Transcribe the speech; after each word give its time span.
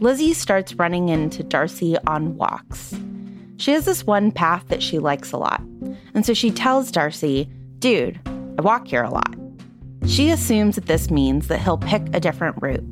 Lizzie 0.00 0.34
starts 0.34 0.74
running 0.74 1.08
into 1.08 1.42
Darcy 1.42 1.96
on 2.06 2.36
walks. 2.36 2.94
She 3.56 3.72
has 3.72 3.86
this 3.86 4.04
one 4.04 4.30
path 4.30 4.68
that 4.68 4.82
she 4.82 4.98
likes 4.98 5.32
a 5.32 5.38
lot, 5.38 5.62
and 6.12 6.26
so 6.26 6.34
she 6.34 6.50
tells 6.50 6.90
Darcy, 6.90 7.48
Dude, 7.78 8.20
I 8.58 8.62
walk 8.62 8.86
here 8.86 9.02
a 9.02 9.10
lot. 9.10 9.34
She 10.06 10.30
assumes 10.30 10.74
that 10.74 10.86
this 10.86 11.10
means 11.10 11.48
that 11.48 11.60
he'll 11.60 11.78
pick 11.78 12.02
a 12.12 12.20
different 12.20 12.56
route, 12.60 12.84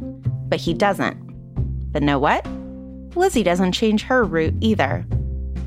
but 0.48 0.58
he 0.60 0.72
doesn't. 0.72 1.92
But 1.92 2.02
know 2.02 2.18
what? 2.18 2.46
Lizzie 3.14 3.42
doesn't 3.42 3.72
change 3.72 4.02
her 4.04 4.24
route 4.24 4.54
either. 4.60 5.06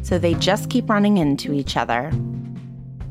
So 0.01 0.17
they 0.17 0.33
just 0.35 0.69
keep 0.69 0.89
running 0.89 1.17
into 1.17 1.53
each 1.53 1.77
other. 1.77 2.09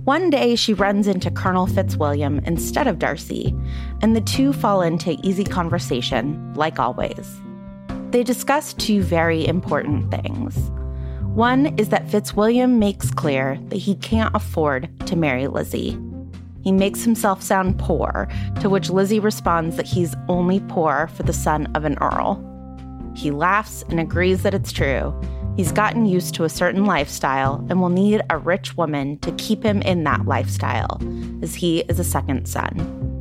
One 0.05 0.31
day 0.31 0.57
she 0.57 0.75
runs 0.75 1.07
into 1.07 1.31
Colonel 1.31 1.67
Fitzwilliam 1.67 2.41
instead 2.41 2.87
of 2.87 2.99
Darcy, 2.99 3.55
and 4.03 4.17
the 4.17 4.21
two 4.21 4.53
fall 4.53 4.83
into 4.83 5.17
easy 5.23 5.45
conversation, 5.45 6.55
like 6.55 6.79
always. 6.79 7.41
They 8.11 8.23
discuss 8.23 8.73
two 8.73 9.03
very 9.03 9.47
important 9.47 10.11
things. 10.11 10.71
One 11.35 11.79
is 11.79 11.91
that 11.91 12.09
Fitzwilliam 12.09 12.79
makes 12.79 13.11
clear 13.11 13.59
that 13.69 13.77
he 13.77 13.97
can't 13.97 14.35
afford 14.35 14.89
to 15.07 15.17
marry 15.17 15.49
Lizzie. 15.49 15.99
He 16.63 16.73
makes 16.73 17.05
himself 17.05 17.43
sound 17.43 17.79
poor, 17.79 18.29
to 18.61 18.71
which 18.71 18.91
Lizzie 18.91 19.21
responds 19.21 19.77
that 19.77 19.87
he's 19.87 20.15
only 20.29 20.61
poor 20.61 21.09
for 21.15 21.25
the 21.25 21.33
son 21.33 21.67
of 21.75 21.85
an 21.85 21.99
earl. 22.01 22.43
He 23.15 23.31
laughs 23.31 23.85
and 23.89 24.01
agrees 24.01 24.43
that 24.43 24.55
it's 24.55 24.73
true. 24.73 25.15
He's 25.57 25.73
gotten 25.73 26.07
used 26.07 26.35
to 26.35 26.45
a 26.45 26.49
certain 26.49 26.85
lifestyle 26.85 27.65
and 27.69 27.81
will 27.81 27.89
need 27.89 28.23
a 28.31 28.39
rich 28.39 28.77
woman 28.77 29.19
to 29.21 29.33
keep 29.33 29.63
him 29.63 29.81
in 29.83 30.05
that 30.05 30.27
lifestyle, 30.27 31.01
as 31.43 31.55
he 31.55 31.81
is 31.81 31.99
a 31.99 32.05
second 32.05 32.47
son. 32.47 33.16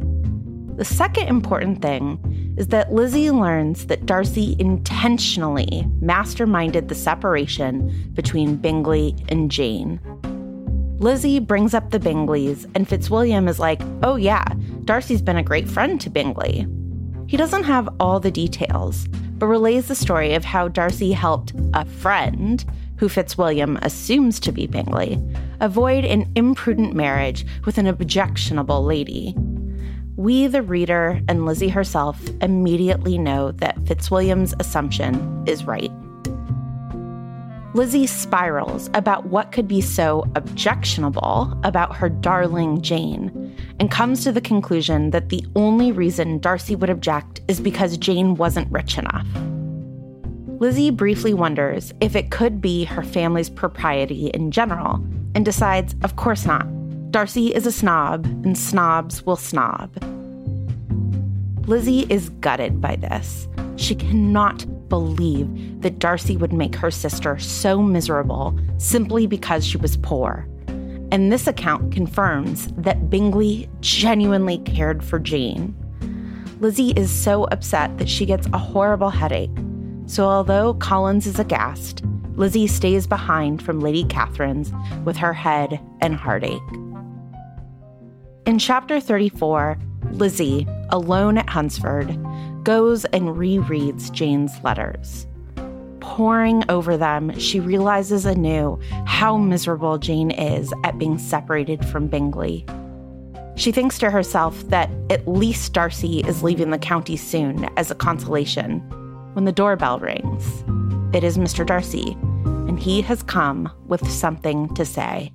The 0.75 0.84
second 0.84 1.30
important 1.30 1.81
thing 1.81 2.53
is 2.58 2.68
that 2.68 2.91
Lizzie 2.91 3.31
learns 3.31 3.86
that 3.86 4.06
Darcy 4.06 4.58
intentionally 4.59 5.88
masterminded 6.02 6.90
the 6.90 6.96
separation 6.96 8.12
between 8.13 8.58
Bingley 8.58 9.16
and 9.30 9.50
Jane. 9.50 10.02
Lizzie 11.00 11.40
brings 11.40 11.74
up 11.74 11.91
the 11.91 12.00
Bingleys, 12.00 12.69
and 12.75 12.90
Fitzwilliam 12.90 13.47
is 13.47 13.58
like, 13.58 13.81
oh, 14.03 14.18
yeah, 14.18 14.44
Darcy's 14.84 15.22
been 15.22 15.38
a 15.38 15.44
great 15.44 15.69
friend 15.69 16.00
to 16.02 16.09
Bingley. 16.09 16.68
He 17.28 17.38
doesn't 17.38 17.63
have 17.63 17.88
all 18.02 18.19
the 18.19 18.30
details, 18.30 19.07
but 19.38 19.47
relays 19.47 19.88
the 19.88 19.96
story 19.96 20.34
of 20.34 20.44
how 20.44 20.68
Darcy 20.68 21.13
helped 21.13 21.53
a 21.74 21.86
friend, 21.86 22.66
who 22.97 23.07
Fitzwilliam 23.07 23.78
assumes 23.78 24.42
to 24.42 24.52
be 24.52 24.68
Bingley, 24.68 25.22
avoid 25.62 26.03
an 26.03 26.30
imprudent 26.36 26.94
marriage 26.94 27.46
with 27.66 27.78
an 27.78 27.88
objectionable 27.88 28.84
lady. 28.84 29.34
We, 30.17 30.47
the 30.47 30.61
reader, 30.61 31.19
and 31.27 31.45
Lizzie 31.45 31.67
herself 31.67 32.21
immediately 32.41 33.17
know 33.17 33.51
that 33.51 33.77
Fitzwilliam's 33.85 34.53
assumption 34.59 35.43
is 35.45 35.65
right. 35.65 35.91
Lizzie 37.73 38.07
spirals 38.07 38.89
about 38.93 39.25
what 39.25 39.51
could 39.51 39.67
be 39.67 39.81
so 39.81 40.23
objectionable 40.35 41.59
about 41.65 41.93
her 41.97 42.07
darling 42.07 42.81
Jane 42.81 43.53
and 43.81 43.91
comes 43.91 44.23
to 44.23 44.31
the 44.31 44.39
conclusion 44.39 45.09
that 45.09 45.27
the 45.27 45.45
only 45.57 45.91
reason 45.91 46.39
Darcy 46.39 46.77
would 46.77 46.89
object 46.89 47.41
is 47.49 47.59
because 47.59 47.97
Jane 47.97 48.35
wasn't 48.35 48.71
rich 48.71 48.97
enough. 48.97 49.27
Lizzie 50.61 50.91
briefly 50.91 51.33
wonders 51.33 51.93
if 51.99 52.15
it 52.15 52.31
could 52.31 52.61
be 52.61 52.85
her 52.85 53.03
family's 53.03 53.49
propriety 53.49 54.27
in 54.27 54.51
general 54.51 55.05
and 55.35 55.43
decides, 55.43 55.93
of 56.01 56.15
course 56.15 56.45
not. 56.45 56.65
Darcy 57.15 57.55
is 57.55 57.65
a 57.65 57.71
snob, 57.71 58.25
and 58.43 58.57
snobs 58.57 59.25
will 59.25 59.37
snob. 59.37 59.89
Lizzie 61.65 62.05
is 62.09 62.27
gutted 62.41 62.81
by 62.81 62.97
this. 62.97 63.47
She 63.77 63.95
cannot 63.95 64.65
believe 64.89 65.81
that 65.81 65.99
Darcy 65.99 66.35
would 66.35 66.51
make 66.51 66.75
her 66.75 66.91
sister 66.91 67.39
so 67.39 67.81
miserable 67.81 68.59
simply 68.75 69.27
because 69.27 69.65
she 69.65 69.77
was 69.77 69.95
poor. 69.95 70.45
And 71.09 71.31
this 71.31 71.47
account 71.47 71.93
confirms 71.93 72.67
that 72.73 73.09
Bingley 73.09 73.69
genuinely 73.79 74.57
cared 74.65 75.01
for 75.01 75.17
Jane. 75.17 75.73
Lizzie 76.59 76.91
is 76.97 77.09
so 77.09 77.45
upset 77.45 77.97
that 77.97 78.09
she 78.09 78.25
gets 78.25 78.47
a 78.47 78.57
horrible 78.57 79.09
headache. 79.09 79.57
So, 80.05 80.25
although 80.25 80.73
Collins 80.73 81.27
is 81.27 81.39
aghast, 81.39 82.03
Lizzie 82.33 82.67
stays 82.67 83.07
behind 83.07 83.63
from 83.63 83.79
Lady 83.79 84.03
Catherine's 84.03 84.73
with 85.05 85.15
her 85.15 85.31
head 85.31 85.79
and 86.01 86.13
heartache. 86.13 86.59
In 88.45 88.59
chapter 88.59 89.00
34, 89.00 89.75
Lizzie, 90.11 90.67
alone 90.89 91.39
at 91.39 91.50
Hunsford, 91.50 92.16
goes 92.63 93.03
and 93.06 93.29
rereads 93.29 94.11
Jane's 94.11 94.51
letters. 94.63 95.25
Poring 96.00 96.63
over 96.69 96.95
them, 96.95 97.35
she 97.39 97.59
realizes 97.59 98.23
anew 98.23 98.79
how 99.07 99.35
miserable 99.35 99.97
Jane 99.97 100.29
is 100.29 100.72
at 100.83 101.00
being 101.00 101.17
separated 101.17 101.83
from 101.85 102.06
Bingley. 102.07 102.67
She 103.56 103.72
thinks 103.72 103.97
to 103.97 104.11
herself 104.11 104.62
that 104.69 104.91
at 105.09 105.27
least 105.27 105.73
Darcy 105.73 106.19
is 106.19 106.44
leaving 106.44 106.69
the 106.69 106.77
county 106.77 107.17
soon 107.17 107.67
as 107.77 107.89
a 107.89 107.95
consolation. 107.95 108.79
When 109.33 109.45
the 109.45 109.51
doorbell 109.51 109.97
rings, 109.97 110.63
it 111.16 111.23
is 111.23 111.39
Mr. 111.39 111.66
Darcy, 111.66 112.16
and 112.67 112.79
he 112.79 113.01
has 113.01 113.23
come 113.23 113.72
with 113.88 114.07
something 114.07 114.72
to 114.75 114.85
say. 114.85 115.31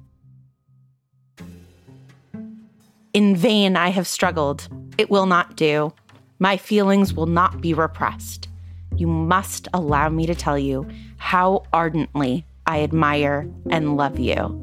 In 3.13 3.35
vain 3.35 3.77
I 3.77 3.89
have 3.89 4.07
struggled. 4.07 4.69
It 4.97 5.11
will 5.11 5.27
not 5.27 5.57
do. 5.57 5.93
My 6.39 6.57
feelings 6.57 7.13
will 7.13 7.27
not 7.27 7.61
be 7.61 7.75
repressed. 7.75 8.49
You 8.97 9.09
must 9.09 9.67
allow 9.75 10.09
me 10.09 10.27
to 10.27 10.35
tell 10.35 10.59
you 10.59 10.87
how 11.17 11.65
ardently 11.73 12.45
I 12.67 12.83
admire 12.83 13.49
and 13.69 13.97
love 13.97 14.21
you. 14.21 14.57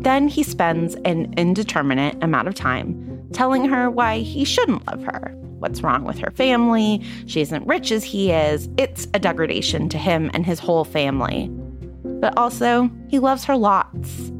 Then 0.00 0.28
he 0.28 0.42
spends 0.42 0.94
an 1.04 1.32
indeterminate 1.36 2.22
amount 2.22 2.48
of 2.48 2.54
time 2.54 3.28
telling 3.32 3.64
her 3.64 3.88
why 3.90 4.18
he 4.18 4.44
shouldn't 4.44 4.86
love 4.86 5.02
her. 5.04 5.34
What's 5.58 5.82
wrong 5.82 6.04
with 6.04 6.18
her 6.18 6.32
family? 6.32 7.02
She 7.26 7.40
isn't 7.40 7.66
rich 7.66 7.92
as 7.92 8.04
he 8.04 8.30
is. 8.30 8.68
It's 8.76 9.06
a 9.14 9.18
degradation 9.18 9.88
to 9.90 9.96
him 9.98 10.30
and 10.34 10.44
his 10.44 10.58
whole 10.58 10.84
family. 10.84 11.48
But 12.04 12.36
also, 12.36 12.90
he 13.08 13.18
loves 13.18 13.44
her 13.44 13.56
lots. 13.56 14.32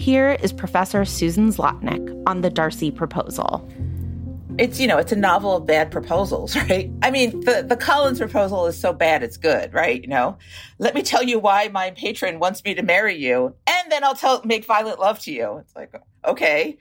Here 0.00 0.38
is 0.42 0.50
Professor 0.50 1.04
Susan 1.04 1.52
Zlotnick 1.52 2.22
on 2.26 2.40
the 2.40 2.48
Darcy 2.48 2.90
proposal. 2.90 3.68
It's, 4.56 4.80
you 4.80 4.86
know, 4.86 4.96
it's 4.96 5.12
a 5.12 5.16
novel 5.16 5.56
of 5.56 5.66
bad 5.66 5.90
proposals, 5.90 6.56
right? 6.70 6.90
I 7.02 7.10
mean, 7.10 7.40
the, 7.40 7.66
the 7.68 7.76
Collins 7.76 8.18
proposal 8.18 8.64
is 8.66 8.80
so 8.80 8.94
bad 8.94 9.22
it's 9.22 9.36
good, 9.36 9.74
right? 9.74 10.00
You 10.00 10.08
know, 10.08 10.38
let 10.78 10.94
me 10.94 11.02
tell 11.02 11.22
you 11.22 11.38
why 11.38 11.68
my 11.68 11.90
patron 11.90 12.38
wants 12.38 12.64
me 12.64 12.72
to 12.76 12.82
marry 12.82 13.14
you, 13.14 13.54
and 13.66 13.92
then 13.92 14.02
I'll 14.02 14.14
tell 14.14 14.40
make 14.42 14.64
violent 14.64 15.00
love 15.00 15.18
to 15.20 15.32
you. 15.32 15.58
It's 15.58 15.76
like, 15.76 15.92
okay. 16.24 16.78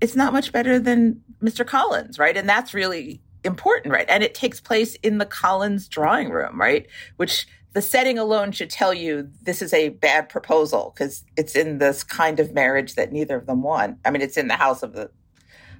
It's 0.00 0.16
not 0.16 0.32
much 0.32 0.50
better 0.50 0.78
than 0.78 1.20
Mr. 1.42 1.66
Collins, 1.66 2.18
right? 2.18 2.38
And 2.38 2.48
that's 2.48 2.72
really 2.72 3.20
important, 3.44 3.92
right? 3.92 4.08
And 4.08 4.22
it 4.22 4.34
takes 4.34 4.60
place 4.60 4.94
in 4.96 5.18
the 5.18 5.26
Collins 5.26 5.88
drawing 5.88 6.30
room, 6.30 6.60
right? 6.60 6.86
Which 7.16 7.46
the 7.72 7.82
setting 7.82 8.18
alone 8.18 8.52
should 8.52 8.70
tell 8.70 8.92
you 8.92 9.28
this 9.42 9.62
is 9.62 9.72
a 9.72 9.90
bad 9.90 10.28
proposal 10.28 10.92
because 10.94 11.24
it's 11.36 11.56
in 11.56 11.78
this 11.78 12.04
kind 12.04 12.38
of 12.38 12.52
marriage 12.52 12.94
that 12.94 13.12
neither 13.12 13.36
of 13.36 13.46
them 13.46 13.62
want. 13.62 13.98
I 14.04 14.10
mean, 14.10 14.22
it's 14.22 14.36
in 14.36 14.48
the 14.48 14.56
house 14.56 14.82
of 14.82 14.92
the 14.92 15.10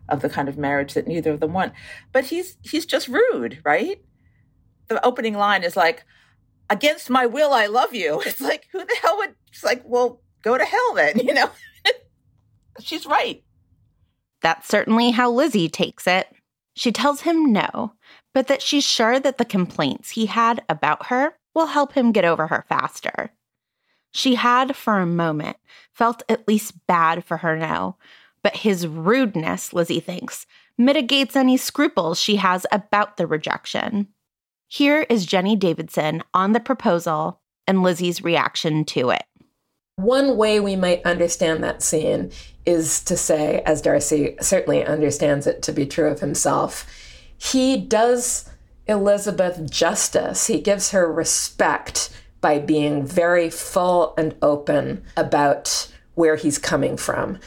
of 0.09 0.21
the 0.21 0.29
kind 0.29 0.49
of 0.49 0.59
marriage 0.59 0.95
that 0.95 1.07
neither 1.07 1.31
of 1.31 1.41
them 1.41 1.53
want. 1.53 1.73
But 2.13 2.25
he's 2.25 2.57
he's 2.63 2.87
just 2.87 3.09
rude, 3.09 3.61
right? 3.65 4.03
The 4.89 5.05
opening 5.05 5.35
line 5.35 5.63
is 5.63 5.77
like, 5.77 6.05
"Against 6.71 7.11
my 7.11 7.27
will, 7.27 7.53
I 7.53 7.67
love 7.67 7.95
you." 7.95 8.23
It's 8.27 8.41
like, 8.41 8.69
who 8.73 8.85
the 8.85 8.97
hell 9.03 9.17
would? 9.19 9.35
It's 9.49 9.65
like, 9.65 9.83
well, 9.85 10.23
go 10.43 10.57
to 10.57 10.65
hell 10.65 10.95
then, 10.95 11.19
you 11.25 11.35
know. 11.35 11.51
She's 12.81 13.05
right. 13.05 13.45
That's 14.41 14.67
certainly 14.67 15.11
how 15.11 15.31
Lizzie 15.31 15.69
takes 15.69 16.07
it. 16.07 16.27
She 16.75 16.93
tells 16.93 17.23
him 17.23 17.53
no, 17.53 17.95
but 18.33 18.47
that 18.47 18.63
she's 18.63 18.85
sure 18.85 19.21
that 19.21 19.39
the 19.39 19.45
complaints 19.45 20.11
he 20.11 20.27
had 20.27 20.63
about 20.69 21.07
her 21.07 21.37
will 21.55 21.67
help 21.67 21.93
him 21.93 22.13
get 22.13 22.25
over 22.25 22.47
her 22.47 22.65
faster. 22.69 23.33
She 24.13 24.35
had, 24.35 24.77
for 24.77 24.99
a 24.99 25.07
moment, 25.07 25.57
felt 25.93 26.23
at 26.29 26.47
least 26.47 26.87
bad 26.87 27.25
for 27.25 27.39
her 27.39 27.57
no, 27.57 27.97
but 28.43 28.57
his 28.57 28.87
rudeness, 28.87 29.73
Lizzie 29.73 30.01
thinks, 30.01 30.47
mitigates 30.77 31.37
any 31.37 31.57
scruples 31.57 32.19
she 32.19 32.37
has 32.37 32.67
about 32.73 33.17
the 33.17 33.27
rejection. 33.27 34.09
Here 34.69 35.07
is 35.09 35.27
Jenny 35.27 35.57
Davidson 35.57 36.23
on 36.33 36.53
the 36.53 36.61
proposal 36.61 37.41
and 37.67 37.83
Lizzie's 37.83 38.23
reaction 38.23 38.85
to 38.87 39.11
it. 39.11 39.25
One 40.03 40.37
way 40.37 40.59
we 40.59 40.75
might 40.75 41.07
understand 41.07 41.63
that 41.63 41.81
scene 41.81 42.33
is 42.67 43.05
to 43.05 43.17
say, 43.17 43.63
as 43.65 43.81
Darcy 43.81 44.35
certainly 44.41 44.85
understands 44.85 45.47
it 45.47 45.63
to 45.63 45.73
be 45.73 45.87
true 45.87 46.09
of 46.09 46.19
himself, 46.19 46.85
he 47.39 47.77
does 47.77 48.51
Elizabeth 48.89 49.71
justice. 49.71 50.49
He 50.49 50.61
gives 50.61 50.91
her 50.91 51.11
respect 51.11 52.11
by 52.41 52.59
being 52.59 53.07
very 53.07 53.49
full 53.49 54.13
and 54.19 54.35
open 54.43 55.05
about 55.17 55.89
where 56.15 56.35
he's 56.35 56.59
coming 56.59 56.97
from. 56.97 57.39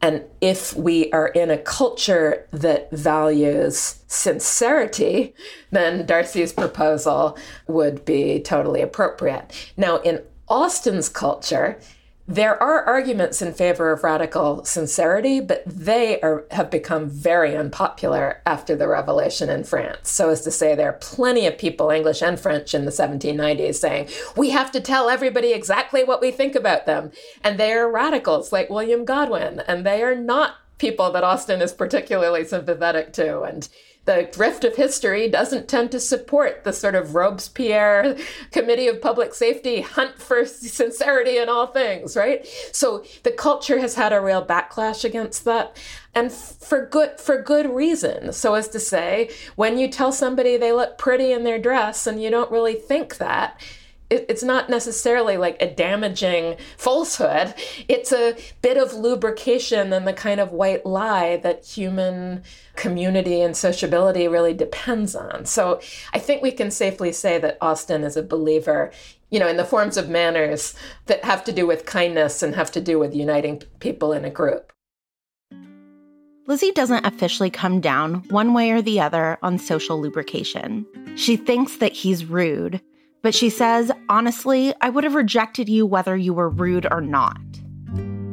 And 0.00 0.22
if 0.40 0.72
we 0.76 1.10
are 1.10 1.28
in 1.28 1.50
a 1.50 1.58
culture 1.58 2.46
that 2.52 2.92
values 2.92 4.04
sincerity, 4.06 5.34
then 5.72 6.06
Darcy's 6.06 6.52
proposal 6.52 7.36
would 7.66 8.04
be 8.04 8.40
totally 8.40 8.82
appropriate. 8.82 9.72
Now, 9.76 9.96
in 9.98 10.22
Austen's 10.46 11.08
culture, 11.08 11.80
there 12.26 12.60
are 12.62 12.82
arguments 12.84 13.42
in 13.42 13.52
favor 13.52 13.92
of 13.92 14.02
radical 14.02 14.64
sincerity, 14.64 15.40
but 15.40 15.62
they 15.66 16.20
are, 16.22 16.46
have 16.52 16.70
become 16.70 17.08
very 17.08 17.54
unpopular 17.54 18.40
after 18.46 18.74
the 18.74 18.88
revolution 18.88 19.50
in 19.50 19.62
France. 19.62 20.10
So, 20.10 20.30
as 20.30 20.40
to 20.42 20.50
say, 20.50 20.74
there 20.74 20.88
are 20.88 20.94
plenty 20.94 21.46
of 21.46 21.58
people, 21.58 21.90
English 21.90 22.22
and 22.22 22.40
French, 22.40 22.72
in 22.72 22.86
the 22.86 22.90
1790s 22.90 23.74
saying, 23.74 24.08
we 24.36 24.50
have 24.50 24.72
to 24.72 24.80
tell 24.80 25.10
everybody 25.10 25.52
exactly 25.52 26.02
what 26.02 26.22
we 26.22 26.30
think 26.30 26.54
about 26.54 26.86
them. 26.86 27.12
And 27.42 27.58
they 27.58 27.72
are 27.72 27.90
radicals 27.90 28.52
like 28.52 28.70
William 28.70 29.04
Godwin, 29.04 29.60
and 29.68 29.84
they 29.84 30.02
are 30.02 30.14
not 30.14 30.56
people 30.78 31.10
that 31.12 31.24
Austen 31.24 31.62
is 31.62 31.72
particularly 31.72 32.44
sympathetic 32.44 33.12
to. 33.14 33.42
And 33.42 33.68
the 34.04 34.28
drift 34.30 34.64
of 34.64 34.76
history 34.76 35.28
doesn't 35.28 35.68
tend 35.68 35.90
to 35.92 36.00
support 36.00 36.64
the 36.64 36.72
sort 36.72 36.94
of 36.94 37.14
Robespierre 37.14 38.16
Committee 38.50 38.88
of 38.88 39.00
Public 39.00 39.32
Safety 39.32 39.80
hunt 39.80 40.20
for 40.20 40.44
sincerity 40.46 41.38
in 41.38 41.48
all 41.48 41.68
things, 41.68 42.16
right? 42.16 42.46
So 42.72 43.04
the 43.22 43.30
culture 43.30 43.78
has 43.78 43.94
had 43.94 44.12
a 44.12 44.20
real 44.20 44.44
backlash 44.44 45.04
against 45.04 45.44
that 45.44 45.76
and 46.14 46.30
for 46.30 46.86
good 46.86 47.18
for 47.18 47.42
good 47.42 47.68
reason 47.68 48.32
so 48.32 48.54
as 48.54 48.68
to 48.68 48.78
say 48.78 49.28
when 49.56 49.78
you 49.78 49.88
tell 49.88 50.12
somebody 50.12 50.56
they 50.56 50.72
look 50.72 50.96
pretty 50.96 51.32
in 51.32 51.42
their 51.42 51.58
dress 51.58 52.06
and 52.06 52.22
you 52.22 52.30
don't 52.30 52.52
really 52.52 52.74
think 52.74 53.16
that 53.16 53.60
it's 54.28 54.42
not 54.42 54.70
necessarily 54.70 55.36
like 55.36 55.60
a 55.60 55.72
damaging 55.72 56.56
falsehood. 56.76 57.54
It's 57.88 58.12
a 58.12 58.36
bit 58.62 58.76
of 58.76 58.94
lubrication 58.94 59.92
and 59.92 60.06
the 60.06 60.12
kind 60.12 60.40
of 60.40 60.52
white 60.52 60.86
lie 60.86 61.36
that 61.38 61.64
human 61.64 62.42
community 62.76 63.40
and 63.40 63.56
sociability 63.56 64.28
really 64.28 64.54
depends 64.54 65.14
on. 65.14 65.44
So 65.46 65.80
I 66.12 66.18
think 66.18 66.42
we 66.42 66.52
can 66.52 66.70
safely 66.70 67.12
say 67.12 67.38
that 67.38 67.58
Austen 67.60 68.04
is 68.04 68.16
a 68.16 68.22
believer, 68.22 68.90
you 69.30 69.38
know, 69.38 69.48
in 69.48 69.56
the 69.56 69.64
forms 69.64 69.96
of 69.96 70.08
manners 70.08 70.74
that 71.06 71.24
have 71.24 71.44
to 71.44 71.52
do 71.52 71.66
with 71.66 71.86
kindness 71.86 72.42
and 72.42 72.54
have 72.54 72.72
to 72.72 72.80
do 72.80 72.98
with 72.98 73.14
uniting 73.14 73.62
people 73.80 74.12
in 74.12 74.24
a 74.24 74.30
group. 74.30 74.72
Lizzie 76.46 76.72
doesn't 76.72 77.06
officially 77.06 77.48
come 77.48 77.80
down 77.80 78.16
one 78.28 78.52
way 78.52 78.70
or 78.70 78.82
the 78.82 79.00
other 79.00 79.38
on 79.42 79.58
social 79.58 79.98
lubrication. 79.98 80.84
She 81.16 81.36
thinks 81.36 81.78
that 81.78 81.92
he's 81.92 82.26
rude 82.26 82.82
but 83.24 83.34
she 83.34 83.48
says, 83.48 83.90
honestly, 84.10 84.74
I 84.82 84.90
would 84.90 85.02
have 85.02 85.14
rejected 85.14 85.66
you 85.66 85.86
whether 85.86 86.14
you 86.14 86.34
were 86.34 86.50
rude 86.50 86.86
or 86.90 87.00
not. 87.00 87.40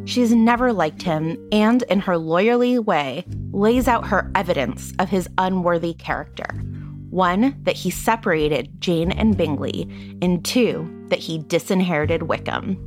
She's 0.04 0.34
never 0.34 0.74
liked 0.74 1.02
him, 1.02 1.38
and 1.54 1.84
in 1.84 2.02
her 2.02 2.16
lawyerly 2.16 2.78
way, 2.84 3.24
lays 3.54 3.88
out 3.88 4.06
her 4.06 4.30
evidence 4.36 4.92
of 5.00 5.08
his 5.08 5.30
unworthy 5.38 5.94
character. 5.94 6.62
One, 7.10 7.58
that 7.64 7.78
he 7.78 7.90
separated 7.90 8.82
Jane 8.82 9.14
and 9.14 9.38
Bingley, 9.38 9.84
and 10.22 10.44
two, 10.44 11.06
that 11.08 11.20
he 11.20 11.38
disinherited 11.38 12.24
Wickham. 12.24 12.78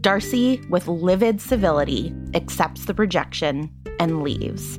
Darcy, 0.00 0.62
with 0.70 0.88
livid 0.88 1.42
civility, 1.42 2.10
accepts 2.32 2.86
the 2.86 2.94
rejection 2.94 3.70
and 3.98 4.22
leaves. 4.22 4.78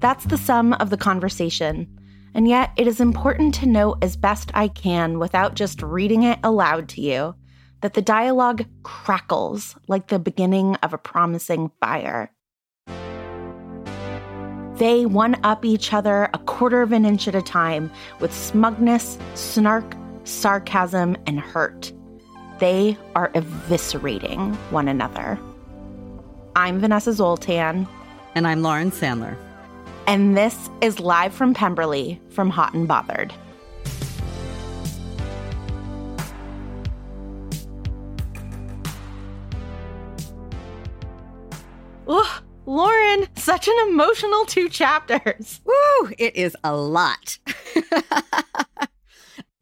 That's 0.00 0.24
the 0.24 0.38
sum 0.38 0.72
of 0.72 0.90
the 0.90 0.96
conversation. 0.96 1.86
And 2.34 2.48
yet, 2.48 2.70
it 2.76 2.86
is 2.86 3.00
important 3.00 3.54
to 3.56 3.66
note 3.66 3.98
as 4.02 4.16
best 4.16 4.50
I 4.54 4.68
can 4.68 5.18
without 5.18 5.54
just 5.54 5.82
reading 5.82 6.22
it 6.22 6.38
aloud 6.42 6.88
to 6.90 7.00
you 7.00 7.34
that 7.82 7.94
the 7.94 8.02
dialogue 8.02 8.64
crackles 8.84 9.76
like 9.88 10.06
the 10.06 10.18
beginning 10.18 10.76
of 10.76 10.94
a 10.94 10.98
promising 10.98 11.70
fire. 11.80 12.30
They 14.76 15.04
one 15.04 15.36
up 15.44 15.64
each 15.64 15.92
other 15.92 16.30
a 16.32 16.38
quarter 16.38 16.80
of 16.80 16.92
an 16.92 17.04
inch 17.04 17.28
at 17.28 17.34
a 17.34 17.42
time 17.42 17.90
with 18.20 18.32
smugness, 18.34 19.18
snark, 19.34 19.94
sarcasm, 20.24 21.16
and 21.26 21.38
hurt. 21.38 21.92
They 22.58 22.96
are 23.14 23.30
eviscerating 23.32 24.54
one 24.70 24.88
another. 24.88 25.38
I'm 26.56 26.80
Vanessa 26.80 27.12
Zoltan. 27.12 27.86
And 28.34 28.46
I'm 28.46 28.62
Lauren 28.62 28.90
Sandler 28.90 29.36
and 30.06 30.36
this 30.36 30.70
is 30.80 31.00
live 31.00 31.32
from 31.32 31.54
Pemberley 31.54 32.20
from 32.30 32.50
Hot 32.50 32.74
and 32.74 32.88
Bothered. 32.88 33.32
Ooh, 42.10 42.24
Lauren, 42.66 43.28
such 43.36 43.68
an 43.68 43.74
emotional 43.88 44.44
two 44.44 44.68
chapters. 44.68 45.60
Woo, 45.64 46.10
it 46.18 46.36
is 46.36 46.56
a 46.64 46.74
lot. 46.74 47.38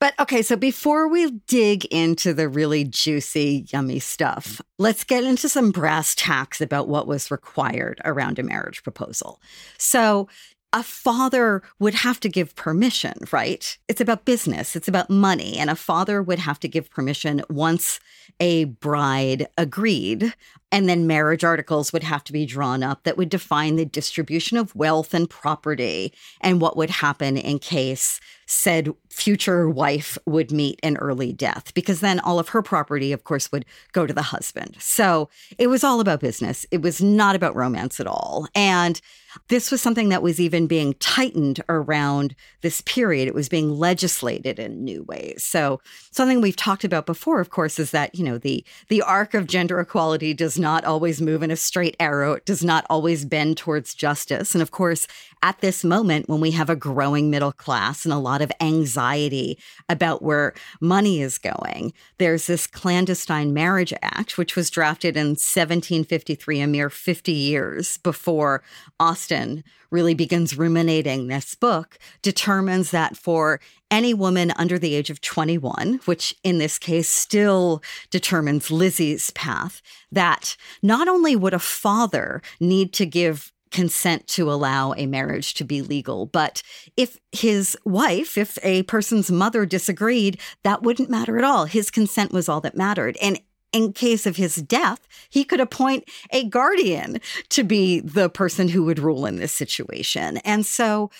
But 0.00 0.18
okay, 0.18 0.40
so 0.40 0.56
before 0.56 1.08
we 1.08 1.30
dig 1.46 1.84
into 1.86 2.32
the 2.32 2.48
really 2.48 2.84
juicy, 2.84 3.66
yummy 3.70 3.98
stuff, 3.98 4.62
let's 4.78 5.04
get 5.04 5.24
into 5.24 5.48
some 5.48 5.70
brass 5.70 6.14
tacks 6.14 6.62
about 6.62 6.88
what 6.88 7.06
was 7.06 7.30
required 7.30 8.00
around 8.04 8.38
a 8.38 8.42
marriage 8.42 8.82
proposal. 8.82 9.40
So, 9.76 10.28
a 10.72 10.82
father 10.84 11.62
would 11.80 11.94
have 11.94 12.20
to 12.20 12.28
give 12.28 12.54
permission, 12.54 13.14
right? 13.32 13.76
It's 13.88 14.00
about 14.00 14.24
business, 14.24 14.76
it's 14.76 14.88
about 14.88 15.10
money. 15.10 15.56
And 15.58 15.68
a 15.68 15.74
father 15.74 16.22
would 16.22 16.38
have 16.38 16.60
to 16.60 16.68
give 16.68 16.90
permission 16.90 17.42
once 17.50 17.98
a 18.38 18.64
bride 18.64 19.48
agreed. 19.58 20.32
And 20.72 20.88
then 20.88 21.06
marriage 21.06 21.44
articles 21.44 21.92
would 21.92 22.04
have 22.04 22.22
to 22.24 22.32
be 22.32 22.46
drawn 22.46 22.82
up 22.82 23.02
that 23.02 23.16
would 23.16 23.28
define 23.28 23.76
the 23.76 23.84
distribution 23.84 24.56
of 24.56 24.74
wealth 24.76 25.14
and 25.14 25.28
property 25.28 26.12
and 26.40 26.60
what 26.60 26.76
would 26.76 26.90
happen 26.90 27.36
in 27.36 27.58
case 27.58 28.20
said 28.46 28.92
future 29.10 29.70
wife 29.70 30.18
would 30.26 30.50
meet 30.50 30.80
an 30.82 30.96
early 30.96 31.32
death, 31.32 31.72
because 31.72 32.00
then 32.00 32.18
all 32.18 32.40
of 32.40 32.48
her 32.48 32.62
property, 32.62 33.12
of 33.12 33.22
course, 33.22 33.52
would 33.52 33.64
go 33.92 34.06
to 34.06 34.12
the 34.12 34.22
husband. 34.22 34.76
So 34.80 35.28
it 35.56 35.68
was 35.68 35.84
all 35.84 36.00
about 36.00 36.18
business. 36.18 36.66
It 36.72 36.82
was 36.82 37.00
not 37.00 37.36
about 37.36 37.54
romance 37.54 38.00
at 38.00 38.08
all. 38.08 38.48
And 38.52 39.00
this 39.46 39.70
was 39.70 39.80
something 39.80 40.08
that 40.08 40.22
was 40.22 40.40
even 40.40 40.66
being 40.66 40.94
tightened 40.94 41.62
around 41.68 42.34
this 42.62 42.80
period. 42.80 43.28
It 43.28 43.34
was 43.34 43.48
being 43.48 43.70
legislated 43.70 44.58
in 44.58 44.82
new 44.82 45.04
ways. 45.04 45.44
So 45.44 45.80
something 46.10 46.40
we've 46.40 46.56
talked 46.56 46.82
about 46.82 47.06
before, 47.06 47.40
of 47.40 47.50
course, 47.50 47.78
is 47.78 47.92
that, 47.92 48.16
you 48.16 48.24
know, 48.24 48.38
the 48.38 48.64
the 48.88 49.02
arc 49.02 49.34
of 49.34 49.46
gender 49.46 49.78
equality 49.78 50.34
does 50.34 50.58
not 50.60 50.84
always 50.84 51.20
move 51.20 51.42
in 51.42 51.50
a 51.50 51.56
straight 51.56 51.96
arrow. 51.98 52.34
It 52.34 52.44
does 52.44 52.62
not 52.62 52.86
always 52.88 53.24
bend 53.24 53.56
towards 53.56 53.94
justice. 53.94 54.54
And 54.54 54.62
of 54.62 54.70
course, 54.70 55.08
at 55.42 55.60
this 55.60 55.82
moment 55.82 56.28
when 56.28 56.40
we 56.40 56.52
have 56.52 56.70
a 56.70 56.76
growing 56.76 57.30
middle 57.30 57.52
class 57.52 58.04
and 58.04 58.12
a 58.12 58.18
lot 58.18 58.42
of 58.42 58.52
anxiety 58.60 59.58
about 59.88 60.22
where 60.22 60.54
money 60.80 61.20
is 61.20 61.38
going, 61.38 61.92
there's 62.18 62.46
this 62.46 62.66
Clandestine 62.66 63.52
Marriage 63.52 63.94
Act, 64.02 64.38
which 64.38 64.54
was 64.54 64.70
drafted 64.70 65.16
in 65.16 65.30
1753, 65.30 66.60
a 66.60 66.66
mere 66.66 66.90
50 66.90 67.32
years 67.32 67.98
before 67.98 68.62
Austen 69.00 69.64
really 69.90 70.14
begins 70.14 70.56
ruminating 70.56 71.26
this 71.26 71.54
book 71.54 71.98
determines 72.22 72.90
that 72.90 73.16
for 73.16 73.60
any 73.90 74.14
woman 74.14 74.52
under 74.56 74.78
the 74.78 74.94
age 74.94 75.10
of 75.10 75.20
21, 75.20 76.00
which 76.04 76.34
in 76.44 76.58
this 76.58 76.78
case 76.78 77.08
still 77.08 77.82
determines 78.10 78.70
Lizzie's 78.70 79.30
path, 79.30 79.82
that 80.12 80.56
not 80.82 81.08
only 81.08 81.34
would 81.34 81.54
a 81.54 81.58
father 81.58 82.40
need 82.60 82.92
to 82.94 83.06
give 83.06 83.52
consent 83.70 84.26
to 84.26 84.50
allow 84.50 84.92
a 84.94 85.06
marriage 85.06 85.54
to 85.54 85.64
be 85.64 85.80
legal. 85.80 86.26
But 86.26 86.62
if 86.96 87.18
his 87.32 87.76
wife, 87.84 88.36
if 88.36 88.58
a 88.62 88.82
person's 88.84 89.30
mother 89.30 89.64
disagreed, 89.64 90.40
that 90.64 90.82
wouldn't 90.82 91.10
matter 91.10 91.38
at 91.38 91.44
all. 91.44 91.66
His 91.66 91.90
consent 91.90 92.32
was 92.32 92.48
all 92.48 92.60
that 92.62 92.76
mattered. 92.76 93.16
And 93.22 93.40
in 93.72 93.92
case 93.92 94.26
of 94.26 94.36
his 94.36 94.56
death, 94.56 95.06
he 95.28 95.44
could 95.44 95.60
appoint 95.60 96.08
a 96.30 96.44
guardian 96.44 97.20
to 97.50 97.62
be 97.62 98.00
the 98.00 98.28
person 98.28 98.68
who 98.68 98.84
would 98.84 98.98
rule 98.98 99.26
in 99.26 99.36
this 99.36 99.52
situation. 99.52 100.38
And 100.38 100.66
so 100.66 101.10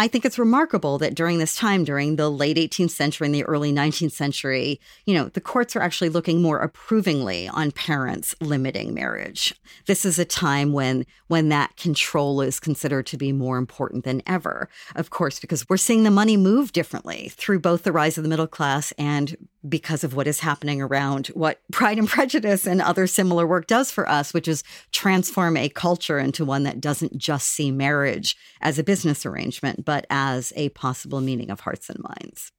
I 0.00 0.08
think 0.08 0.24
it's 0.24 0.38
remarkable 0.38 0.96
that 0.96 1.14
during 1.14 1.36
this 1.36 1.54
time, 1.54 1.84
during 1.84 2.16
the 2.16 2.30
late 2.30 2.56
18th 2.56 2.92
century 2.92 3.26
and 3.26 3.34
the 3.34 3.44
early 3.44 3.70
19th 3.70 4.12
century, 4.12 4.80
you 5.04 5.12
know, 5.12 5.28
the 5.28 5.42
courts 5.42 5.76
are 5.76 5.82
actually 5.82 6.08
looking 6.08 6.40
more 6.40 6.58
approvingly 6.60 7.48
on 7.48 7.70
parents 7.70 8.34
limiting 8.40 8.94
marriage. 8.94 9.54
This 9.84 10.06
is 10.06 10.18
a 10.18 10.24
time 10.24 10.72
when 10.72 11.04
when 11.26 11.50
that 11.50 11.76
control 11.76 12.40
is 12.40 12.58
considered 12.58 13.06
to 13.08 13.18
be 13.18 13.30
more 13.30 13.58
important 13.58 14.04
than 14.04 14.22
ever. 14.26 14.70
Of 14.96 15.10
course, 15.10 15.38
because 15.38 15.68
we're 15.68 15.76
seeing 15.76 16.04
the 16.04 16.10
money 16.10 16.38
move 16.38 16.72
differently 16.72 17.28
through 17.36 17.60
both 17.60 17.82
the 17.82 17.92
rise 17.92 18.16
of 18.16 18.24
the 18.24 18.30
middle 18.30 18.46
class 18.46 18.92
and 18.92 19.36
because 19.68 20.02
of 20.02 20.14
what 20.14 20.26
is 20.26 20.40
happening 20.40 20.80
around 20.80 21.28
what 21.28 21.60
Pride 21.72 21.98
and 21.98 22.08
Prejudice 22.08 22.66
and 22.66 22.80
other 22.80 23.06
similar 23.06 23.46
work 23.46 23.66
does 23.66 23.90
for 23.90 24.08
us, 24.08 24.32
which 24.32 24.48
is 24.48 24.64
transform 24.92 25.56
a 25.56 25.68
culture 25.68 26.18
into 26.18 26.44
one 26.44 26.62
that 26.62 26.80
doesn't 26.80 27.18
just 27.18 27.48
see 27.48 27.70
marriage 27.70 28.36
as 28.60 28.78
a 28.78 28.84
business 28.84 29.26
arrangement, 29.26 29.84
but 29.90 30.06
as 30.08 30.52
a 30.54 30.68
possible 30.68 31.20
meaning 31.20 31.50
of 31.50 31.58
hearts 31.58 31.90
and 31.90 31.98
minds. 31.98 32.52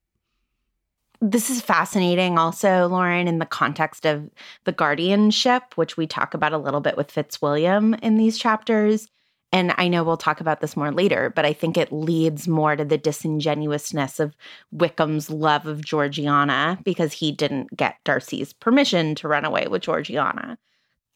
This 1.22 1.48
is 1.48 1.62
fascinating, 1.62 2.36
also, 2.36 2.86
Lauren, 2.88 3.26
in 3.26 3.38
the 3.38 3.46
context 3.46 4.04
of 4.04 4.28
the 4.64 4.72
guardianship, 4.72 5.62
which 5.76 5.96
we 5.96 6.06
talk 6.06 6.34
about 6.34 6.52
a 6.52 6.58
little 6.58 6.82
bit 6.82 6.94
with 6.94 7.10
Fitzwilliam 7.10 7.94
in 8.02 8.18
these 8.18 8.36
chapters. 8.36 9.08
And 9.50 9.72
I 9.78 9.88
know 9.88 10.04
we'll 10.04 10.18
talk 10.18 10.42
about 10.42 10.60
this 10.60 10.76
more 10.76 10.92
later, 10.92 11.32
but 11.34 11.46
I 11.46 11.54
think 11.54 11.78
it 11.78 11.90
leads 11.90 12.46
more 12.46 12.76
to 12.76 12.84
the 12.84 12.98
disingenuousness 12.98 14.20
of 14.20 14.36
Wickham's 14.74 15.30
love 15.30 15.64
of 15.64 15.82
Georgiana 15.82 16.78
because 16.84 17.14
he 17.14 17.32
didn't 17.32 17.74
get 17.74 17.96
Darcy's 18.04 18.52
permission 18.52 19.14
to 19.14 19.28
run 19.28 19.46
away 19.46 19.68
with 19.70 19.80
Georgiana. 19.80 20.58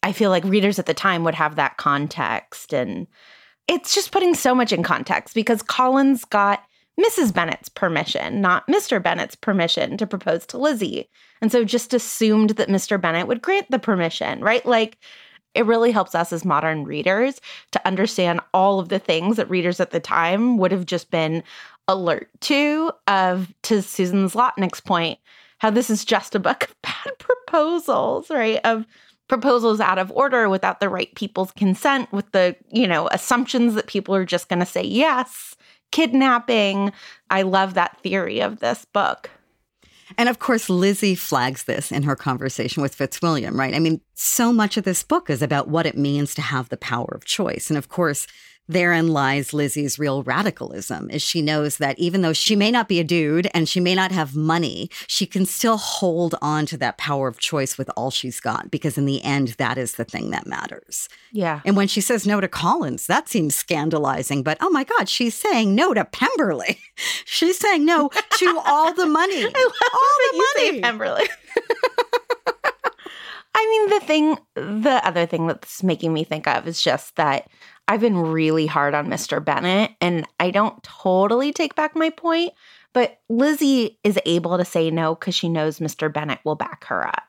I 0.02 0.12
feel 0.12 0.30
like 0.30 0.44
readers 0.44 0.78
at 0.78 0.86
the 0.86 0.94
time 0.94 1.24
would 1.24 1.34
have 1.34 1.56
that 1.56 1.76
context. 1.76 2.72
And 2.72 3.06
it's 3.68 3.94
just 3.94 4.12
putting 4.12 4.34
so 4.34 4.54
much 4.54 4.72
in 4.72 4.82
context 4.82 5.34
because 5.34 5.62
Collins 5.62 6.24
got 6.24 6.62
Mrs. 6.98 7.32
Bennet's 7.32 7.68
permission, 7.68 8.40
not 8.40 8.66
Mr. 8.68 9.02
Bennet's 9.02 9.34
permission 9.34 9.96
to 9.98 10.06
propose 10.06 10.46
to 10.46 10.58
Lizzie. 10.58 11.08
And 11.42 11.52
so 11.52 11.64
just 11.64 11.92
assumed 11.92 12.50
that 12.50 12.68
Mr. 12.68 13.00
Bennet 13.00 13.26
would 13.26 13.42
grant 13.42 13.70
the 13.70 13.78
permission, 13.78 14.40
right? 14.40 14.64
Like, 14.64 14.98
it 15.54 15.66
really 15.66 15.90
helps 15.90 16.14
us 16.14 16.32
as 16.32 16.44
modern 16.44 16.84
readers 16.84 17.40
to 17.72 17.86
understand 17.86 18.40
all 18.54 18.78
of 18.78 18.88
the 18.88 18.98
things 18.98 19.36
that 19.36 19.50
readers 19.50 19.80
at 19.80 19.90
the 19.90 20.00
time 20.00 20.58
would 20.58 20.70
have 20.72 20.86
just 20.86 21.10
been 21.10 21.42
alert 21.88 22.28
to 22.42 22.92
of 23.06 23.52
to 23.62 23.80
Susan 23.80 24.26
Zlotnick's 24.28 24.80
point 24.80 25.18
how 25.58 25.70
this 25.70 25.88
is 25.88 26.04
just 26.04 26.34
a 26.34 26.40
book 26.40 26.64
of 26.64 26.82
bad 26.82 27.12
proposals 27.18 28.28
right 28.28 28.60
of 28.64 28.84
proposals 29.28 29.80
out 29.80 29.98
of 29.98 30.12
order 30.12 30.48
without 30.48 30.80
the 30.80 30.88
right 30.88 31.14
people's 31.14 31.52
consent 31.52 32.10
with 32.12 32.30
the 32.32 32.56
you 32.70 32.86
know 32.86 33.08
assumptions 33.08 33.74
that 33.74 33.86
people 33.86 34.14
are 34.14 34.24
just 34.24 34.48
going 34.48 34.60
to 34.60 34.66
say 34.66 34.82
yes 34.82 35.56
kidnapping 35.90 36.92
i 37.30 37.42
love 37.42 37.74
that 37.74 38.00
theory 38.02 38.40
of 38.40 38.60
this 38.60 38.84
book 38.84 39.30
and 40.16 40.28
of 40.28 40.38
course, 40.38 40.70
Lizzie 40.70 41.14
flags 41.14 41.64
this 41.64 41.90
in 41.90 42.04
her 42.04 42.14
conversation 42.14 42.82
with 42.82 42.94
Fitzwilliam, 42.94 43.58
right? 43.58 43.74
I 43.74 43.80
mean, 43.80 44.00
so 44.14 44.52
much 44.52 44.76
of 44.76 44.84
this 44.84 45.02
book 45.02 45.28
is 45.28 45.42
about 45.42 45.68
what 45.68 45.86
it 45.86 45.98
means 45.98 46.34
to 46.36 46.42
have 46.42 46.68
the 46.68 46.76
power 46.76 47.08
of 47.12 47.24
choice. 47.24 47.70
And 47.70 47.76
of 47.76 47.88
course, 47.88 48.26
therein 48.68 49.08
lies 49.08 49.52
Lizzie's 49.52 49.98
real 49.98 50.22
radicalism 50.22 51.10
is 51.10 51.22
she 51.22 51.42
knows 51.42 51.78
that 51.78 51.98
even 51.98 52.22
though 52.22 52.32
she 52.32 52.56
may 52.56 52.70
not 52.70 52.88
be 52.88 53.00
a 53.00 53.04
dude 53.04 53.48
and 53.54 53.68
she 53.68 53.80
may 53.80 53.94
not 53.94 54.12
have 54.12 54.34
money, 54.34 54.90
she 55.06 55.26
can 55.26 55.46
still 55.46 55.76
hold 55.76 56.34
on 56.42 56.66
to 56.66 56.76
that 56.78 56.98
power 56.98 57.28
of 57.28 57.38
choice 57.38 57.78
with 57.78 57.90
all 57.96 58.10
she's 58.10 58.40
got 58.40 58.70
because 58.70 58.98
in 58.98 59.06
the 59.06 59.22
end 59.22 59.48
that 59.58 59.78
is 59.78 59.94
the 59.94 60.04
thing 60.04 60.30
that 60.30 60.46
matters. 60.46 61.08
Yeah. 61.32 61.60
And 61.64 61.76
when 61.76 61.88
she 61.88 62.00
says 62.00 62.26
no 62.26 62.40
to 62.40 62.48
Collins, 62.48 63.06
that 63.06 63.28
seems 63.28 63.54
scandalizing, 63.54 64.42
but 64.42 64.58
oh 64.60 64.70
my 64.70 64.84
god, 64.84 65.08
she's 65.08 65.34
saying 65.34 65.74
no 65.74 65.94
to 65.94 66.04
Pemberley. 66.04 66.78
she's 67.24 67.58
saying 67.58 67.84
no 67.84 68.08
to 68.08 68.60
all 68.64 68.92
the 68.92 69.06
money. 69.06 69.44
All 69.46 70.16
the 70.32 70.44
money. 70.56 70.80
Pemberley. 70.80 71.24
I 73.54 73.66
mean, 73.70 73.88
the 73.88 74.00
thing, 74.06 74.38
the 74.54 75.00
other 75.02 75.24
thing 75.24 75.46
that's 75.46 75.82
making 75.82 76.12
me 76.12 76.24
think 76.24 76.46
of 76.46 76.68
is 76.68 76.82
just 76.82 77.16
that 77.16 77.48
I've 77.88 78.00
been 78.00 78.18
really 78.18 78.66
hard 78.66 78.94
on 78.94 79.06
Mr. 79.06 79.44
Bennet, 79.44 79.92
and 80.00 80.26
I 80.40 80.50
don't 80.50 80.82
totally 80.82 81.52
take 81.52 81.74
back 81.74 81.94
my 81.94 82.10
point, 82.10 82.52
but 82.92 83.20
Lizzie 83.28 83.98
is 84.02 84.18
able 84.26 84.58
to 84.58 84.64
say 84.64 84.90
no 84.90 85.14
because 85.14 85.34
she 85.34 85.48
knows 85.48 85.78
Mr. 85.78 86.12
Bennet 86.12 86.40
will 86.44 86.56
back 86.56 86.84
her 86.86 87.06
up, 87.06 87.22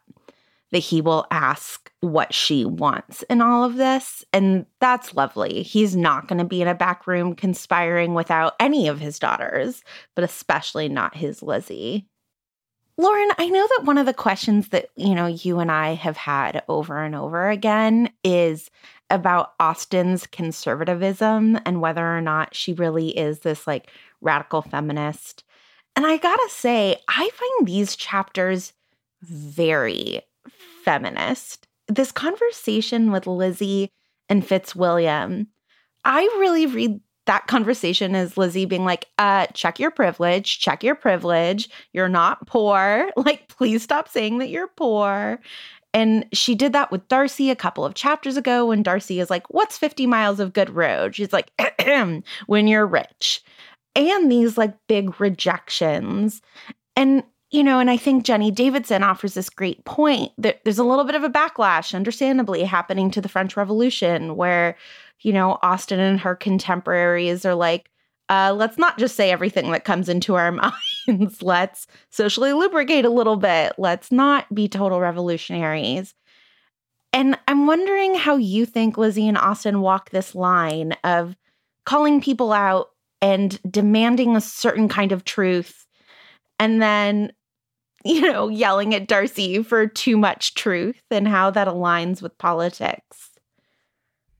that 0.71 0.79
he 0.79 0.99
will 0.99 1.27
ask 1.29 1.91
what 1.99 2.33
she 2.33 2.65
wants 2.65 3.21
in 3.23 3.41
all 3.41 3.63
of 3.63 3.75
this. 3.75 4.25
And 4.33 4.65
that's 4.79 5.15
lovely. 5.15 5.61
He's 5.61 5.95
not 5.95 6.27
going 6.27 6.39
to 6.39 6.45
be 6.45 6.61
in 6.61 6.67
a 6.67 6.73
back 6.73 7.05
room 7.05 7.35
conspiring 7.35 8.13
without 8.15 8.55
any 8.59 8.87
of 8.87 8.99
his 8.99 9.19
daughters, 9.19 9.83
but 10.15 10.23
especially 10.23 10.89
not 10.89 11.15
his 11.15 11.43
Lizzie. 11.43 12.07
Lauren, 12.99 13.29
I 13.37 13.47
know 13.49 13.67
that 13.77 13.85
one 13.85 13.99
of 13.99 14.07
the 14.07 14.13
questions 14.13 14.69
that, 14.69 14.87
you 14.95 15.13
know, 15.13 15.27
you 15.27 15.59
and 15.59 15.71
I 15.71 15.93
have 15.93 16.17
had 16.17 16.63
over 16.67 16.97
and 17.03 17.13
over 17.13 17.47
again 17.47 18.09
is 18.23 18.71
about 19.09 19.53
Austen's 19.59 20.27
conservatism 20.27 21.59
and 21.65 21.81
whether 21.81 22.05
or 22.05 22.21
not 22.21 22.55
she 22.55 22.73
really 22.73 23.17
is 23.17 23.39
this 23.39 23.65
like 23.65 23.89
radical 24.21 24.61
feminist. 24.61 25.43
And 25.95 26.05
I 26.05 26.17
gotta 26.17 26.49
say, 26.49 26.97
I 27.07 27.29
find 27.33 27.67
these 27.67 27.95
chapters 27.95 28.73
very 29.21 30.21
feminist. 30.83 31.67
This 31.87 32.11
conversation 32.11 33.11
with 33.11 33.27
Lizzie 33.27 33.89
and 34.29 34.45
Fitzwilliam, 34.45 35.47
I 36.03 36.21
really 36.39 36.65
read 36.65 36.99
that 37.27 37.47
conversation 37.47 38.15
as 38.15 38.37
Lizzie 38.37 38.65
being 38.65 38.85
like, 38.85 39.05
uh, 39.17 39.47
check 39.47 39.79
your 39.79 39.91
privilege, 39.91 40.59
check 40.59 40.83
your 40.83 40.95
privilege. 40.95 41.69
You're 41.93 42.09
not 42.09 42.47
poor. 42.47 43.11
Like, 43.17 43.49
please 43.49 43.83
stop 43.83 44.07
saying 44.07 44.37
that 44.37 44.49
you're 44.49 44.69
poor. 44.69 45.39
And 45.97 46.27
she 46.31 46.53
did 46.53 46.73
that 46.73 46.91
with 46.91 47.07
Darcy 47.07 47.49
a 47.49 47.55
couple 47.55 47.83
of 47.83 47.95
chapters 47.95 48.37
ago 48.37 48.67
when 48.67 48.83
Darcy 48.83 49.19
is 49.19 49.31
like, 49.31 49.51
What's 49.51 49.79
50 49.79 50.05
miles 50.05 50.39
of 50.39 50.53
good 50.53 50.69
road? 50.69 51.15
She's 51.15 51.33
like, 51.33 51.49
When 52.45 52.67
you're 52.67 52.85
rich. 52.85 53.43
And 53.95 54.31
these 54.31 54.59
like 54.59 54.75
big 54.85 55.19
rejections. 55.19 56.43
And, 56.95 57.23
you 57.49 57.63
know, 57.63 57.79
and 57.79 57.89
I 57.89 57.97
think 57.97 58.25
Jenny 58.25 58.51
Davidson 58.51 59.01
offers 59.01 59.33
this 59.33 59.49
great 59.49 59.83
point 59.85 60.33
that 60.37 60.63
there's 60.63 60.77
a 60.77 60.83
little 60.83 61.03
bit 61.03 61.15
of 61.15 61.23
a 61.23 61.31
backlash, 61.31 61.95
understandably, 61.95 62.63
happening 62.63 63.09
to 63.09 63.21
the 63.21 63.29
French 63.29 63.57
Revolution, 63.57 64.35
where, 64.35 64.77
you 65.21 65.33
know, 65.33 65.57
Austen 65.63 65.99
and 65.99 66.19
her 66.19 66.35
contemporaries 66.35 67.43
are 67.43 67.55
like, 67.55 67.89
uh, 68.29 68.53
let's 68.55 68.77
not 68.77 68.97
just 68.97 69.15
say 69.15 69.31
everything 69.31 69.71
that 69.71 69.85
comes 69.85 70.09
into 70.09 70.35
our 70.35 70.51
minds. 71.07 71.41
let's 71.41 71.87
socially 72.09 72.53
lubricate 72.53 73.05
a 73.05 73.09
little 73.09 73.37
bit. 73.37 73.73
Let's 73.77 74.11
not 74.11 74.53
be 74.53 74.67
total 74.67 74.99
revolutionaries. 74.99 76.13
And 77.13 77.37
I'm 77.47 77.65
wondering 77.67 78.15
how 78.15 78.35
you 78.35 78.65
think 78.65 78.97
Lizzie 78.97 79.27
and 79.27 79.37
Austen 79.37 79.81
walk 79.81 80.09
this 80.09 80.35
line 80.35 80.93
of 81.03 81.35
calling 81.85 82.21
people 82.21 82.51
out 82.51 82.89
and 83.21 83.59
demanding 83.69 84.35
a 84.35 84.41
certain 84.41 84.87
kind 84.89 85.11
of 85.11 85.23
truth 85.23 85.87
and 86.59 86.81
then 86.81 87.31
you 88.05 88.21
know 88.21 88.47
yelling 88.47 88.93
at 88.93 89.07
Darcy 89.07 89.63
for 89.63 89.87
too 89.87 90.17
much 90.17 90.53
truth 90.53 91.01
and 91.09 91.27
how 91.27 91.49
that 91.51 91.67
aligns 91.67 92.21
with 92.21 92.37
politics. 92.37 93.26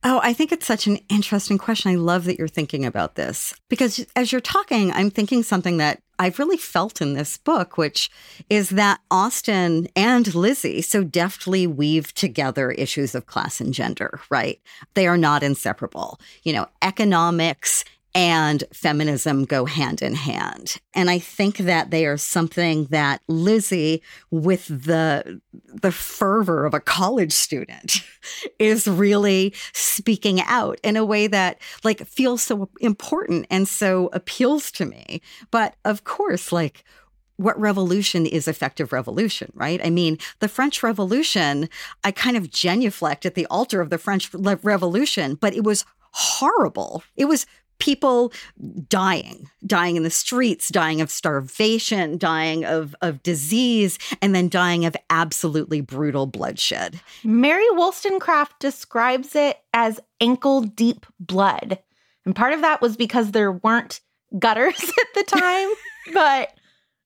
Oh, 0.03 0.19
I 0.23 0.31
think 0.33 0.51
it's 0.51 0.65
such 0.65 0.87
an 0.87 0.99
interesting 1.09 1.57
question. 1.57 1.91
I 1.91 1.95
love 1.95 2.25
that 2.25 2.37
you're 2.37 2.47
thinking 2.47 2.85
about 2.85 3.15
this 3.15 3.53
because 3.67 4.05
as 4.15 4.31
you're 4.31 4.41
talking, 4.41 4.91
I'm 4.91 5.09
thinking 5.09 5.43
something 5.43 5.77
that 5.77 6.01
I've 6.19 6.39
really 6.39 6.57
felt 6.57 7.01
in 7.01 7.13
this 7.13 7.37
book, 7.37 7.77
which 7.77 8.09
is 8.49 8.69
that 8.69 8.99
Austen 9.11 9.87
and 9.95 10.33
Lizzie 10.33 10.81
so 10.81 11.03
deftly 11.03 11.67
weave 11.67 12.13
together 12.13 12.71
issues 12.71 13.13
of 13.15 13.27
class 13.27 13.59
and 13.61 13.73
gender, 13.73 14.19
right? 14.29 14.59
They 14.93 15.07
are 15.07 15.17
not 15.17 15.43
inseparable. 15.43 16.19
You 16.43 16.53
know, 16.53 16.67
economics 16.81 17.83
and 18.17 18.63
feminism 18.73 19.45
go 19.45 19.65
hand 19.65 20.01
in 20.01 20.15
hand. 20.15 20.77
And 20.95 21.07
I 21.07 21.19
think 21.19 21.57
that 21.57 21.91
they 21.91 22.07
are 22.07 22.17
something 22.17 22.85
that 22.85 23.21
Lizzie, 23.27 24.01
with 24.31 24.65
the 24.67 25.39
the 25.53 25.91
fervor 25.91 26.65
of 26.65 26.73
a 26.73 26.79
college 26.79 27.31
student, 27.31 28.03
is 28.59 28.87
really 28.87 29.53
speaking 29.71 30.41
out 30.41 30.79
in 30.81 30.97
a 30.97 31.05
way 31.05 31.27
that 31.27 31.61
like 31.83 32.07
feels 32.07 32.41
so 32.41 32.71
important 32.79 33.45
and 33.51 33.67
so 33.67 34.09
appeals 34.13 34.71
to 34.71 34.87
me. 34.87 35.21
But 35.51 35.75
of 35.85 36.03
course, 36.03 36.51
like 36.51 36.83
what 37.35 37.59
revolution 37.59 38.25
is 38.25 38.47
effective 38.47 38.91
revolution, 38.91 39.51
right? 39.53 39.79
I 39.83 39.91
mean, 39.91 40.17
the 40.39 40.47
French 40.47 40.81
Revolution, 40.81 41.69
I 42.03 42.09
kind 42.09 42.35
of 42.35 42.49
genuflect 42.49 43.27
at 43.27 43.35
the 43.35 43.45
altar 43.45 43.79
of 43.79 43.91
the 43.91 43.99
French 43.99 44.33
Revolution, 44.33 45.35
but 45.35 45.53
it 45.53 45.63
was 45.63 45.85
horrible. 46.13 47.03
It 47.15 47.25
was 47.25 47.45
people 47.79 48.31
dying, 48.87 49.49
dying 49.65 49.95
in 49.95 50.03
the 50.03 50.09
streets, 50.09 50.69
dying 50.69 51.01
of 51.01 51.11
starvation, 51.11 52.17
dying 52.17 52.65
of, 52.65 52.95
of 53.01 53.21
disease, 53.23 53.99
and 54.21 54.33
then 54.35 54.49
dying 54.49 54.85
of 54.85 54.95
absolutely 55.09 55.81
brutal 55.81 56.25
bloodshed. 56.25 56.99
Mary 57.23 57.69
Wollstonecraft 57.71 58.59
describes 58.59 59.35
it 59.35 59.57
as 59.73 59.99
ankle 60.19 60.61
deep 60.61 61.05
blood. 61.19 61.79
And 62.25 62.35
part 62.35 62.53
of 62.53 62.61
that 62.61 62.81
was 62.81 62.97
because 62.97 63.31
there 63.31 63.51
weren't 63.51 64.01
gutters 64.37 64.83
at 64.83 65.07
the 65.15 65.23
time, 65.23 65.69
but 66.13 66.53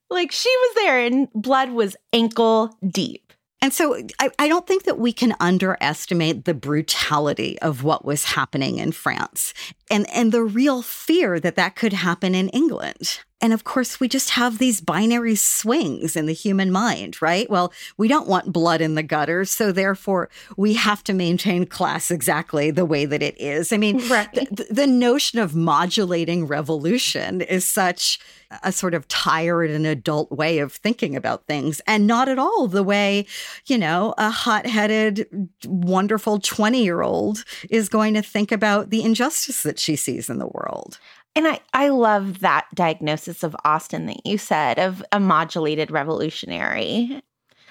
like 0.10 0.32
she 0.32 0.50
was 0.50 0.76
there 0.76 1.00
and 1.00 1.28
blood 1.34 1.72
was 1.72 1.96
ankle 2.14 2.76
deep. 2.88 3.32
And 3.64 3.72
so 3.72 3.96
I, 4.20 4.32
I, 4.40 4.48
don't 4.48 4.66
think 4.66 4.86
that 4.86 4.98
we 4.98 5.14
can 5.14 5.36
underestimate 5.40 6.46
the 6.46 6.56
brutality 6.56 7.60
of 7.60 7.84
what 7.84 8.04
was 8.04 8.26
happening 8.26 8.80
in 8.80 8.92
France 8.92 9.54
and, 9.92 10.10
and 10.10 10.32
the 10.32 10.44
real 10.44 10.82
fear 10.82 11.40
that 11.40 11.56
that 11.56 11.76
could 11.76 11.94
happen 11.94 12.34
in 12.34 12.50
England. 12.50 13.20
And 13.42 13.54
of 13.54 13.64
course, 13.64 14.00
we 14.00 14.08
just 14.08 14.32
have 14.32 14.60
these 14.60 14.82
binary 14.82 15.36
swings 15.36 16.16
in 16.16 16.28
the 16.28 16.34
human 16.34 16.72
mind, 16.72 17.22
right? 17.22 17.50
Well, 17.50 17.74
we 17.98 18.08
don't 18.08 18.28
want 18.28 18.54
blood 18.54 18.82
in 18.82 18.94
the 18.94 19.02
gutter. 19.02 19.46
So 19.46 19.72
therefore, 19.72 20.30
we 20.58 20.76
have 20.76 21.04
to 21.06 21.14
maintain 21.14 21.66
class 21.66 22.12
exactly 22.12 22.70
the 22.70 22.86
way 22.86 23.06
that 23.06 23.24
it 23.24 23.40
is. 23.42 23.74
I 23.74 23.78
mean, 23.78 24.08
right. 24.10 24.32
the, 24.32 24.68
the 24.70 24.88
notion 24.88 25.40
of 25.40 25.56
modulating 25.56 26.46
revolution 26.46 27.42
is 27.42 27.68
such 27.68 28.20
a 28.64 28.72
sort 28.72 28.94
of 28.94 29.08
tired 29.08 29.72
and 29.72 29.88
adult 29.88 30.32
way 30.32 30.60
of 30.60 30.74
thinking 30.74 31.16
about 31.16 31.46
things 31.46 31.82
and 31.88 32.06
not 32.06 32.28
at 32.28 32.38
all 32.38 32.68
the 32.68 32.84
way, 32.84 33.26
you 33.66 33.78
know, 33.78 34.14
a 34.18 34.30
hot 34.30 34.66
headed, 34.66 35.50
wonderful 35.66 36.40
20 36.40 36.84
year 36.84 37.02
old 37.02 37.44
is 37.70 37.90
going 37.90 38.14
to 38.14 38.22
think 38.22 38.52
about 38.52 38.90
the 38.90 39.04
injustice 39.04 39.64
that 39.64 39.80
she 39.82 39.96
sees 39.96 40.30
in 40.30 40.38
the 40.38 40.48
world. 40.48 41.00
And 41.36 41.48
I, 41.48 41.60
I 41.74 41.90
love 41.90 42.40
that 42.40 42.68
diagnosis 42.76 43.44
of 43.44 43.56
Austen 43.64 44.06
that 44.08 44.26
you 44.26 44.38
said 44.38 44.80
of 44.80 45.04
a 45.12 45.20
modulated 45.20 45.90
revolutionary, 45.90 47.22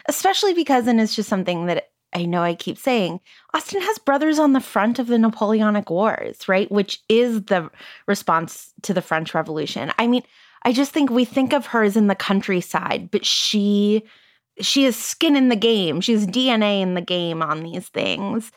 especially 0.09 0.55
because, 0.55 0.87
and 0.87 1.00
it's 1.00 1.14
just 1.14 1.29
something 1.29 1.67
that 1.67 1.90
I 2.12 2.25
know 2.25 2.43
I 2.43 2.55
keep 2.55 2.79
saying, 2.79 3.21
Austen 3.55 3.81
has 3.83 3.99
brothers 3.99 4.38
on 4.38 4.52
the 4.52 4.61
front 4.61 4.99
of 4.99 5.07
the 5.07 5.19
Napoleonic 5.19 5.90
Wars, 5.90 6.49
right? 6.49 6.71
Which 6.71 7.00
is 7.09 7.43
the 7.45 7.71
response 8.07 8.73
to 8.83 8.95
the 8.95 9.02
French 9.02 9.35
Revolution. 9.35 9.93
I 9.99 10.07
mean, 10.07 10.23
I 10.62 10.73
just 10.73 10.93
think 10.93 11.11
we 11.11 11.25
think 11.25 11.52
of 11.52 11.67
her 11.67 11.83
as 11.83 11.97
in 11.97 12.09
the 12.09 12.14
countryside, 12.14 13.11
but 13.11 13.25
she 13.25 14.02
she 14.61 14.85
has 14.85 14.97
skin 14.97 15.37
in 15.37 15.49
the 15.49 15.57
game. 15.57 16.00
She's 16.00 16.26
DNA 16.26 16.83
in 16.83 16.95
the 16.95 17.00
game 17.00 17.43
on 17.43 17.62
these 17.62 17.88
things. 17.88 18.52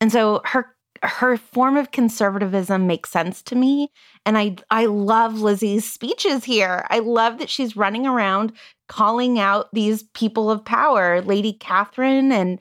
And 0.00 0.10
so 0.10 0.40
her 0.44 0.73
her 1.06 1.36
form 1.36 1.76
of 1.76 1.90
conservatism 1.90 2.86
makes 2.86 3.10
sense 3.10 3.42
to 3.42 3.54
me. 3.54 3.90
And 4.26 4.38
i 4.38 4.56
i 4.70 4.86
love 4.86 5.40
lizzie's 5.40 5.90
speeches 5.90 6.44
here. 6.44 6.86
I 6.90 7.00
love 7.00 7.38
that 7.38 7.50
she's 7.50 7.76
running 7.76 8.06
around 8.06 8.52
calling 8.88 9.38
out 9.38 9.68
these 9.72 10.02
people 10.14 10.50
of 10.50 10.64
power 10.64 11.22
lady 11.22 11.52
catherine 11.52 12.32
and, 12.32 12.60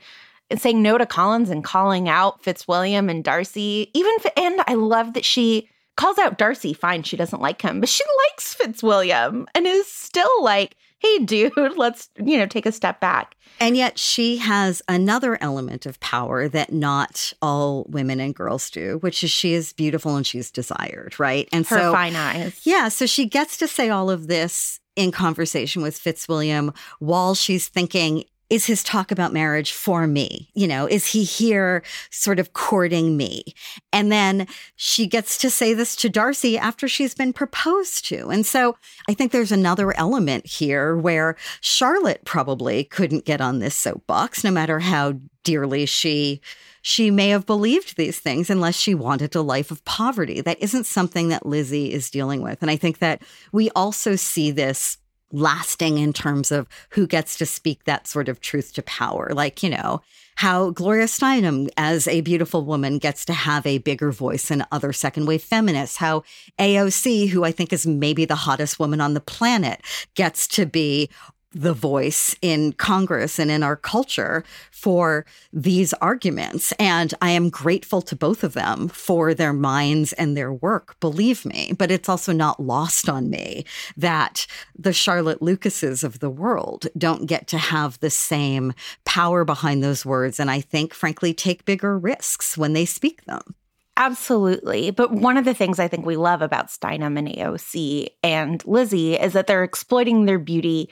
saying 0.55 0.83
no 0.83 0.99
to 0.99 1.05
collins 1.05 1.49
and 1.49 1.63
calling 1.63 2.07
out 2.07 2.43
fitzwilliam 2.43 3.09
and 3.09 3.23
darcy. 3.23 3.89
Even 3.93 4.13
and 4.37 4.61
i 4.67 4.75
love 4.75 5.13
that 5.13 5.25
she 5.25 5.69
calls 5.97 6.17
out 6.19 6.37
darcy. 6.37 6.73
Fine 6.73 7.03
she 7.03 7.17
doesn't 7.17 7.41
like 7.41 7.61
him 7.61 7.79
but 7.79 7.89
she 7.89 8.03
likes 8.29 8.53
fitzwilliam 8.53 9.47
and 9.55 9.65
is 9.65 9.87
still 9.87 10.43
like 10.43 10.75
hey, 11.03 11.19
dude, 11.19 11.53
let's, 11.77 12.09
you 12.17 12.37
know, 12.37 12.45
take 12.45 12.65
a 12.65 12.71
step 12.71 12.99
back. 12.99 13.35
And 13.59 13.77
yet 13.77 13.99
she 13.99 14.37
has 14.37 14.81
another 14.87 15.37
element 15.41 15.85
of 15.85 15.99
power 15.99 16.47
that 16.49 16.71
not 16.71 17.33
all 17.41 17.85
women 17.89 18.19
and 18.19 18.33
girls 18.33 18.69
do, 18.69 18.97
which 18.99 19.23
is 19.23 19.29
she 19.29 19.53
is 19.53 19.73
beautiful 19.73 20.15
and 20.15 20.25
she's 20.25 20.49
desired, 20.49 21.19
right? 21.19 21.47
And 21.51 21.65
so 21.67 21.75
Her 21.75 21.81
so 21.81 21.91
fine 21.93 22.15
eyes. 22.15 22.61
Yeah. 22.65 22.89
So 22.89 23.05
she 23.05 23.25
gets 23.25 23.57
to 23.57 23.67
say 23.67 23.89
all 23.89 24.09
of 24.09 24.27
this 24.27 24.79
in 24.95 25.11
conversation 25.11 25.81
with 25.81 25.97
Fitzwilliam 25.97 26.73
while 26.99 27.35
she's 27.35 27.67
thinking 27.67 28.25
is 28.53 28.67
his 28.67 28.83
talk 28.83 29.11
about 29.11 29.33
marriage 29.33 29.71
for 29.71 30.05
me? 30.05 30.51
You 30.53 30.67
know, 30.67 30.85
is 30.85 31.07
he 31.07 31.23
here 31.23 31.81
sort 32.11 32.37
of 32.37 32.53
courting 32.53 33.17
me? 33.17 33.55
And 33.91 34.11
then 34.11 34.45
she 34.75 35.07
gets 35.07 35.39
to 35.39 35.49
say 35.49 35.73
this 35.73 35.95
to 35.95 36.09
Darcy 36.09 36.55
after 36.55 36.87
she's 36.87 37.15
been 37.15 37.33
proposed 37.33 38.05
to. 38.09 38.29
And 38.29 38.45
so 38.45 38.77
I 39.09 39.15
think 39.15 39.31
there's 39.31 39.51
another 39.51 39.97
element 39.97 40.45
here 40.45 40.95
where 40.95 41.35
Charlotte 41.61 42.25
probably 42.25 42.83
couldn't 42.83 43.25
get 43.25 43.41
on 43.41 43.57
this 43.57 43.73
soapbox, 43.73 44.43
no 44.43 44.51
matter 44.51 44.79
how 44.79 45.19
dearly 45.43 45.87
she 45.87 46.39
she 46.85 47.09
may 47.09 47.29
have 47.29 47.45
believed 47.45 47.95
these 47.95 48.19
things 48.19 48.49
unless 48.49 48.75
she 48.75 48.93
wanted 48.93 49.33
a 49.35 49.41
life 49.41 49.71
of 49.71 49.83
poverty. 49.85 50.41
That 50.41 50.61
isn't 50.61 50.85
something 50.85 51.29
that 51.29 51.45
Lizzie 51.45 51.93
is 51.93 52.11
dealing 52.11 52.41
with. 52.41 52.61
And 52.61 52.69
I 52.69 52.75
think 52.75 52.99
that 52.99 53.21
we 53.53 53.69
also 53.71 54.17
see 54.17 54.51
this 54.51 54.97
lasting 55.33 55.97
in 55.97 56.13
terms 56.13 56.51
of 56.51 56.67
who 56.91 57.05
gets 57.05 57.37
to 57.37 57.45
speak 57.45 57.83
that 57.83 58.07
sort 58.07 58.29
of 58.29 58.39
truth 58.39 58.71
to 58.73 58.83
power. 58.83 59.31
Like, 59.33 59.63
you 59.63 59.69
know, 59.69 60.01
how 60.35 60.71
Gloria 60.71 61.05
Steinem, 61.05 61.69
as 61.77 62.07
a 62.07 62.21
beautiful 62.21 62.63
woman, 62.63 62.97
gets 62.97 63.25
to 63.25 63.33
have 63.33 63.65
a 63.65 63.79
bigger 63.79 64.11
voice 64.11 64.47
than 64.47 64.65
other 64.71 64.93
second 64.93 65.25
wave 65.25 65.43
feminists. 65.43 65.97
How 65.97 66.23
AOC, 66.59 67.29
who 67.29 67.43
I 67.43 67.51
think 67.51 67.73
is 67.73 67.85
maybe 67.85 68.25
the 68.25 68.35
hottest 68.35 68.79
woman 68.79 69.01
on 69.01 69.13
the 69.13 69.21
planet, 69.21 69.81
gets 70.15 70.47
to 70.49 70.65
be 70.65 71.09
the 71.53 71.73
voice 71.73 72.35
in 72.41 72.73
Congress 72.73 73.39
and 73.39 73.51
in 73.51 73.63
our 73.63 73.75
culture 73.75 74.43
for 74.71 75.25
these 75.51 75.93
arguments. 75.93 76.71
And 76.73 77.13
I 77.21 77.31
am 77.31 77.49
grateful 77.49 78.01
to 78.03 78.15
both 78.15 78.43
of 78.43 78.53
them 78.53 78.87
for 78.87 79.33
their 79.33 79.53
minds 79.53 80.13
and 80.13 80.35
their 80.35 80.51
work, 80.51 80.99
believe 80.99 81.45
me. 81.45 81.73
But 81.77 81.91
it's 81.91 82.09
also 82.09 82.33
not 82.33 82.59
lost 82.59 83.07
on 83.07 83.29
me 83.29 83.65
that 83.95 84.47
the 84.77 84.93
Charlotte 84.93 85.41
Lucases 85.41 86.03
of 86.03 86.19
the 86.19 86.29
world 86.29 86.87
don't 86.97 87.27
get 87.27 87.47
to 87.47 87.57
have 87.57 87.99
the 87.99 88.09
same 88.09 88.73
power 89.05 89.45
behind 89.45 89.83
those 89.83 90.05
words. 90.05 90.39
And 90.39 90.49
I 90.49 90.61
think, 90.61 90.93
frankly, 90.93 91.33
take 91.33 91.65
bigger 91.65 91.97
risks 91.97 92.57
when 92.57 92.73
they 92.73 92.85
speak 92.85 93.25
them. 93.25 93.55
Absolutely. 93.95 94.89
But 94.89 95.11
one 95.11 95.37
of 95.37 95.45
the 95.45 95.53
things 95.53 95.79
I 95.79 95.87
think 95.87 96.05
we 96.05 96.15
love 96.15 96.41
about 96.41 96.69
Steinem 96.69 97.17
and 97.17 97.27
AOC 97.27 98.07
and 98.23 98.65
Lizzie 98.65 99.15
is 99.15 99.33
that 99.33 99.45
they're 99.45 99.63
exploiting 99.63 100.25
their 100.25 100.39
beauty 100.39 100.89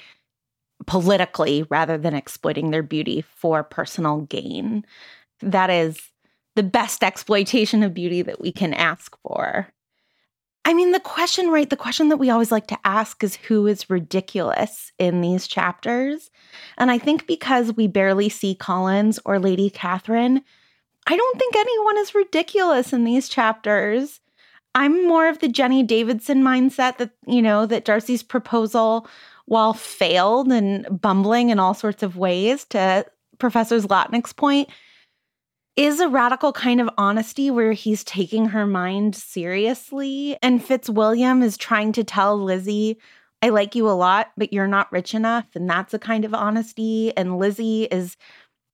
politically 0.88 1.66
rather 1.70 1.98
than 1.98 2.14
exploiting 2.14 2.72
their 2.72 2.84
beauty 2.84 3.22
for 3.22 3.64
personal 3.64 4.22
gain. 4.22 4.86
That 5.42 5.70
is 5.70 6.00
the 6.56 6.64
best 6.64 7.04
exploitation 7.04 7.84
of 7.84 7.94
beauty 7.94 8.22
that 8.22 8.42
we 8.42 8.52
can 8.52 8.74
ask 8.74 9.18
for. 9.22 9.68
I 10.64 10.74
mean, 10.74 10.92
the 10.92 11.00
question, 11.00 11.50
right? 11.50 11.70
The 11.70 11.76
question 11.76 12.10
that 12.10 12.18
we 12.18 12.30
always 12.30 12.52
like 12.52 12.68
to 12.68 12.78
ask 12.86 13.24
is 13.24 13.36
who 13.36 13.66
is 13.66 13.90
ridiculous 13.90 14.92
in 15.00 15.22
these 15.22 15.48
chapters? 15.48 16.30
And 16.78 16.92
I 16.92 17.00
think 17.00 17.26
because 17.26 17.76
we 17.76 17.88
barely 17.88 18.30
see 18.30 18.54
Collins 18.54 19.20
or 19.26 19.40
Lady 19.40 19.72
Catherine, 19.72 20.44
I 21.08 21.18
don't 21.18 21.40
think 21.40 21.56
anyone 21.56 21.98
is 21.98 22.14
ridiculous 22.14 22.94
in 22.94 23.06
these 23.06 23.28
chapters. 23.28 24.20
I'm 24.76 25.08
more 25.08 25.28
of 25.28 25.40
the 25.40 25.50
Jenny 25.50 25.82
Davidson 25.84 26.44
mindset 26.44 26.98
that, 26.98 27.12
you 27.26 27.42
know, 27.42 27.66
that 27.66 27.84
Darcy's 27.84 28.24
proposal 28.24 29.08
while 29.46 29.74
failed 29.74 30.52
and 30.52 30.88
bumbling 31.02 31.50
in 31.50 31.60
all 31.60 31.74
sorts 31.74 32.04
of 32.04 32.18
ways, 32.18 32.66
to 32.66 33.06
Professor 33.40 33.80
Zlotnick's 33.80 34.34
point, 34.34 34.70
is 35.76 36.00
a 36.00 36.08
radical 36.10 36.52
kind 36.52 36.82
of 36.82 36.90
honesty 36.98 37.50
where 37.50 37.72
he's 37.72 38.04
taking 38.04 38.48
her 38.48 38.68
mind 38.68 39.16
seriously. 39.16 40.38
And 40.42 40.64
Fitzwilliam 40.64 41.42
is 41.42 41.58
trying 41.58 41.94
to 41.94 42.04
tell 42.04 42.38
Lizzie, 42.38 42.98
I 43.42 43.50
like 43.50 43.74
you 43.74 43.90
a 43.90 43.92
lot, 43.92 44.32
but 44.38 44.54
you're 44.54 44.68
not 44.68 44.92
rich 44.92 45.16
enough. 45.16 45.48
And 45.56 45.70
that's 45.70 45.94
a 45.94 46.00
kind 46.00 46.26
of 46.26 46.34
honesty. 46.34 47.16
And 47.18 47.40
Lizzie 47.40 47.86
is 47.86 48.18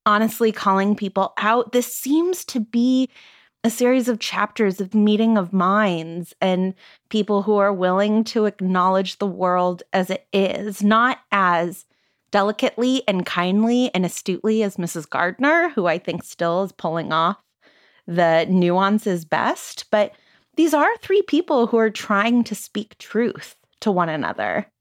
honestly 0.06 0.52
calling 0.52 0.96
people 0.96 1.34
out. 1.38 1.72
This 1.72 1.96
seems 1.96 2.44
to 2.46 2.60
be 2.60 3.10
a 3.68 3.70
series 3.70 4.08
of 4.08 4.20
chapters 4.20 4.80
of 4.80 4.96
meeting 4.96 5.38
of 5.38 5.52
minds 5.52 6.34
and 6.40 6.74
people 7.10 7.42
who 7.42 7.58
are 7.58 7.74
willing 7.74 8.24
to 8.24 8.46
acknowledge 8.46 9.18
the 9.18 9.28
world 9.28 9.84
as 9.92 10.10
it 10.10 10.26
is, 10.32 10.82
not 10.82 11.20
as 11.34 11.84
delicately 12.32 13.04
and 13.10 13.26
kindly 13.26 13.94
and 13.94 14.06
astutely 14.06 14.64
as 14.64 14.78
Mrs. 14.78 15.10
Gardiner, 15.10 15.68
who 15.72 15.86
I 15.86 15.98
think 15.98 16.24
still 16.24 16.64
is 16.64 16.72
pulling 16.72 17.12
off 17.12 17.44
the 18.08 18.46
nuances 18.50 19.26
best, 19.26 19.92
but 19.92 20.14
these 20.56 20.74
are 20.74 20.98
three 21.00 21.22
people 21.24 21.68
who 21.68 21.78
are 21.78 21.90
trying 21.90 22.46
to 22.46 22.56
speak 22.56 22.98
truth 23.00 23.58
to 23.82 23.92
one 23.92 24.08
another. 24.08 24.72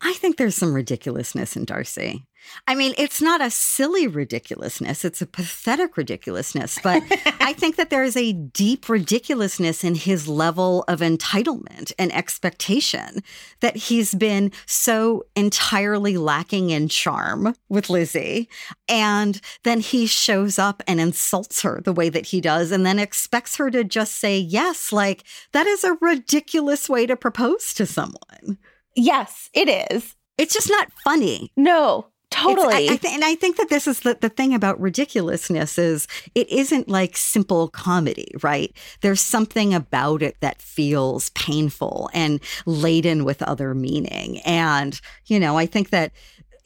I 0.00 0.12
think 0.12 0.36
there's 0.36 0.54
some 0.54 0.72
ridiculousness 0.72 1.56
in 1.56 1.64
Darcy. 1.64 2.27
I 2.66 2.74
mean, 2.74 2.94
it's 2.98 3.20
not 3.20 3.40
a 3.40 3.50
silly 3.50 4.06
ridiculousness, 4.06 5.04
it's 5.04 5.22
a 5.22 5.26
pathetic 5.26 5.96
ridiculousness. 5.96 6.78
But 6.88 7.02
I 7.40 7.52
think 7.52 7.76
that 7.76 7.90
there 7.90 8.02
is 8.02 8.16
a 8.16 8.32
deep 8.32 8.88
ridiculousness 8.88 9.84
in 9.84 9.94
his 9.94 10.26
level 10.26 10.84
of 10.88 11.00
entitlement 11.00 11.92
and 11.98 12.10
expectation 12.14 13.22
that 13.60 13.76
he's 13.76 14.14
been 14.14 14.52
so 14.64 15.24
entirely 15.36 16.16
lacking 16.16 16.70
in 16.70 16.88
charm 16.88 17.54
with 17.68 17.90
Lizzie. 17.90 18.48
And 18.88 19.40
then 19.64 19.80
he 19.80 20.06
shows 20.06 20.58
up 20.58 20.82
and 20.86 20.98
insults 20.98 21.60
her 21.62 21.82
the 21.84 21.92
way 21.92 22.08
that 22.08 22.26
he 22.26 22.40
does, 22.40 22.70
and 22.72 22.86
then 22.86 22.98
expects 22.98 23.56
her 23.56 23.70
to 23.70 23.84
just 23.84 24.14
say 24.14 24.38
yes. 24.38 24.92
Like, 24.92 25.24
that 25.52 25.66
is 25.66 25.84
a 25.84 25.98
ridiculous 26.00 26.88
way 26.88 27.06
to 27.06 27.16
propose 27.16 27.74
to 27.74 27.84
someone. 27.84 28.58
Yes, 28.94 29.50
it 29.52 29.68
is. 29.92 30.16
It's 30.38 30.54
just 30.54 30.70
not 30.70 30.92
funny. 31.04 31.52
No, 31.56 32.06
Totally. 32.30 32.88
I, 32.88 32.92
I 32.92 32.96
th- 32.96 33.14
and 33.14 33.24
I 33.24 33.34
think 33.34 33.56
that 33.56 33.68
this 33.68 33.86
is 33.86 34.00
the, 34.00 34.16
the 34.20 34.28
thing 34.28 34.54
about 34.54 34.80
ridiculousness 34.80 35.78
is 35.78 36.06
it 36.34 36.48
isn't 36.50 36.88
like 36.88 37.16
simple 37.16 37.68
comedy, 37.68 38.30
right? 38.42 38.72
There's 39.00 39.20
something 39.20 39.74
about 39.74 40.22
it 40.22 40.36
that 40.40 40.60
feels 40.60 41.30
painful 41.30 42.10
and 42.12 42.40
laden 42.66 43.24
with 43.24 43.42
other 43.42 43.74
meaning. 43.74 44.40
And, 44.40 45.00
you 45.26 45.40
know, 45.40 45.56
I 45.56 45.66
think 45.66 45.90
that 45.90 46.12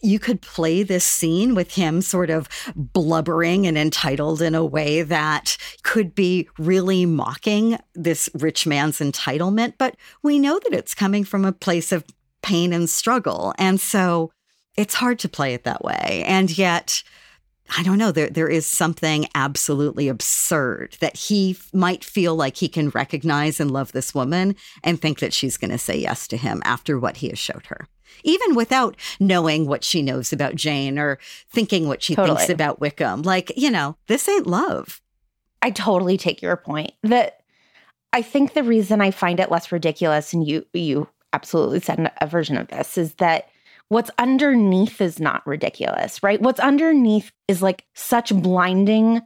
you 0.03 0.19
could 0.19 0.43
play 0.43 0.83
this 0.83 1.05
scene 1.05 1.55
with 1.55 1.75
him 1.77 2.03
sort 2.03 2.29
of 2.29 2.49
blubbering 2.75 3.67
and 3.67 3.79
entitled 3.79 4.43
in 4.43 4.55
a 4.55 4.65
way 4.65 5.03
that 5.03 5.57
could 5.85 6.13
be 6.15 6.49
really 6.59 7.07
mocking 7.07 7.79
this 7.95 8.29
rich 8.35 8.67
man's 8.67 8.99
entitlement. 8.99 9.75
But 9.79 9.97
we 10.23 10.41
know 10.41 10.59
that 10.59 10.75
it's 10.75 10.95
coming 10.95 11.23
from 11.25 11.45
a 11.45 11.53
place 11.53 11.93
of 11.93 12.05
pain 12.43 12.73
and 12.73 12.91
struggle. 12.91 13.55
And 13.59 13.81
so 13.81 14.33
it's 14.77 14.95
hard 14.95 15.19
to 15.21 15.29
play 15.29 15.55
it 15.55 15.65
that 15.65 15.85
way. 15.85 16.25
And 16.27 16.57
yet, 16.57 17.03
I 17.77 17.83
don't 17.83 17.99
know, 17.99 18.13
there, 18.13 18.29
there 18.29 18.49
is 18.49 18.67
something 18.67 19.27
absolutely 19.35 20.09
absurd 20.09 20.97
that 21.01 21.17
he 21.17 21.57
might 21.73 22.05
feel 22.05 22.35
like 22.35 22.57
he 22.57 22.69
can 22.69 22.91
recognize 22.91 23.61
and 23.61 23.71
love 23.71 23.93
this 23.93 24.15
woman 24.15 24.57
and 24.83 25.01
think 25.01 25.21
that 25.21 25.33
she's 25.33 25.57
going 25.57 25.71
to 25.71 25.79
say 25.79 25.97
yes 25.97 26.27
to 26.29 26.37
him 26.37 26.63
after 26.65 26.99
what 26.99 27.19
he 27.19 27.29
has 27.29 27.39
showed 27.39 27.67
her. 27.67 27.87
Even 28.25 28.55
without 28.55 28.97
knowing 29.19 29.67
what 29.67 29.85
she 29.85 30.03
knows 30.03 30.33
about 30.33 30.55
Jane 30.55 30.99
or 30.99 31.19
thinking 31.51 31.89
what 31.89 32.03
she 32.03 32.15
totally. 32.15 32.37
thinks 32.37 32.51
about 32.51 32.81
Wickham. 32.81 33.23
Like, 33.23 33.53
you 33.57 33.71
know, 33.71 33.97
this 34.07 34.29
ain't 34.29 34.47
love. 34.47 35.01
I 35.63 35.71
totally 35.71 36.19
take 36.19 36.43
your 36.43 36.57
point. 36.57 36.93
That 37.03 37.41
I 38.13 38.21
think 38.21 38.53
the 38.53 38.65
reason 38.65 39.01
I 39.01 39.13
find 39.13 39.41
it 39.41 39.51
less 39.51 39.73
ridiculous, 39.73 40.35
and 40.35 40.47
you 40.47 40.67
you 40.75 41.09
absolutely 41.33 41.81
said 41.81 42.13
a 42.21 42.27
version 42.27 42.59
of 42.59 42.69
this, 42.69 42.99
is 42.99 43.15
that 43.15 43.49
what's 43.93 44.11
underneath 44.17 45.03
is 45.03 45.21
not 45.21 45.47
ridiculous, 45.47 46.23
right? 46.23 46.41
What's 46.41 46.61
underneath 46.61 47.31
is 47.47 47.61
like 47.61 47.85
such 47.93 48.35
blinding 48.35 49.21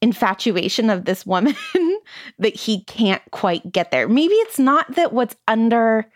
infatuation 0.00 0.90
of 0.90 1.06
this 1.06 1.26
woman 1.26 1.56
that 2.38 2.54
he 2.54 2.84
can't 2.84 3.22
quite 3.32 3.72
get 3.72 3.90
there. 3.90 4.08
Maybe 4.08 4.34
it's 4.34 4.60
not 4.60 4.94
that 4.94 5.12
what's 5.12 5.34
under 5.48 6.06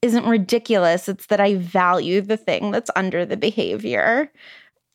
isn't 0.00 0.26
ridiculous, 0.26 1.08
it's 1.08 1.26
that 1.26 1.40
I 1.40 1.56
value 1.56 2.20
the 2.20 2.36
thing 2.36 2.70
that's 2.70 2.90
under 2.94 3.26
the 3.26 3.36
behavior. 3.36 4.30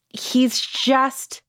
He's 0.07 0.61
just 0.61 1.41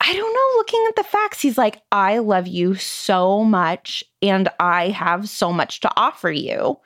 I 0.00 0.12
don't 0.12 0.34
know, 0.34 0.58
looking 0.58 0.84
at 0.88 0.96
the 0.96 1.04
facts, 1.04 1.40
he's 1.40 1.58
like, 1.58 1.80
I 1.90 2.18
love 2.18 2.46
you 2.46 2.76
so 2.76 3.42
much 3.42 4.04
and 4.20 4.48
I 4.60 4.88
have 4.90 5.28
so 5.28 5.52
much 5.52 5.80
to 5.80 5.90
offer 5.96 6.30
you 6.30 6.78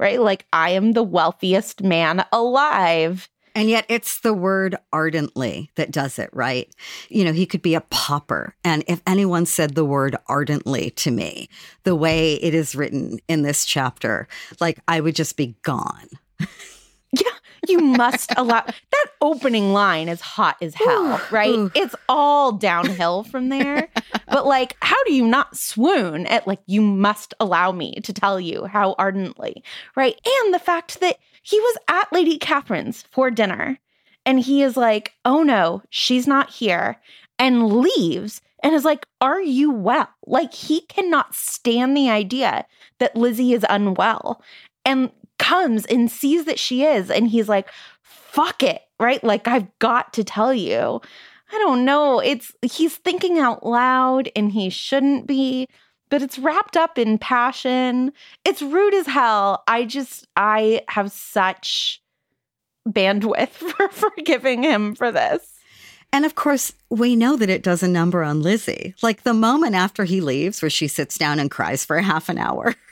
right? 0.00 0.20
Like, 0.20 0.46
I 0.52 0.70
am 0.70 0.92
the 0.92 1.02
wealthiest 1.02 1.82
man 1.82 2.24
alive. 2.32 3.28
And 3.54 3.68
yet 3.68 3.84
it's 3.88 4.20
the 4.20 4.32
word 4.32 4.76
ardently 4.92 5.70
that 5.74 5.90
does 5.90 6.18
it, 6.18 6.30
right? 6.32 6.74
You 7.10 7.24
know, 7.24 7.32
he 7.32 7.44
could 7.44 7.60
be 7.60 7.74
a 7.74 7.82
pauper. 7.82 8.54
And 8.64 8.82
if 8.86 9.02
anyone 9.06 9.44
said 9.44 9.74
the 9.74 9.84
word 9.84 10.16
ardently 10.26 10.90
to 10.92 11.10
me, 11.10 11.50
the 11.82 11.94
way 11.94 12.34
it 12.34 12.54
is 12.54 12.74
written 12.74 13.18
in 13.28 13.42
this 13.42 13.66
chapter, 13.66 14.26
like 14.58 14.80
I 14.88 15.00
would 15.00 15.14
just 15.14 15.36
be 15.36 15.56
gone. 15.62 16.08
Yeah, 17.12 17.32
you 17.68 17.78
must 17.80 18.32
allow 18.36 18.64
that 18.64 19.06
opening 19.20 19.72
line 19.72 20.08
is 20.08 20.20
hot 20.20 20.56
as 20.60 20.74
hell, 20.74 21.20
right? 21.30 21.54
Ooh. 21.54 21.70
It's 21.74 21.94
all 22.08 22.52
downhill 22.52 23.24
from 23.24 23.48
there. 23.48 23.88
but 24.26 24.46
like, 24.46 24.76
how 24.82 25.02
do 25.04 25.12
you 25.12 25.26
not 25.26 25.56
swoon 25.56 26.26
at 26.26 26.46
like 26.46 26.60
you 26.66 26.80
must 26.80 27.34
allow 27.40 27.72
me 27.72 27.94
to 28.02 28.12
tell 28.12 28.40
you 28.40 28.64
how 28.64 28.94
ardently, 28.98 29.62
right? 29.96 30.18
And 30.24 30.54
the 30.54 30.58
fact 30.58 31.00
that 31.00 31.16
he 31.42 31.58
was 31.58 31.78
at 31.88 32.12
Lady 32.12 32.38
Catherine's 32.38 33.02
for 33.10 33.30
dinner 33.30 33.78
and 34.26 34.40
he 34.40 34.62
is 34.62 34.76
like, 34.76 35.12
oh 35.24 35.42
no, 35.42 35.82
she's 35.90 36.26
not 36.26 36.50
here, 36.50 37.00
and 37.38 37.72
leaves 37.72 38.42
and 38.62 38.74
is 38.74 38.84
like, 38.84 39.06
Are 39.20 39.40
you 39.40 39.70
well? 39.70 40.08
Like, 40.26 40.54
he 40.54 40.82
cannot 40.82 41.34
stand 41.34 41.96
the 41.96 42.10
idea 42.10 42.66
that 42.98 43.16
Lizzie 43.16 43.52
is 43.52 43.64
unwell. 43.68 44.42
And 44.84 45.10
comes 45.40 45.86
and 45.86 46.08
sees 46.08 46.44
that 46.44 46.58
she 46.58 46.84
is. 46.84 47.10
And 47.10 47.26
he's 47.26 47.48
like, 47.48 47.68
fuck 48.02 48.62
it, 48.62 48.82
right? 49.00 49.24
Like, 49.24 49.48
I've 49.48 49.66
got 49.80 50.12
to 50.12 50.22
tell 50.22 50.54
you. 50.54 51.00
I 51.52 51.58
don't 51.58 51.84
know. 51.84 52.20
It's 52.20 52.52
he's 52.62 52.94
thinking 52.94 53.40
out 53.40 53.66
loud 53.66 54.30
and 54.36 54.52
he 54.52 54.70
shouldn't 54.70 55.26
be, 55.26 55.66
but 56.08 56.22
it's 56.22 56.38
wrapped 56.38 56.76
up 56.76 56.96
in 56.96 57.18
passion. 57.18 58.12
It's 58.44 58.62
rude 58.62 58.94
as 58.94 59.08
hell. 59.08 59.64
I 59.66 59.84
just, 59.84 60.28
I 60.36 60.82
have 60.88 61.10
such 61.10 62.00
bandwidth 62.88 63.48
for 63.50 63.88
forgiving 63.88 64.62
him 64.62 64.94
for 64.94 65.10
this. 65.10 65.56
And 66.12 66.24
of 66.24 66.34
course, 66.34 66.72
we 66.88 67.16
know 67.16 67.36
that 67.36 67.50
it 67.50 67.62
does 67.62 67.82
a 67.82 67.88
number 67.88 68.22
on 68.22 68.42
Lizzie. 68.42 68.94
Like 69.02 69.22
the 69.22 69.34
moment 69.34 69.74
after 69.74 70.04
he 70.04 70.20
leaves, 70.20 70.60
where 70.62 70.70
she 70.70 70.86
sits 70.86 71.16
down 71.16 71.38
and 71.38 71.50
cries 71.50 71.84
for 71.84 71.98
half 71.98 72.28
an 72.28 72.38
hour. 72.38 72.74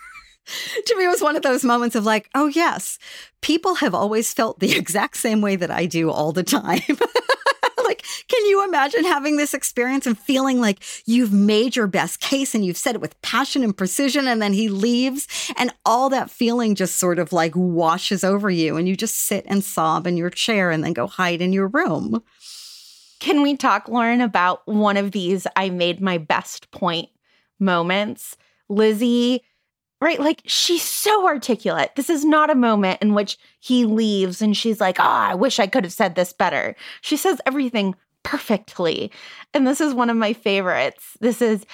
to 0.86 0.96
me, 0.96 1.04
it 1.04 1.08
was 1.08 1.22
one 1.22 1.36
of 1.36 1.42
those 1.42 1.64
moments 1.64 1.96
of 1.96 2.04
like, 2.04 2.28
oh, 2.34 2.46
yes, 2.46 2.98
people 3.40 3.76
have 3.76 3.94
always 3.94 4.32
felt 4.32 4.60
the 4.60 4.72
exact 4.76 5.16
same 5.16 5.40
way 5.40 5.56
that 5.56 5.70
I 5.70 5.86
do 5.86 6.10
all 6.10 6.32
the 6.32 6.42
time. 6.42 6.80
like, 7.84 8.04
can 8.28 8.44
you 8.46 8.64
imagine 8.64 9.04
having 9.04 9.36
this 9.36 9.54
experience 9.54 10.06
and 10.06 10.18
feeling 10.18 10.60
like 10.60 10.82
you've 11.06 11.32
made 11.32 11.76
your 11.76 11.86
best 11.86 12.20
case 12.20 12.54
and 12.54 12.64
you've 12.64 12.76
said 12.76 12.94
it 12.94 13.00
with 13.00 13.20
passion 13.22 13.62
and 13.62 13.76
precision, 13.76 14.26
and 14.26 14.42
then 14.42 14.52
he 14.52 14.68
leaves, 14.68 15.26
and 15.56 15.72
all 15.84 16.08
that 16.10 16.30
feeling 16.30 16.74
just 16.74 16.96
sort 16.96 17.18
of 17.18 17.32
like 17.32 17.52
washes 17.54 18.24
over 18.24 18.50
you, 18.50 18.76
and 18.76 18.88
you 18.88 18.96
just 18.96 19.16
sit 19.16 19.44
and 19.48 19.64
sob 19.64 20.06
in 20.06 20.16
your 20.16 20.30
chair 20.30 20.70
and 20.70 20.84
then 20.84 20.92
go 20.92 21.06
hide 21.06 21.40
in 21.40 21.52
your 21.52 21.68
room? 21.68 22.22
Can 23.20 23.42
we 23.42 23.56
talk, 23.56 23.88
Lauren, 23.88 24.20
about 24.20 24.66
one 24.66 24.96
of 24.96 25.10
these 25.10 25.44
I 25.56 25.70
made 25.70 26.00
my 26.00 26.18
best 26.18 26.70
point 26.70 27.08
moments? 27.58 28.36
Lizzie 28.68 29.42
right? 30.00 30.20
Like 30.20 30.42
she's 30.46 30.82
so 30.82 31.26
articulate. 31.26 31.92
This 31.96 32.10
is 32.10 32.24
not 32.24 32.50
a 32.50 32.54
moment 32.54 33.02
in 33.02 33.14
which 33.14 33.36
he 33.60 33.84
leaves 33.84 34.40
and 34.40 34.56
she's 34.56 34.80
like, 34.80 34.98
ah, 35.00 35.28
oh, 35.28 35.32
I 35.32 35.34
wish 35.34 35.58
I 35.58 35.66
could 35.66 35.84
have 35.84 35.92
said 35.92 36.14
this 36.14 36.32
better. 36.32 36.76
She 37.00 37.16
says 37.16 37.40
everything 37.46 37.94
perfectly. 38.22 39.10
And 39.54 39.66
this 39.66 39.80
is 39.80 39.94
one 39.94 40.10
of 40.10 40.16
my 40.16 40.32
favorites. 40.32 41.16
This 41.20 41.40
is, 41.40 41.64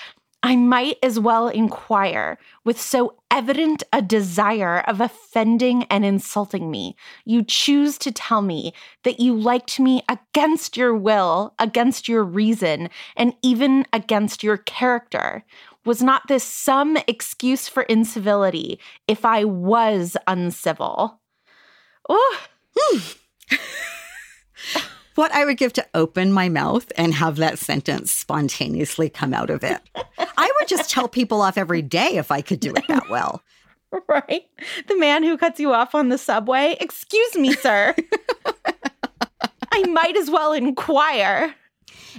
I 0.42 0.56
might 0.56 0.98
as 1.02 1.18
well 1.18 1.48
inquire 1.48 2.38
with 2.64 2.80
so 2.80 3.16
evident 3.30 3.82
a 3.92 4.02
desire 4.02 4.80
of 4.80 5.00
offending 5.00 5.84
and 5.84 6.04
insulting 6.04 6.70
me. 6.70 6.96
You 7.24 7.42
choose 7.42 7.96
to 7.98 8.12
tell 8.12 8.42
me 8.42 8.74
that 9.04 9.20
you 9.20 9.34
liked 9.34 9.80
me 9.80 10.02
against 10.08 10.76
your 10.76 10.94
will, 10.94 11.54
against 11.58 12.08
your 12.08 12.22
reason, 12.22 12.90
and 13.16 13.34
even 13.42 13.86
against 13.92 14.42
your 14.42 14.58
character. 14.58 15.44
Was 15.84 16.02
not 16.02 16.28
this 16.28 16.44
some 16.44 16.96
excuse 17.06 17.68
for 17.68 17.82
incivility 17.84 18.78
if 19.06 19.24
I 19.24 19.44
was 19.44 20.16
uncivil? 20.26 21.20
Oh. 22.08 22.38
what 25.14 25.32
I 25.32 25.44
would 25.44 25.56
give 25.56 25.72
to 25.74 25.86
open 25.94 26.32
my 26.32 26.48
mouth 26.48 26.90
and 26.96 27.14
have 27.14 27.36
that 27.36 27.58
sentence 27.58 28.10
spontaneously 28.12 29.08
come 29.10 29.34
out 29.34 29.50
of 29.50 29.62
it. 29.62 29.80
I 30.18 30.50
would 30.58 30.68
just 30.68 30.90
tell 30.90 31.08
people 31.08 31.40
off 31.40 31.58
every 31.58 31.82
day 31.82 32.16
if 32.16 32.30
I 32.30 32.40
could 32.40 32.60
do 32.60 32.72
it 32.74 32.86
that 32.88 33.08
well. 33.08 33.42
Right? 34.08 34.42
The 34.88 34.98
man 34.98 35.22
who 35.22 35.38
cuts 35.38 35.60
you 35.60 35.72
off 35.72 35.94
on 35.94 36.08
the 36.08 36.18
subway, 36.18 36.76
excuse 36.80 37.36
me, 37.36 37.52
sir. 37.52 37.94
I 39.70 39.84
might 39.84 40.16
as 40.16 40.28
well 40.28 40.52
inquire. 40.52 41.54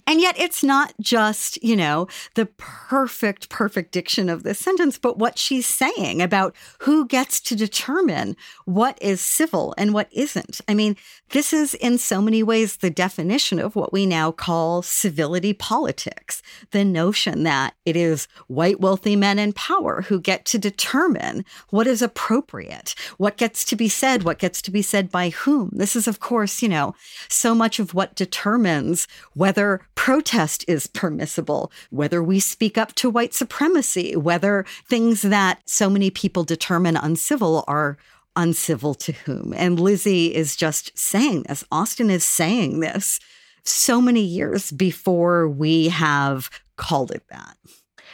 And 0.08 0.22
yet 0.22 0.38
it's 0.38 0.64
not 0.64 0.94
just, 1.00 1.62
you 1.64 1.76
know, 1.76 2.08
the 2.36 2.46
perfect, 2.58 3.50
perfect 3.50 3.92
diction 3.92 4.30
of 4.30 4.44
this 4.44 4.60
sentence, 4.60 4.98
but 4.98 5.18
what 5.18 5.38
she's 5.38 5.66
saying 5.66 6.22
about 6.22 6.56
who 6.80 7.06
gets 7.06 7.40
to 7.42 7.56
determine 7.56 8.36
what 8.66 8.98
is 9.02 9.22
civil 9.22 9.74
and 9.78 9.94
what 9.94 10.08
isn't. 10.12 10.62
I 10.68 10.74
mean, 10.74 10.96
this 11.32 11.54
is 11.54 11.74
in 11.76 11.98
so 11.98 12.22
many 12.22 12.44
ways 12.44 12.78
the 12.78 12.90
definition 12.90 13.60
of 13.60 13.76
what 13.76 13.92
we 13.92 14.06
now 14.06 14.32
call 14.32 14.82
civility 14.82 15.54
politics. 15.54 16.42
The 16.72 16.86
notion 16.86 17.44
that 17.44 17.74
it 17.86 17.96
is 17.96 18.28
white 18.48 18.80
wealthy 18.80 19.16
men 19.16 19.40
in 19.40 19.54
power 19.54 20.04
who 20.04 20.20
get 20.20 20.46
to 20.46 20.60
determine 20.60 21.46
what 21.70 21.88
is 21.88 22.02
appropriate, 22.02 22.96
what 23.18 23.38
gets 23.38 23.66
to 23.66 23.76
be 23.76 23.90
said, 23.90 24.24
what 24.24 24.40
gets 24.40 24.62
to 24.64 24.72
be 24.72 24.82
said 24.82 25.10
by 25.10 25.30
whom. 25.30 25.72
This 25.74 25.96
is, 25.96 26.08
of 26.08 26.20
course, 26.20 26.62
you 26.62 26.70
know, 26.70 26.94
so 27.28 27.56
much 27.56 27.80
of 27.80 27.94
what 27.94 28.16
determines 28.16 29.08
whether 29.34 29.65
protest 29.96 30.66
is 30.68 30.88
permissible, 30.88 31.72
whether 31.90 32.22
we 32.22 32.40
speak 32.40 32.78
up 32.78 32.94
to 32.96 33.10
white 33.10 33.34
supremacy, 33.34 34.16
whether 34.16 34.66
things 34.88 35.22
that 35.22 35.62
so 35.66 35.90
many 35.90 36.10
people 36.10 36.44
determine 36.44 36.98
uncivil 36.98 37.64
are 37.68 37.98
uncivil 38.36 38.94
to 38.96 39.12
whom. 39.12 39.54
And 39.56 39.80
Lizzie 39.80 40.36
is 40.36 40.56
just 40.56 40.98
saying 40.98 41.44
this. 41.44 41.64
Austen 41.72 42.10
is 42.10 42.26
saying 42.26 42.80
this 42.80 43.20
so 43.64 44.02
many 44.02 44.22
years 44.22 44.72
before 44.72 45.48
we 45.48 45.90
have 45.90 46.50
called 46.78 47.12
it 47.12 47.24
that. 47.30 47.58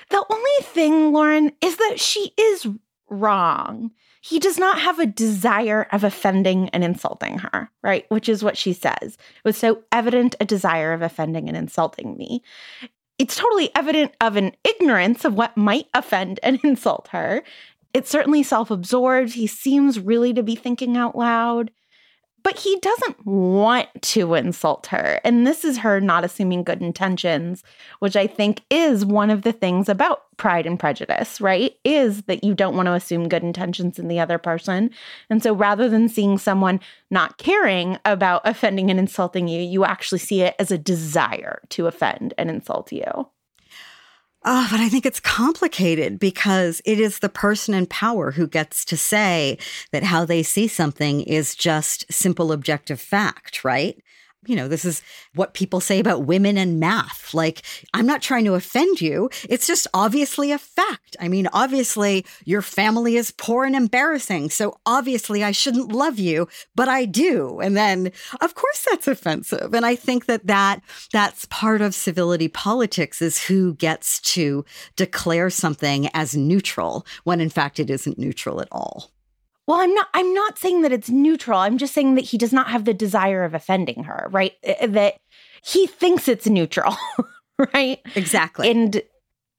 The 0.09 0.25
only 0.29 0.57
thing, 0.61 1.11
Lauren, 1.11 1.51
is 1.61 1.77
that 1.77 1.99
she 1.99 2.33
is 2.37 2.67
wrong. 3.09 3.91
He 4.23 4.37
does 4.39 4.59
not 4.59 4.79
have 4.79 4.99
a 4.99 5.07
desire 5.07 5.87
of 5.91 6.03
offending 6.03 6.69
and 6.69 6.83
insulting 6.83 7.39
her, 7.39 7.71
right? 7.81 8.05
Which 8.09 8.29
is 8.29 8.43
what 8.43 8.55
she 8.55 8.71
says. 8.71 8.95
It 9.01 9.43
was 9.43 9.57
so 9.57 9.83
evident 9.91 10.35
a 10.39 10.45
desire 10.45 10.93
of 10.93 11.01
offending 11.01 11.47
and 11.47 11.57
insulting 11.57 12.15
me. 12.15 12.43
It's 13.17 13.35
totally 13.35 13.71
evident 13.75 14.13
of 14.21 14.35
an 14.35 14.51
ignorance 14.63 15.25
of 15.25 15.33
what 15.33 15.57
might 15.57 15.87
offend 15.95 16.39
and 16.43 16.59
insult 16.63 17.07
her. 17.09 17.43
It's 17.95 18.11
certainly 18.11 18.43
self 18.43 18.69
absorbed. 18.69 19.33
He 19.33 19.47
seems 19.47 19.99
really 19.99 20.33
to 20.33 20.43
be 20.43 20.55
thinking 20.55 20.97
out 20.97 21.17
loud, 21.17 21.71
but 22.43 22.57
he 22.57 22.77
doesn't 22.79 23.25
want 23.25 23.89
to 24.01 24.33
insult 24.33 24.87
her. 24.87 25.19
And 25.23 25.45
this 25.45 25.63
is 25.63 25.77
her 25.79 26.01
not 26.01 26.23
assuming 26.23 26.63
good 26.63 26.81
intentions, 26.81 27.63
which 27.99 28.15
I 28.15 28.27
think 28.27 28.61
is 28.69 29.05
one 29.05 29.29
of 29.29 29.43
the 29.43 29.51
things 29.51 29.89
about 29.89 30.23
pride 30.37 30.65
and 30.65 30.79
prejudice, 30.79 31.39
right? 31.39 31.75
Is 31.83 32.23
that 32.23 32.43
you 32.43 32.53
don't 32.55 32.75
want 32.75 32.87
to 32.87 32.93
assume 32.93 33.29
good 33.29 33.43
intentions 33.43 33.99
in 33.99 34.07
the 34.07 34.19
other 34.19 34.37
person. 34.37 34.89
And 35.29 35.43
so 35.43 35.53
rather 35.53 35.87
than 35.87 36.09
seeing 36.09 36.37
someone 36.37 36.79
not 37.09 37.37
caring 37.37 37.99
about 38.05 38.41
offending 38.43 38.89
and 38.89 38.99
insulting 38.99 39.47
you, 39.47 39.61
you 39.61 39.85
actually 39.85 40.19
see 40.19 40.41
it 40.41 40.55
as 40.57 40.71
a 40.71 40.77
desire 40.77 41.61
to 41.69 41.87
offend 41.87 42.33
and 42.37 42.49
insult 42.49 42.91
you. 42.91 43.27
Oh, 44.43 44.67
but 44.71 44.79
I 44.79 44.89
think 44.89 45.05
it's 45.05 45.19
complicated 45.19 46.17
because 46.17 46.81
it 46.83 46.99
is 46.99 47.19
the 47.19 47.29
person 47.29 47.75
in 47.75 47.85
power 47.85 48.31
who 48.31 48.47
gets 48.47 48.83
to 48.85 48.97
say 48.97 49.59
that 49.91 50.03
how 50.03 50.25
they 50.25 50.41
see 50.41 50.67
something 50.67 51.21
is 51.21 51.53
just 51.53 52.11
simple 52.11 52.51
objective 52.51 52.99
fact, 52.99 53.63
right? 53.63 54.01
You 54.47 54.55
know, 54.55 54.67
this 54.67 54.85
is 54.85 55.03
what 55.35 55.53
people 55.53 55.79
say 55.79 55.99
about 55.99 56.25
women 56.25 56.57
and 56.57 56.79
math. 56.79 57.33
Like, 57.33 57.61
I'm 57.93 58.07
not 58.07 58.23
trying 58.23 58.45
to 58.45 58.55
offend 58.55 58.99
you. 58.99 59.29
It's 59.47 59.67
just 59.67 59.87
obviously 59.93 60.51
a 60.51 60.57
fact. 60.57 61.15
I 61.19 61.27
mean, 61.27 61.47
obviously, 61.53 62.25
your 62.43 62.63
family 62.63 63.17
is 63.17 63.31
poor 63.31 63.65
and 63.65 63.75
embarrassing. 63.75 64.49
So 64.49 64.79
obviously, 64.85 65.43
I 65.43 65.51
shouldn't 65.51 65.91
love 65.91 66.17
you, 66.17 66.47
but 66.75 66.89
I 66.89 67.05
do. 67.05 67.59
And 67.59 67.77
then, 67.77 68.11
of 68.41 68.55
course, 68.55 68.85
that's 68.89 69.07
offensive. 69.07 69.75
And 69.75 69.85
I 69.85 69.95
think 69.95 70.25
that, 70.25 70.47
that 70.47 70.81
that's 71.13 71.45
part 71.45 71.81
of 71.81 71.93
civility 71.93 72.47
politics 72.47 73.21
is 73.21 73.43
who 73.43 73.75
gets 73.75 74.19
to 74.21 74.65
declare 74.95 75.51
something 75.51 76.09
as 76.13 76.35
neutral 76.35 77.05
when 77.23 77.41
in 77.41 77.49
fact 77.49 77.79
it 77.79 77.89
isn't 77.89 78.17
neutral 78.17 78.59
at 78.59 78.67
all. 78.71 79.11
Well, 79.67 79.79
I'm 79.79 79.93
not 79.93 80.07
I'm 80.13 80.33
not 80.33 80.57
saying 80.57 80.81
that 80.81 80.91
it's 80.91 81.09
neutral. 81.09 81.59
I'm 81.59 81.77
just 81.77 81.93
saying 81.93 82.15
that 82.15 82.25
he 82.25 82.37
does 82.37 82.53
not 82.53 82.69
have 82.69 82.85
the 82.85 82.93
desire 82.93 83.43
of 83.43 83.53
offending 83.53 84.03
her, 84.03 84.27
right? 84.31 84.53
Eh, 84.63 84.75
eh, 84.79 84.87
that 84.87 85.15
he 85.63 85.87
thinks 85.87 86.27
it's 86.27 86.47
neutral, 86.47 86.95
right? 87.73 87.99
Exactly. 88.15 88.69
And 88.69 89.01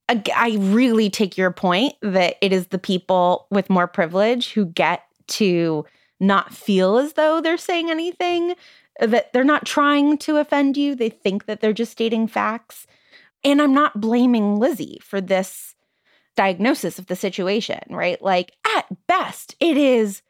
I 0.09 0.57
really 0.59 1.09
take 1.09 1.39
your 1.39 1.51
point 1.51 1.95
that 2.03 2.37
it 2.41 2.53
is 2.53 2.69
the 2.69 2.79
people 2.79 3.47
with 3.51 3.71
more 3.71 3.87
privilege 3.87 4.53
who 4.53 4.67
get 4.67 5.05
to 5.29 5.87
not 6.21 6.53
feel 6.53 6.99
as 6.99 7.15
though 7.15 7.41
they're 7.41 7.57
saying 7.57 7.91
anything, 7.91 8.55
eh, 9.01 9.07
that 9.07 9.33
they're 9.33 9.45
not 9.45 9.65
trying 9.65 10.19
to 10.19 10.37
offend 10.37 10.77
you. 10.77 10.95
They 10.95 11.11
think 11.11 11.47
that 11.47 11.61
they're 11.61 11.73
just 11.73 11.93
stating 11.93 12.27
facts. 12.27 12.87
And 13.45 13.63
I'm 13.63 13.75
not 13.75 14.01
blaming 14.01 14.57
Lizzie 14.57 15.01
for 15.03 15.21
this 15.21 15.75
diagnosis 16.37 16.99
of 16.99 17.07
the 17.07 17.17
situation, 17.17 17.81
right? 17.91 18.21
Like, 18.23 18.53
at 18.77 18.87
best, 19.07 19.57
it 19.61 19.77
is 19.77 20.23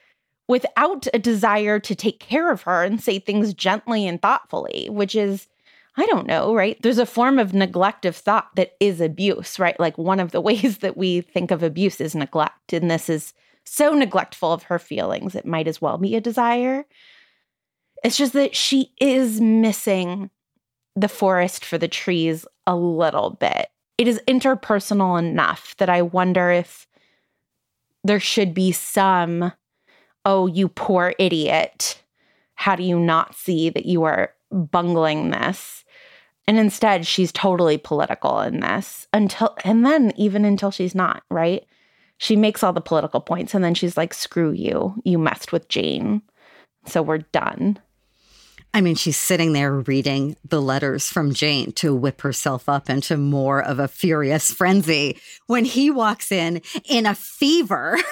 without 0.48 1.06
a 1.14 1.18
desire 1.18 1.78
to 1.80 1.94
take 1.94 2.20
care 2.20 2.50
of 2.50 2.62
her 2.62 2.82
and 2.84 3.00
say 3.00 3.18
things 3.18 3.54
gently 3.54 4.06
and 4.06 4.20
thoughtfully, 4.20 4.88
which 4.90 5.14
is, 5.14 5.48
I 5.96 6.06
don't 6.06 6.26
know, 6.26 6.54
right? 6.54 6.80
There's 6.82 6.98
a 6.98 7.06
form 7.06 7.38
of 7.38 7.54
neglect 7.54 8.04
of 8.04 8.16
thought 8.16 8.48
that 8.56 8.72
is 8.80 9.00
abuse, 9.00 9.58
right? 9.58 9.78
Like, 9.78 9.96
one 9.96 10.20
of 10.20 10.32
the 10.32 10.40
ways 10.48 10.78
that 10.78 10.96
we 10.96 11.20
think 11.20 11.50
of 11.50 11.62
abuse 11.62 12.00
is 12.00 12.14
neglect. 12.14 12.72
And 12.72 12.90
this 12.90 13.08
is 13.08 13.32
so 13.64 13.92
neglectful 13.94 14.52
of 14.52 14.64
her 14.64 14.78
feelings, 14.78 15.34
it 15.34 15.46
might 15.46 15.68
as 15.68 15.80
well 15.80 15.98
be 15.98 16.16
a 16.16 16.20
desire. 16.20 16.84
It's 18.02 18.16
just 18.16 18.32
that 18.32 18.56
she 18.56 18.92
is 19.00 19.40
missing 19.40 20.30
the 20.96 21.08
forest 21.08 21.64
for 21.64 21.78
the 21.78 21.88
trees 21.88 22.44
a 22.66 22.76
little 22.76 23.30
bit 23.30 23.68
it 23.98 24.08
is 24.08 24.20
interpersonal 24.26 25.18
enough 25.18 25.76
that 25.78 25.88
I 25.88 26.02
wonder 26.02 26.50
if 26.50 26.86
there 28.04 28.20
should 28.20 28.54
be 28.54 28.72
some, 28.72 29.52
oh, 30.24 30.46
you 30.46 30.68
poor 30.68 31.14
idiot. 31.18 32.02
How 32.54 32.76
do 32.76 32.82
you 32.82 32.98
not 32.98 33.34
see 33.34 33.70
that 33.70 33.86
you 33.86 34.02
are 34.04 34.32
bungling 34.50 35.30
this? 35.30 35.84
And 36.48 36.58
instead, 36.58 37.06
she's 37.06 37.30
totally 37.30 37.78
political 37.78 38.40
in 38.40 38.60
this 38.60 39.06
until, 39.12 39.56
and 39.64 39.86
then 39.86 40.12
even 40.16 40.44
until 40.44 40.70
she's 40.70 40.94
not, 40.94 41.22
right? 41.30 41.64
She 42.18 42.36
makes 42.36 42.62
all 42.62 42.72
the 42.72 42.80
political 42.80 43.20
points 43.20 43.54
and 43.54 43.64
then 43.64 43.74
she's 43.74 43.96
like, 43.96 44.14
screw 44.14 44.52
you. 44.52 44.94
You 45.04 45.18
messed 45.18 45.52
with 45.52 45.68
Jane. 45.68 46.22
So 46.86 47.02
we're 47.02 47.18
done. 47.18 47.78
I 48.74 48.80
mean, 48.80 48.94
she's 48.94 49.18
sitting 49.18 49.52
there 49.52 49.72
reading 49.72 50.36
the 50.48 50.62
letters 50.62 51.08
from 51.08 51.34
Jane 51.34 51.72
to 51.72 51.94
whip 51.94 52.22
herself 52.22 52.68
up 52.68 52.88
into 52.88 53.18
more 53.18 53.62
of 53.62 53.78
a 53.78 53.88
furious 53.88 54.50
frenzy 54.50 55.20
when 55.46 55.64
he 55.66 55.90
walks 55.90 56.32
in 56.32 56.62
in 56.84 57.06
a 57.06 57.14
fever. 57.14 57.98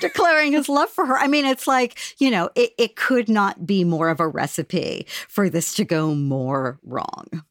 declaring 0.00 0.52
his 0.52 0.68
love 0.68 0.90
for 0.90 1.06
her. 1.06 1.16
I 1.16 1.26
mean, 1.28 1.46
it's 1.46 1.66
like, 1.66 1.98
you 2.18 2.30
know, 2.30 2.50
it, 2.54 2.72
it 2.76 2.94
could 2.94 3.30
not 3.30 3.66
be 3.66 3.84
more 3.84 4.10
of 4.10 4.20
a 4.20 4.28
recipe 4.28 5.06
for 5.28 5.48
this 5.48 5.72
to 5.74 5.84
go 5.86 6.14
more 6.14 6.78
wrong. 6.82 7.42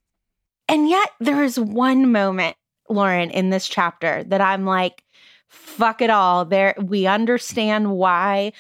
And 0.68 0.88
yet, 0.88 1.10
there 1.20 1.44
is 1.44 1.60
one 1.60 2.12
moment, 2.12 2.56
Lauren, 2.90 3.32
in 3.32 3.50
this 3.50 3.68
chapter 3.68 4.24
that 4.26 4.40
I'm 4.40 4.66
like, 4.66 5.04
fuck 5.48 6.02
it 6.02 6.10
all. 6.10 6.46
There, 6.46 6.76
we 6.78 7.08
understand 7.08 7.92
why 7.92 8.54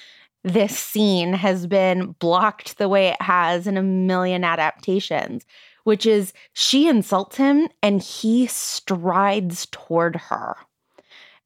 this 0.43 0.77
scene 0.77 1.33
has 1.33 1.67
been 1.67 2.13
blocked 2.13 2.77
the 2.77 2.89
way 2.89 3.09
it 3.09 3.21
has 3.21 3.67
in 3.67 3.77
a 3.77 3.83
million 3.83 4.43
adaptations, 4.43 5.45
which 5.83 6.05
is 6.05 6.33
she 6.53 6.87
insults 6.87 7.37
him 7.37 7.67
and 7.83 8.01
he 8.01 8.47
strides 8.47 9.67
toward 9.71 10.15
her. 10.15 10.55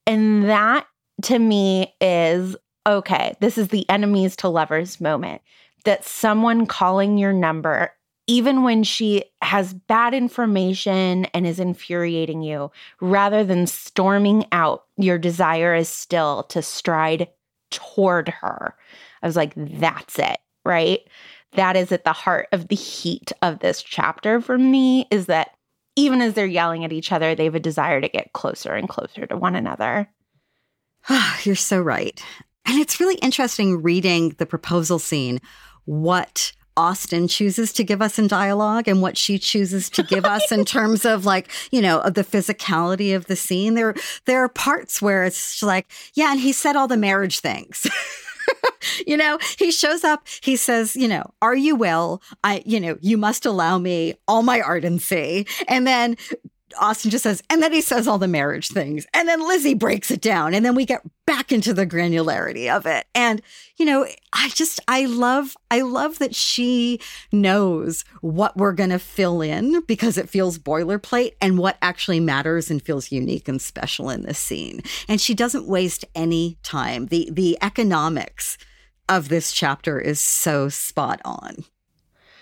And 0.07 0.45
that 0.45 0.87
to 1.23 1.39
me 1.39 1.93
is 1.99 2.55
okay, 2.87 3.35
this 3.39 3.57
is 3.57 3.69
the 3.69 3.89
enemies 3.89 4.35
to 4.37 4.47
lovers 4.47 5.01
moment 5.01 5.41
that 5.85 6.05
someone 6.05 6.65
calling 6.65 7.17
your 7.17 7.33
number, 7.33 7.91
even 8.27 8.63
when 8.63 8.83
she 8.83 9.23
has 9.41 9.73
bad 9.73 10.13
information 10.13 11.25
and 11.25 11.47
is 11.47 11.59
infuriating 11.59 12.41
you, 12.41 12.71
rather 13.01 13.43
than 13.43 13.67
storming 13.67 14.45
out, 14.51 14.83
your 14.97 15.17
desire 15.17 15.75
is 15.75 15.89
still 15.89 16.43
to 16.43 16.61
stride 16.61 17.27
toward 17.75 18.29
her. 18.29 18.75
I 19.21 19.27
was 19.27 19.35
like, 19.35 19.53
that's 19.55 20.17
it, 20.19 20.37
right? 20.63 21.01
That 21.53 21.75
is 21.75 21.91
at 21.91 22.03
the 22.03 22.13
heart 22.13 22.47
of 22.51 22.67
the 22.67 22.75
heat 22.75 23.31
of 23.41 23.59
this 23.59 23.81
chapter 23.81 24.41
for 24.41 24.57
me 24.57 25.07
is 25.11 25.27
that 25.27 25.51
even 25.95 26.21
as 26.21 26.33
they're 26.33 26.45
yelling 26.45 26.83
at 26.83 26.91
each 26.91 27.11
other, 27.11 27.35
they 27.35 27.45
have 27.45 27.55
a 27.55 27.59
desire 27.59 28.01
to 28.01 28.09
get 28.09 28.33
closer 28.33 28.73
and 28.73 28.89
closer 28.89 29.25
to 29.25 29.37
one 29.37 29.55
another. 29.55 30.09
Ah, 31.09 31.39
you're 31.43 31.55
so 31.55 31.79
right. 31.79 32.21
And 32.65 32.79
it's 32.79 32.99
really 32.99 33.15
interesting 33.15 33.81
reading 33.81 34.35
the 34.37 34.45
proposal 34.45 34.99
scene, 34.99 35.39
what 35.85 36.51
Austen 36.77 37.27
chooses 37.27 37.71
to 37.73 37.83
give 37.83 38.01
us 38.01 38.19
in 38.19 38.27
dialogue 38.27 38.87
and 38.87 39.01
what 39.01 39.17
she 39.17 39.39
chooses 39.39 39.89
to 39.91 40.03
give 40.03 40.25
us 40.25 40.51
in 40.51 40.65
terms 40.65 41.05
of 41.05 41.25
like, 41.25 41.49
you 41.71 41.81
know, 41.81 41.99
of 42.01 42.13
the 42.13 42.23
physicality 42.23 43.15
of 43.15 43.27
the 43.27 43.35
scene. 43.35 43.75
There 43.75 43.95
there 44.25 44.43
are 44.43 44.49
parts 44.49 45.01
where 45.01 45.23
it's 45.23 45.61
like, 45.63 45.91
yeah, 46.13 46.31
and 46.31 46.39
he 46.39 46.51
said 46.51 46.75
all 46.75 46.87
the 46.87 46.97
marriage 46.97 47.39
things. 47.39 47.87
you 49.07 49.17
know, 49.17 49.37
he 49.57 49.71
shows 49.71 50.03
up, 50.03 50.27
he 50.41 50.55
says, 50.55 50.95
you 50.95 51.07
know, 51.07 51.31
are 51.41 51.55
you 51.55 51.75
well? 51.75 52.21
I, 52.43 52.63
you 52.65 52.79
know, 52.79 52.97
you 53.01 53.17
must 53.17 53.45
allow 53.45 53.77
me 53.77 54.15
all 54.27 54.43
my 54.43 54.61
ardency. 54.61 55.47
And 55.67 55.87
then 55.87 56.17
Austen 56.79 57.11
just 57.11 57.23
says, 57.23 57.41
and 57.49 57.61
then 57.61 57.71
he 57.71 57.81
says 57.81 58.07
all 58.07 58.17
the 58.17 58.27
marriage 58.27 58.69
things. 58.69 59.05
And 59.13 59.27
then 59.27 59.47
Lizzie 59.47 59.73
breaks 59.73 60.11
it 60.11 60.21
down. 60.21 60.53
And 60.53 60.65
then 60.65 60.75
we 60.75 60.85
get 60.85 61.01
back 61.25 61.51
into 61.51 61.73
the 61.73 61.87
granularity 61.87 62.73
of 62.73 62.85
it. 62.85 63.05
And, 63.15 63.41
you 63.77 63.85
know, 63.85 64.07
I 64.33 64.49
just, 64.49 64.79
I 64.87 65.05
love, 65.05 65.57
I 65.71 65.81
love 65.81 66.19
that 66.19 66.35
she 66.35 66.99
knows 67.31 68.05
what 68.21 68.55
we're 68.57 68.73
going 68.73 68.91
to 68.91 68.99
fill 68.99 69.41
in 69.41 69.81
because 69.85 70.17
it 70.17 70.29
feels 70.29 70.59
boilerplate 70.59 71.33
and 71.41 71.57
what 71.57 71.77
actually 71.81 72.19
matters 72.19 72.69
and 72.69 72.81
feels 72.81 73.11
unique 73.11 73.47
and 73.47 73.61
special 73.61 74.09
in 74.09 74.23
this 74.23 74.39
scene. 74.39 74.81
And 75.07 75.19
she 75.19 75.33
doesn't 75.33 75.67
waste 75.67 76.05
any 76.13 76.57
time. 76.63 77.07
The, 77.07 77.29
the 77.31 77.57
economics 77.61 78.57
of 79.09 79.29
this 79.29 79.51
chapter 79.51 79.99
is 79.99 80.19
so 80.19 80.69
spot 80.69 81.21
on. 81.25 81.63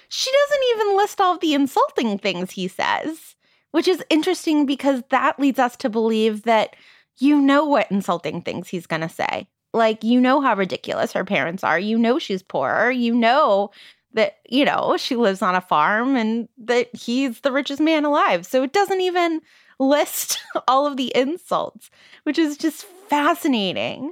She 0.10 0.30
doesn't 0.32 0.64
even 0.76 0.98
list 0.98 1.20
all 1.20 1.38
the 1.38 1.54
insulting 1.54 2.20
things 2.20 2.52
he 2.52 2.68
says 2.68 3.33
which 3.74 3.88
is 3.88 4.04
interesting 4.12 4.68
because 4.68 5.02
that 5.10 5.40
leads 5.40 5.58
us 5.58 5.76
to 5.78 5.90
believe 5.90 6.44
that 6.44 6.76
you 7.18 7.42
know 7.42 7.66
what 7.66 7.90
insulting 7.92 8.40
things 8.40 8.68
he's 8.68 8.86
going 8.86 9.02
to 9.02 9.10
say. 9.10 9.48
Like, 9.74 10.04
you 10.04 10.22
know 10.22 10.42
how 10.42 10.56
ridiculous 10.56 11.12
her 11.14 11.26
parents 11.26 11.64
are. 11.64 11.80
You 11.80 11.98
know 11.98 12.20
she's 12.20 12.44
poor. 12.44 12.92
You 12.92 13.16
know 13.16 13.72
that, 14.14 14.38
you 14.48 14.64
know, 14.64 14.96
she 14.98 15.16
lives 15.16 15.42
on 15.42 15.56
a 15.56 15.62
farm 15.62 16.16
and 16.16 16.48
that 16.60 16.96
he's 16.96 17.40
the 17.40 17.52
richest 17.52 17.82
man 17.82 18.06
alive. 18.06 18.46
So 18.46 18.62
it 18.62 18.74
doesn't 18.74 19.02
even 19.02 19.42
list 19.80 20.40
all 20.68 20.86
of 20.86 20.96
the 20.96 21.12
insults, 21.16 21.90
which 22.26 22.38
is 22.38 22.58
just 22.58 22.86
fascinating. 22.86 24.12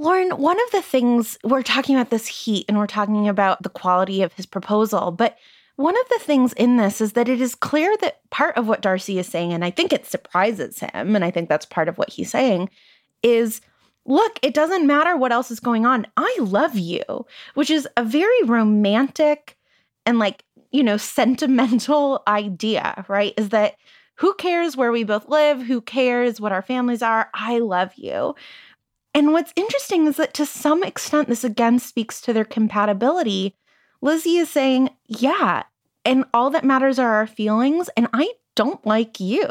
Lauren, 0.00 0.30
one 0.38 0.58
of 0.58 0.70
the 0.72 0.80
things 0.80 1.36
we're 1.44 1.62
talking 1.62 1.94
about 1.94 2.08
this 2.08 2.26
heat 2.26 2.64
and 2.68 2.78
we're 2.78 2.86
talking 2.86 3.28
about 3.28 3.62
the 3.62 3.68
quality 3.68 4.22
of 4.22 4.32
his 4.32 4.46
proposal, 4.46 5.10
but 5.10 5.36
one 5.76 5.94
of 5.94 6.08
the 6.08 6.20
things 6.20 6.54
in 6.54 6.78
this 6.78 7.02
is 7.02 7.12
that 7.12 7.28
it 7.28 7.38
is 7.38 7.54
clear 7.54 7.94
that 7.98 8.18
part 8.30 8.56
of 8.56 8.66
what 8.66 8.80
Darcy 8.80 9.18
is 9.18 9.26
saying, 9.26 9.52
and 9.52 9.62
I 9.62 9.70
think 9.70 9.92
it 9.92 10.06
surprises 10.06 10.78
him, 10.78 11.14
and 11.14 11.22
I 11.22 11.30
think 11.30 11.50
that's 11.50 11.66
part 11.66 11.86
of 11.86 11.98
what 11.98 12.08
he's 12.08 12.30
saying, 12.30 12.70
is 13.22 13.60
look, 14.06 14.38
it 14.40 14.54
doesn't 14.54 14.86
matter 14.86 15.18
what 15.18 15.32
else 15.32 15.50
is 15.50 15.60
going 15.60 15.84
on. 15.84 16.06
I 16.16 16.34
love 16.40 16.78
you, 16.78 17.02
which 17.52 17.68
is 17.68 17.86
a 17.98 18.02
very 18.02 18.42
romantic 18.44 19.58
and 20.06 20.18
like, 20.18 20.44
you 20.72 20.82
know, 20.82 20.96
sentimental 20.96 22.22
idea, 22.26 23.04
right? 23.06 23.34
Is 23.36 23.50
that 23.50 23.74
who 24.20 24.34
cares 24.34 24.76
where 24.76 24.92
we 24.92 25.04
both 25.04 25.28
live? 25.28 25.62
Who 25.62 25.80
cares 25.80 26.40
what 26.40 26.52
our 26.52 26.62
families 26.62 27.02
are? 27.02 27.30
I 27.32 27.58
love 27.58 27.92
you. 27.96 28.34
And 29.14 29.32
what's 29.32 29.52
interesting 29.56 30.06
is 30.06 30.16
that 30.16 30.34
to 30.34 30.46
some 30.46 30.84
extent, 30.84 31.28
this 31.28 31.44
again 31.44 31.78
speaks 31.78 32.20
to 32.22 32.32
their 32.32 32.44
compatibility. 32.44 33.56
Lizzie 34.00 34.36
is 34.36 34.50
saying, 34.50 34.90
Yeah, 35.06 35.64
and 36.04 36.24
all 36.32 36.50
that 36.50 36.64
matters 36.64 36.98
are 36.98 37.14
our 37.14 37.26
feelings, 37.26 37.90
and 37.96 38.08
I 38.12 38.32
don't 38.54 38.84
like 38.86 39.20
you. 39.20 39.50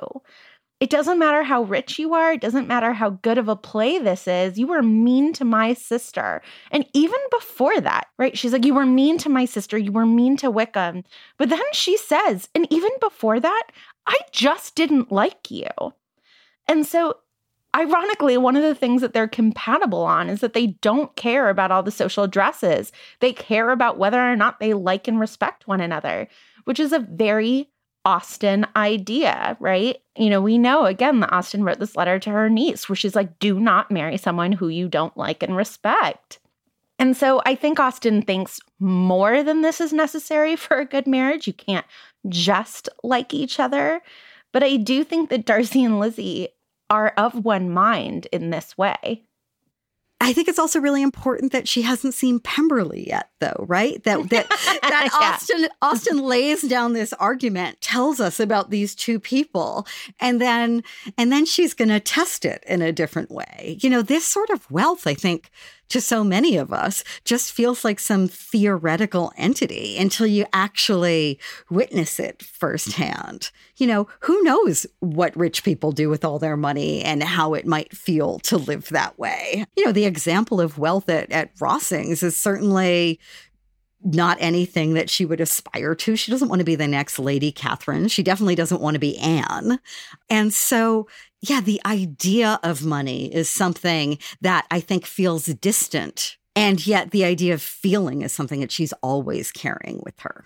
It 0.80 0.90
doesn't 0.90 1.20
matter 1.20 1.44
how 1.44 1.64
rich 1.64 2.00
you 2.00 2.14
are, 2.14 2.32
it 2.32 2.40
doesn't 2.40 2.68
matter 2.68 2.94
how 2.94 3.10
good 3.10 3.38
of 3.38 3.50
a 3.50 3.56
play 3.56 4.00
this 4.00 4.28
is. 4.28 4.58
You 4.58 4.68
were 4.68 4.82
mean 4.82 5.34
to 5.34 5.44
my 5.44 5.74
sister. 5.74 6.42
And 6.72 6.86
even 6.94 7.20
before 7.32 7.82
that, 7.82 8.08
right? 8.18 8.38
She's 8.38 8.54
like, 8.54 8.66
You 8.66 8.76
were 8.76 8.86
mean 8.86 9.18
to 9.20 9.30
my 9.30 9.44
sister, 9.44 9.78
you 9.78 9.92
were 9.92 10.06
mean 10.06 10.38
to 10.38 10.50
Wickham. 10.50 11.04
But 11.38 11.50
then 11.50 11.60
she 11.74 11.98
says, 11.98 12.48
And 12.56 12.66
even 12.72 12.92
before 13.02 13.42
that, 13.42 13.64
I 14.08 14.18
just 14.32 14.76
didn't 14.76 15.12
like 15.12 15.52
you. 15.52 15.68
And 16.68 16.86
so 16.86 17.18
Ironically, 17.76 18.38
one 18.38 18.56
of 18.56 18.64
the 18.64 18.74
things 18.74 19.02
that 19.02 19.14
they're 19.14 19.28
compatible 19.28 20.04
on 20.04 20.30
is 20.30 20.42
that 20.42 20.54
they 20.54 20.68
don't 20.82 21.16
care 21.16 21.50
about 21.50 21.72
all 21.72 21.84
the 21.84 21.92
social 21.92 22.28
dresses. 22.28 22.92
They 23.20 23.32
care 23.32 23.70
about 23.70 24.00
whether 24.00 24.20
or 24.20 24.36
not 24.36 24.60
they 24.60 24.74
like 24.74 25.08
and 25.08 25.20
respect 25.20 25.68
one 25.68 25.80
another, 25.80 26.28
which 26.66 26.80
is 26.80 26.92
a 26.92 27.00
very 27.00 27.70
Austen 28.06 28.66
idea, 28.76 29.58
right? 29.60 29.98
You 30.18 30.30
know, 30.30 30.42
we 30.42 30.58
know 30.58 30.86
again 30.86 31.20
that 31.20 31.34
Austen 31.34 31.64
wrote 31.64 31.80
this 31.80 31.96
letter 31.96 32.18
to 32.20 32.30
her 32.32 32.50
niece 32.50 32.88
where 32.88 32.96
she's 32.96 33.16
like, 33.16 33.38
do 33.40 33.60
not 33.60 33.92
marry 33.92 34.18
someone 34.18 34.52
who 34.52 34.70
you 34.70 34.88
don't 34.88 35.16
like 35.16 35.44
and 35.44 35.56
respect. 35.56 36.40
And 36.98 37.16
so 37.16 37.42
I 37.46 37.56
think 37.56 37.80
Austen 37.80 38.22
thinks 38.22 38.60
more 38.80 39.44
than 39.44 39.62
this 39.62 39.80
is 39.80 39.94
necessary 39.94 40.56
for 40.56 40.80
a 40.80 40.86
good 40.86 41.08
marriage. 41.08 41.46
You 41.46 41.54
can't 41.54 41.86
just 42.28 42.90
like 43.04 43.34
each 43.34 43.60
other. 43.60 44.02
But 44.52 44.64
I 44.64 44.78
do 44.78 45.04
think 45.04 45.30
that 45.30 45.46
Darcy 45.46 45.84
and 45.84 46.00
Lizzie 46.00 46.50
are 46.90 47.14
of 47.18 47.46
one 47.46 47.70
mind 47.70 48.28
in 48.32 48.50
this 48.50 48.78
way. 48.78 49.24
I 50.22 50.34
think 50.34 50.50
it's 50.50 50.60
also 50.60 50.82
really 50.82 51.02
important 51.02 51.54
that 51.54 51.68
she 51.68 51.82
hasn't 51.82 52.14
seen 52.14 52.40
Pemberley 52.42 53.08
yet, 53.08 53.30
though, 53.40 53.66
right? 53.68 54.04
That 54.04 54.30
that 54.30 54.50
that 54.82 55.10
Yeah. 55.12 55.30
Austen 55.30 55.70
Austen 55.82 56.20
lays 56.20 56.62
down 56.62 56.92
this 56.92 57.14
argument, 57.14 57.80
tells 57.80 58.20
us 58.20 58.40
about 58.40 58.70
these 58.70 58.96
two 58.96 59.20
people, 59.20 59.88
and 60.20 60.42
then 60.42 60.84
and 61.18 61.32
then 61.32 61.46
she's 61.46 61.74
going 61.74 61.90
to 61.90 62.02
test 62.02 62.44
it 62.44 62.64
in 62.68 62.82
a 62.82 62.92
different 62.92 63.32
way. 63.32 63.78
You 63.82 63.90
know, 63.90 64.02
this 64.02 64.26
sort 64.26 64.50
of 64.50 64.70
wealth, 64.70 65.08
I 65.08 65.14
think, 65.14 65.52
to 65.90 66.02
so 66.02 66.24
many 66.24 66.58
of 66.58 66.72
us, 66.72 67.04
just 67.26 67.52
feels 67.52 67.84
like 67.84 68.00
some 68.00 68.28
theoretical 68.28 69.32
entity 69.38 69.98
until 69.98 70.28
you 70.28 70.46
actually 70.54 71.40
witness 71.70 72.20
it 72.20 72.42
firsthand. 72.42 73.52
You 73.78 73.88
know, 73.88 74.08
who 74.22 74.42
knows 74.44 74.86
what 75.00 75.36
rich 75.36 75.64
people 75.64 75.92
do 75.92 76.10
with 76.10 76.24
all 76.24 76.40
their 76.40 76.58
money 76.58 77.02
and 77.04 77.24
how 77.24 77.54
it 77.54 77.66
might 77.66 77.96
feel 77.96 78.40
to 78.40 78.58
live 78.58 78.90
that 78.90 79.18
way. 79.18 79.66
You 79.76 79.86
know, 79.86 79.92
the 79.92 80.06
example 80.06 80.62
of 80.62 80.78
wealth 80.78 81.10
at, 81.10 81.32
at 81.32 81.56
Rosings 81.58 82.24
is 82.24 82.38
certainly 82.38 83.20
not 84.02 84.38
anything 84.40 84.94
that 84.94 85.10
she 85.10 85.26
would 85.26 85.42
aspire 85.42 85.94
to. 85.94 86.16
She 86.16 86.32
doesn't 86.32 86.48
want 86.48 86.60
to 86.60 86.66
be 86.66 86.76
the 86.76 86.88
next 86.88 87.20
Lady 87.20 87.52
Catherine. 87.52 88.08
She 88.08 88.24
definitely 88.24 88.56
doesn't 88.56 88.82
want 88.82 88.96
to 88.96 89.00
be 89.00 89.18
Anne. 89.18 89.80
And 90.30 90.54
so, 90.54 91.08
yeah, 91.42 91.62
the 91.62 91.82
idea 91.86 92.60
of 92.64 92.86
money 92.86 93.34
is 93.34 93.50
something 93.50 94.18
that 94.42 94.68
I 94.72 94.80
think 94.80 95.06
feels 95.06 95.46
distant. 95.46 96.38
And 96.56 96.86
yet, 96.86 97.12
the 97.12 97.24
idea 97.24 97.54
of 97.54 97.62
feeling 97.62 98.22
is 98.22 98.34
something 98.34 98.60
that 98.60 98.72
she's 98.72 98.94
always 99.02 99.52
carrying 99.52 100.02
with 100.04 100.20
her. 100.20 100.46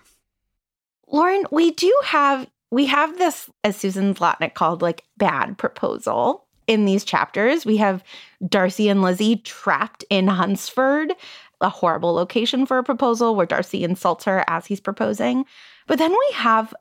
Lauren, 1.08 1.44
we 1.50 1.72
do 1.72 1.92
have 2.04 2.48
we 2.70 2.86
have 2.86 3.18
this, 3.18 3.48
as 3.62 3.76
Susan 3.76 4.14
Zlotnick 4.14 4.54
called, 4.54 4.82
like 4.82 5.04
bad 5.16 5.58
proposal. 5.58 6.46
in 6.66 6.84
these 6.86 7.04
chapters. 7.04 7.66
We 7.66 7.76
have 7.76 8.02
Darcy 8.48 8.88
and 8.88 9.02
Lizzie 9.02 9.36
trapped 9.36 10.04
in 10.10 10.26
Hunsford, 10.28 11.12
a 11.60 11.68
horrible 11.68 12.14
location 12.14 12.66
for 12.66 12.78
a 12.78 12.84
proposal 12.84 13.36
where 13.36 13.46
Darcy 13.46 13.84
insults 13.84 14.24
her 14.24 14.44
as 14.48 14.66
he's 14.66 14.80
proposing. 14.80 15.44
But 15.86 15.98
then 15.98 16.10
we 16.10 16.30
have 16.34 16.74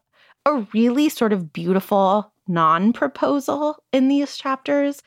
a 0.45 0.65
really 0.73 1.09
sort 1.09 1.33
of 1.33 1.53
beautiful 1.53 2.32
non 2.47 2.93
proposal 2.93 3.83
in 3.91 4.07
these 4.07 4.37
chapters. 4.37 5.01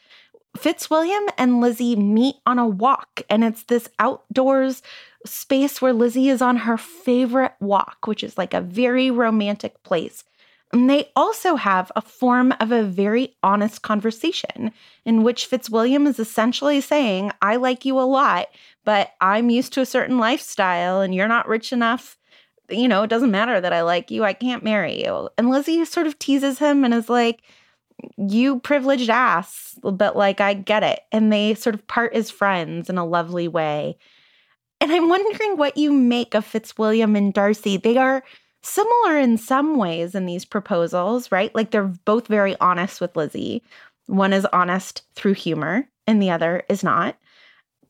Fitzwilliam 0.57 1.26
and 1.37 1.61
Lizzie 1.61 1.97
meet 1.97 2.37
on 2.47 2.59
a 2.59 2.66
walk, 2.66 3.22
and 3.28 3.45
it's 3.45 3.64
this 3.64 3.89
outdoors 3.99 4.82
space 5.24 5.82
where 5.82 5.93
Lizzie 5.93 6.28
is 6.28 6.41
on 6.41 6.57
her 6.57 6.78
favorite 6.78 7.53
walk, 7.61 8.07
which 8.07 8.24
is 8.24 8.39
like 8.39 8.55
a 8.55 8.61
very 8.61 9.11
romantic 9.11 9.82
place. 9.82 10.24
And 10.72 10.91
they 10.91 11.11
also 11.14 11.57
have 11.57 11.93
a 11.95 12.01
form 12.01 12.53
of 12.61 12.72
a 12.72 12.82
very 12.82 13.37
honest 13.43 13.82
conversation 13.82 14.72
in 15.05 15.22
which 15.22 15.47
Fitzwilliam 15.47 16.07
is 16.07 16.18
essentially 16.18 16.80
saying, 16.80 17.30
I 17.41 17.57
like 17.57 17.84
you 17.84 17.99
a 17.99 18.03
lot, 18.03 18.49
but 18.84 19.12
I'm 19.20 19.49
used 19.49 19.72
to 19.74 19.80
a 19.80 19.87
certain 19.87 20.18
lifestyle 20.18 21.01
and 21.01 21.14
you're 21.14 21.28
not 21.28 21.49
rich 21.49 21.72
enough. 21.72 22.18
You 22.68 22.88
know, 22.88 23.02
it 23.02 23.10
doesn't 23.10 23.30
matter 23.30 23.60
that 23.60 23.72
I 23.72 23.82
like 23.82 24.10
you, 24.10 24.24
I 24.24 24.32
can't 24.32 24.64
marry 24.64 25.04
you. 25.04 25.28
And 25.38 25.50
Lizzie 25.50 25.84
sort 25.84 26.06
of 26.06 26.18
teases 26.18 26.58
him 26.58 26.84
and 26.84 26.92
is 26.92 27.08
like, 27.08 27.42
You 28.16 28.60
privileged 28.60 29.10
ass, 29.10 29.78
but 29.82 30.16
like, 30.16 30.40
I 30.40 30.54
get 30.54 30.82
it. 30.82 31.00
And 31.12 31.32
they 31.32 31.54
sort 31.54 31.74
of 31.74 31.86
part 31.86 32.12
as 32.14 32.30
friends 32.30 32.90
in 32.90 32.98
a 32.98 33.06
lovely 33.06 33.48
way. 33.48 33.98
And 34.80 34.92
I'm 34.92 35.08
wondering 35.08 35.56
what 35.56 35.76
you 35.76 35.92
make 35.92 36.34
of 36.34 36.44
Fitzwilliam 36.44 37.16
and 37.16 37.32
Darcy. 37.32 37.76
They 37.76 37.96
are 37.96 38.22
similar 38.62 39.18
in 39.18 39.38
some 39.38 39.76
ways 39.76 40.14
in 40.14 40.26
these 40.26 40.44
proposals, 40.44 41.30
right? 41.32 41.54
Like 41.54 41.70
they're 41.70 41.84
both 41.84 42.26
very 42.26 42.56
honest 42.60 43.00
with 43.00 43.16
Lizzie. 43.16 43.62
One 44.06 44.32
is 44.32 44.46
honest 44.52 45.02
through 45.14 45.34
humor, 45.34 45.88
and 46.06 46.20
the 46.20 46.30
other 46.30 46.64
is 46.68 46.84
not. 46.84 47.16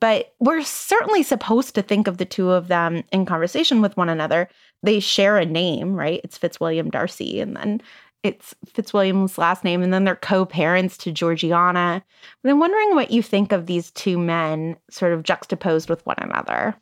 But 0.00 0.34
we're 0.38 0.62
certainly 0.62 1.22
supposed 1.22 1.74
to 1.74 1.82
think 1.82 2.06
of 2.06 2.18
the 2.18 2.24
two 2.24 2.50
of 2.50 2.68
them 2.68 3.02
in 3.12 3.24
conversation 3.24 3.80
with 3.80 3.96
one 3.96 4.08
another. 4.08 4.48
They 4.86 5.00
share 5.00 5.36
a 5.36 5.44
name, 5.44 5.94
right? 5.94 6.20
It's 6.24 6.38
Fitzwilliam 6.38 6.90
Darcy, 6.90 7.40
and 7.40 7.56
then 7.56 7.82
it's 8.22 8.54
Fitzwilliam's 8.66 9.36
last 9.36 9.64
name, 9.64 9.82
and 9.82 9.92
then 9.92 10.04
they're 10.04 10.16
co 10.16 10.46
parents 10.46 10.96
to 10.98 11.12
Georgiana. 11.12 12.02
But 12.42 12.50
I'm 12.50 12.60
wondering 12.60 12.94
what 12.94 13.10
you 13.10 13.22
think 13.22 13.52
of 13.52 13.66
these 13.66 13.90
two 13.90 14.18
men 14.18 14.76
sort 14.90 15.12
of 15.12 15.22
juxtaposed 15.22 15.90
with 15.90 16.04
one 16.06 16.16
another. 16.18 16.74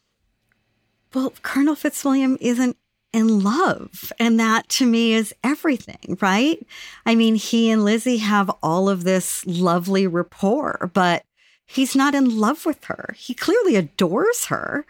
Well, 1.12 1.32
Colonel 1.42 1.74
Fitzwilliam 1.74 2.38
isn't 2.40 2.76
in 3.14 3.40
love. 3.40 4.12
And 4.18 4.40
that 4.40 4.68
to 4.70 4.86
me 4.86 5.14
is 5.14 5.32
everything, 5.44 6.18
right? 6.20 6.58
I 7.06 7.14
mean, 7.14 7.36
he 7.36 7.70
and 7.70 7.84
Lizzie 7.84 8.16
have 8.18 8.50
all 8.62 8.88
of 8.88 9.04
this 9.04 9.46
lovely 9.46 10.06
rapport, 10.08 10.90
but 10.92 11.24
he's 11.64 11.94
not 11.94 12.14
in 12.14 12.38
love 12.38 12.66
with 12.66 12.84
her. 12.84 13.14
He 13.16 13.32
clearly 13.32 13.76
adores 13.76 14.46
her. 14.46 14.84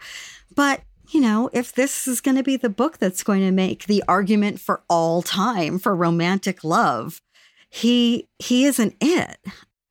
But, 0.55 0.81
you 1.11 1.21
know, 1.21 1.49
if 1.53 1.73
this 1.73 2.07
is 2.07 2.21
going 2.21 2.37
to 2.37 2.43
be 2.43 2.57
the 2.57 2.69
book 2.69 2.97
that's 2.97 3.23
going 3.23 3.41
to 3.41 3.51
make 3.51 3.85
the 3.85 4.03
argument 4.07 4.59
for 4.59 4.83
all 4.89 5.21
time 5.21 5.79
for 5.79 5.95
romantic 5.95 6.63
love, 6.63 7.21
he 7.69 8.27
he 8.39 8.65
isn't 8.65 8.95
it. 9.01 9.37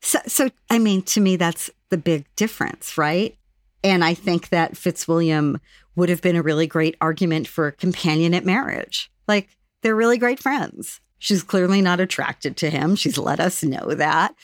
So 0.00 0.18
so 0.26 0.50
I 0.70 0.78
mean, 0.78 1.02
to 1.02 1.20
me 1.20 1.36
that's 1.36 1.70
the 1.90 1.98
big 1.98 2.26
difference, 2.36 2.96
right? 2.98 3.36
And 3.82 4.02
I 4.02 4.14
think 4.14 4.48
that 4.48 4.76
Fitzwilliam 4.76 5.60
would 5.96 6.08
have 6.08 6.22
been 6.22 6.36
a 6.36 6.42
really 6.42 6.66
great 6.66 6.96
argument 7.00 7.46
for 7.46 7.72
companionate 7.72 8.44
marriage. 8.44 9.10
Like 9.28 9.48
they're 9.82 9.94
really 9.94 10.18
great 10.18 10.40
friends. 10.40 11.00
She's 11.18 11.42
clearly 11.42 11.80
not 11.80 12.00
attracted 12.00 12.56
to 12.58 12.70
him. 12.70 12.96
She's 12.96 13.18
let 13.18 13.40
us 13.40 13.62
know 13.62 13.94
that. 13.94 14.34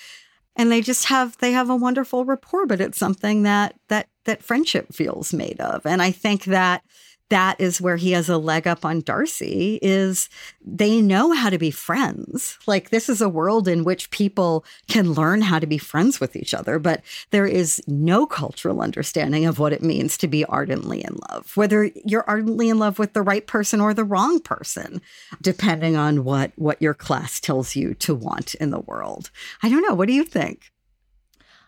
And 0.56 0.70
they 0.70 0.80
just 0.80 1.06
have 1.06 1.36
they 1.38 1.52
have 1.52 1.70
a 1.70 1.76
wonderful 1.76 2.24
rapport, 2.24 2.66
but 2.66 2.80
it's 2.80 2.98
something 2.98 3.42
that 3.44 3.74
that 3.88 4.08
that 4.30 4.44
friendship 4.44 4.94
feels 4.94 5.32
made 5.32 5.60
of. 5.60 5.84
And 5.84 6.00
I 6.00 6.12
think 6.12 6.44
that 6.44 6.84
that 7.30 7.60
is 7.60 7.80
where 7.80 7.96
he 7.96 8.12
has 8.12 8.28
a 8.28 8.38
leg 8.38 8.68
up 8.68 8.84
on 8.84 9.00
Darcy 9.00 9.80
is 9.82 10.28
they 10.64 11.00
know 11.00 11.32
how 11.32 11.50
to 11.50 11.58
be 11.58 11.72
friends. 11.72 12.56
Like 12.66 12.90
this 12.90 13.08
is 13.08 13.20
a 13.20 13.28
world 13.28 13.66
in 13.66 13.82
which 13.82 14.10
people 14.10 14.64
can 14.88 15.12
learn 15.12 15.42
how 15.42 15.58
to 15.58 15.66
be 15.66 15.78
friends 15.78 16.20
with 16.20 16.36
each 16.36 16.54
other, 16.54 16.78
but 16.78 17.02
there 17.30 17.46
is 17.46 17.82
no 17.88 18.24
cultural 18.24 18.80
understanding 18.80 19.46
of 19.46 19.58
what 19.58 19.72
it 19.72 19.82
means 19.82 20.16
to 20.18 20.28
be 20.28 20.44
ardently 20.44 21.02
in 21.02 21.18
love. 21.30 21.56
Whether 21.56 21.90
you're 22.04 22.28
ardently 22.28 22.68
in 22.68 22.78
love 22.78 23.00
with 23.00 23.14
the 23.14 23.22
right 23.22 23.46
person 23.46 23.80
or 23.80 23.94
the 23.94 24.04
wrong 24.04 24.38
person, 24.40 25.00
depending 25.40 25.96
on 25.96 26.22
what 26.24 26.52
what 26.56 26.80
your 26.80 26.94
class 26.94 27.40
tells 27.40 27.74
you 27.74 27.94
to 27.94 28.14
want 28.14 28.54
in 28.56 28.70
the 28.70 28.80
world. 28.80 29.30
I 29.62 29.68
don't 29.68 29.82
know, 29.88 29.94
what 29.94 30.06
do 30.06 30.14
you 30.14 30.24
think? 30.24 30.70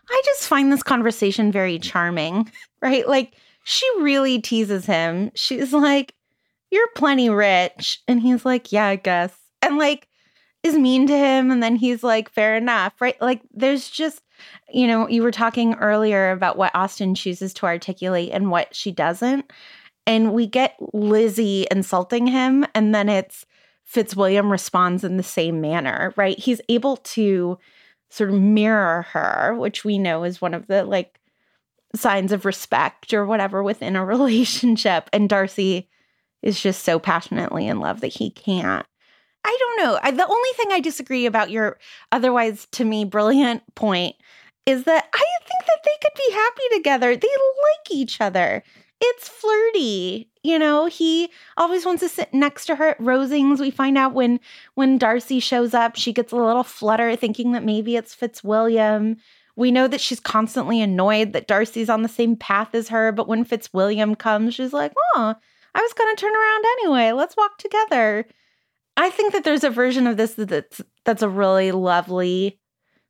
I 0.09 0.21
just 0.25 0.47
find 0.47 0.71
this 0.71 0.83
conversation 0.83 1.51
very 1.51 1.79
charming, 1.79 2.51
right? 2.81 3.07
Like 3.07 3.33
she 3.63 3.89
really 3.99 4.41
teases 4.41 4.85
him. 4.85 5.31
She's 5.35 5.73
like, 5.73 6.13
You're 6.69 6.87
plenty 6.95 7.29
rich. 7.29 8.01
And 8.07 8.21
he's 8.21 8.45
like, 8.45 8.71
Yeah, 8.71 8.87
I 8.87 8.97
guess. 8.97 9.35
And 9.61 9.77
like, 9.77 10.07
is 10.61 10.75
mean 10.75 11.07
to 11.07 11.17
him. 11.17 11.51
And 11.51 11.63
then 11.63 11.75
he's 11.75 12.03
like, 12.03 12.29
Fair 12.29 12.55
enough. 12.55 12.93
Right. 12.99 13.19
Like, 13.21 13.41
there's 13.51 13.89
just, 13.89 14.21
you 14.71 14.87
know, 14.87 15.07
you 15.07 15.23
were 15.23 15.31
talking 15.31 15.75
earlier 15.75 16.31
about 16.31 16.57
what 16.57 16.75
Austen 16.75 17.15
chooses 17.15 17.53
to 17.55 17.65
articulate 17.65 18.31
and 18.33 18.51
what 18.51 18.75
she 18.75 18.91
doesn't. 18.91 19.51
And 20.05 20.33
we 20.33 20.47
get 20.47 20.75
Lizzie 20.93 21.65
insulting 21.71 22.27
him. 22.27 22.65
And 22.75 22.93
then 22.93 23.07
it's 23.07 23.45
Fitzwilliam 23.85 24.51
responds 24.51 25.03
in 25.03 25.17
the 25.17 25.23
same 25.23 25.61
manner, 25.61 26.13
right? 26.17 26.37
He's 26.37 26.61
able 26.67 26.97
to 26.97 27.57
sort 28.13 28.29
of 28.29 28.39
mirror 28.39 29.07
her, 29.13 29.55
which 29.57 29.83
we 29.83 29.97
know 29.97 30.23
is 30.23 30.39
one 30.39 30.53
of 30.53 30.67
the 30.67 30.83
like 30.83 31.19
signs 31.95 32.31
of 32.31 32.45
respect 32.45 33.11
or 33.11 33.25
whatever 33.25 33.63
within 33.63 33.95
a 33.95 34.05
relationship. 34.15 35.09
And 35.11 35.27
Darcy 35.27 35.89
is 36.43 36.61
just 36.61 36.83
so 36.83 36.99
passionately 36.99 37.67
in 37.67 37.79
love 37.79 38.01
that 38.01 38.07
he 38.13 38.29
can't. 38.29 38.85
I 39.43 39.57
don't 39.59 39.85
know. 39.85 39.99
I, 40.01 40.11
the 40.11 40.27
only 40.27 40.49
thing 40.55 40.67
I 40.71 40.79
disagree 40.79 41.25
about 41.25 41.49
your 41.49 41.79
otherwise 42.11 42.67
to 42.73 42.85
me 42.85 43.03
brilliant 43.03 43.63
point 43.75 44.15
is 44.65 44.83
that 44.83 45.09
I 45.11 45.25
think 45.47 45.65
that 45.65 45.79
they 45.83 45.97
could 46.01 46.13
be 46.15 46.33
happy 46.33 46.77
together. 46.77 47.15
They 47.15 47.27
like 47.27 47.91
each 47.91 48.21
other. 48.21 48.63
It's 49.01 49.27
flirty. 49.27 50.29
You 50.43 50.59
know, 50.59 50.87
he 50.87 51.29
always 51.55 51.85
wants 51.85 52.01
to 52.01 52.09
sit 52.09 52.33
next 52.33 52.65
to 52.65 52.75
her 52.75 52.89
at 52.89 52.99
Rosings. 52.99 53.59
We 53.59 53.71
find 53.71 53.97
out 53.97 54.13
when 54.13 54.41
when 54.75 54.97
Darcy 54.97 55.39
shows 55.39 55.73
up, 55.73 55.95
she 55.95 56.11
gets 56.11 56.33
a 56.33 56.35
little 56.35 56.63
flutter 56.63 57.15
thinking 57.15 57.53
that 57.53 57.63
maybe 57.63 57.95
it's 57.95 58.13
Fitzwilliam. 58.13 59.17
We 59.55 59.71
know 59.71 59.87
that 59.87 60.01
she's 60.01 60.19
constantly 60.19 60.81
annoyed 60.81 61.31
that 61.33 61.47
Darcy's 61.47 61.89
on 61.89 62.01
the 62.01 62.09
same 62.09 62.35
path 62.35 62.75
as 62.75 62.89
her, 62.89 63.11
but 63.11 63.27
when 63.27 63.45
Fitzwilliam 63.45 64.15
comes, 64.15 64.55
she's 64.55 64.73
like, 64.73 64.93
oh, 65.15 65.35
I 65.75 65.81
was 65.81 65.93
going 65.93 66.13
to 66.15 66.19
turn 66.19 66.35
around 66.35 66.65
anyway. 66.79 67.11
Let's 67.11 67.37
walk 67.37 67.57
together. 67.57 68.25
I 68.97 69.09
think 69.09 69.33
that 69.33 69.43
there's 69.43 69.63
a 69.63 69.69
version 69.69 70.07
of 70.07 70.17
this 70.17 70.33
that's 70.33 70.81
that's 71.05 71.21
a 71.23 71.29
really 71.29 71.71
lovely 71.71 72.59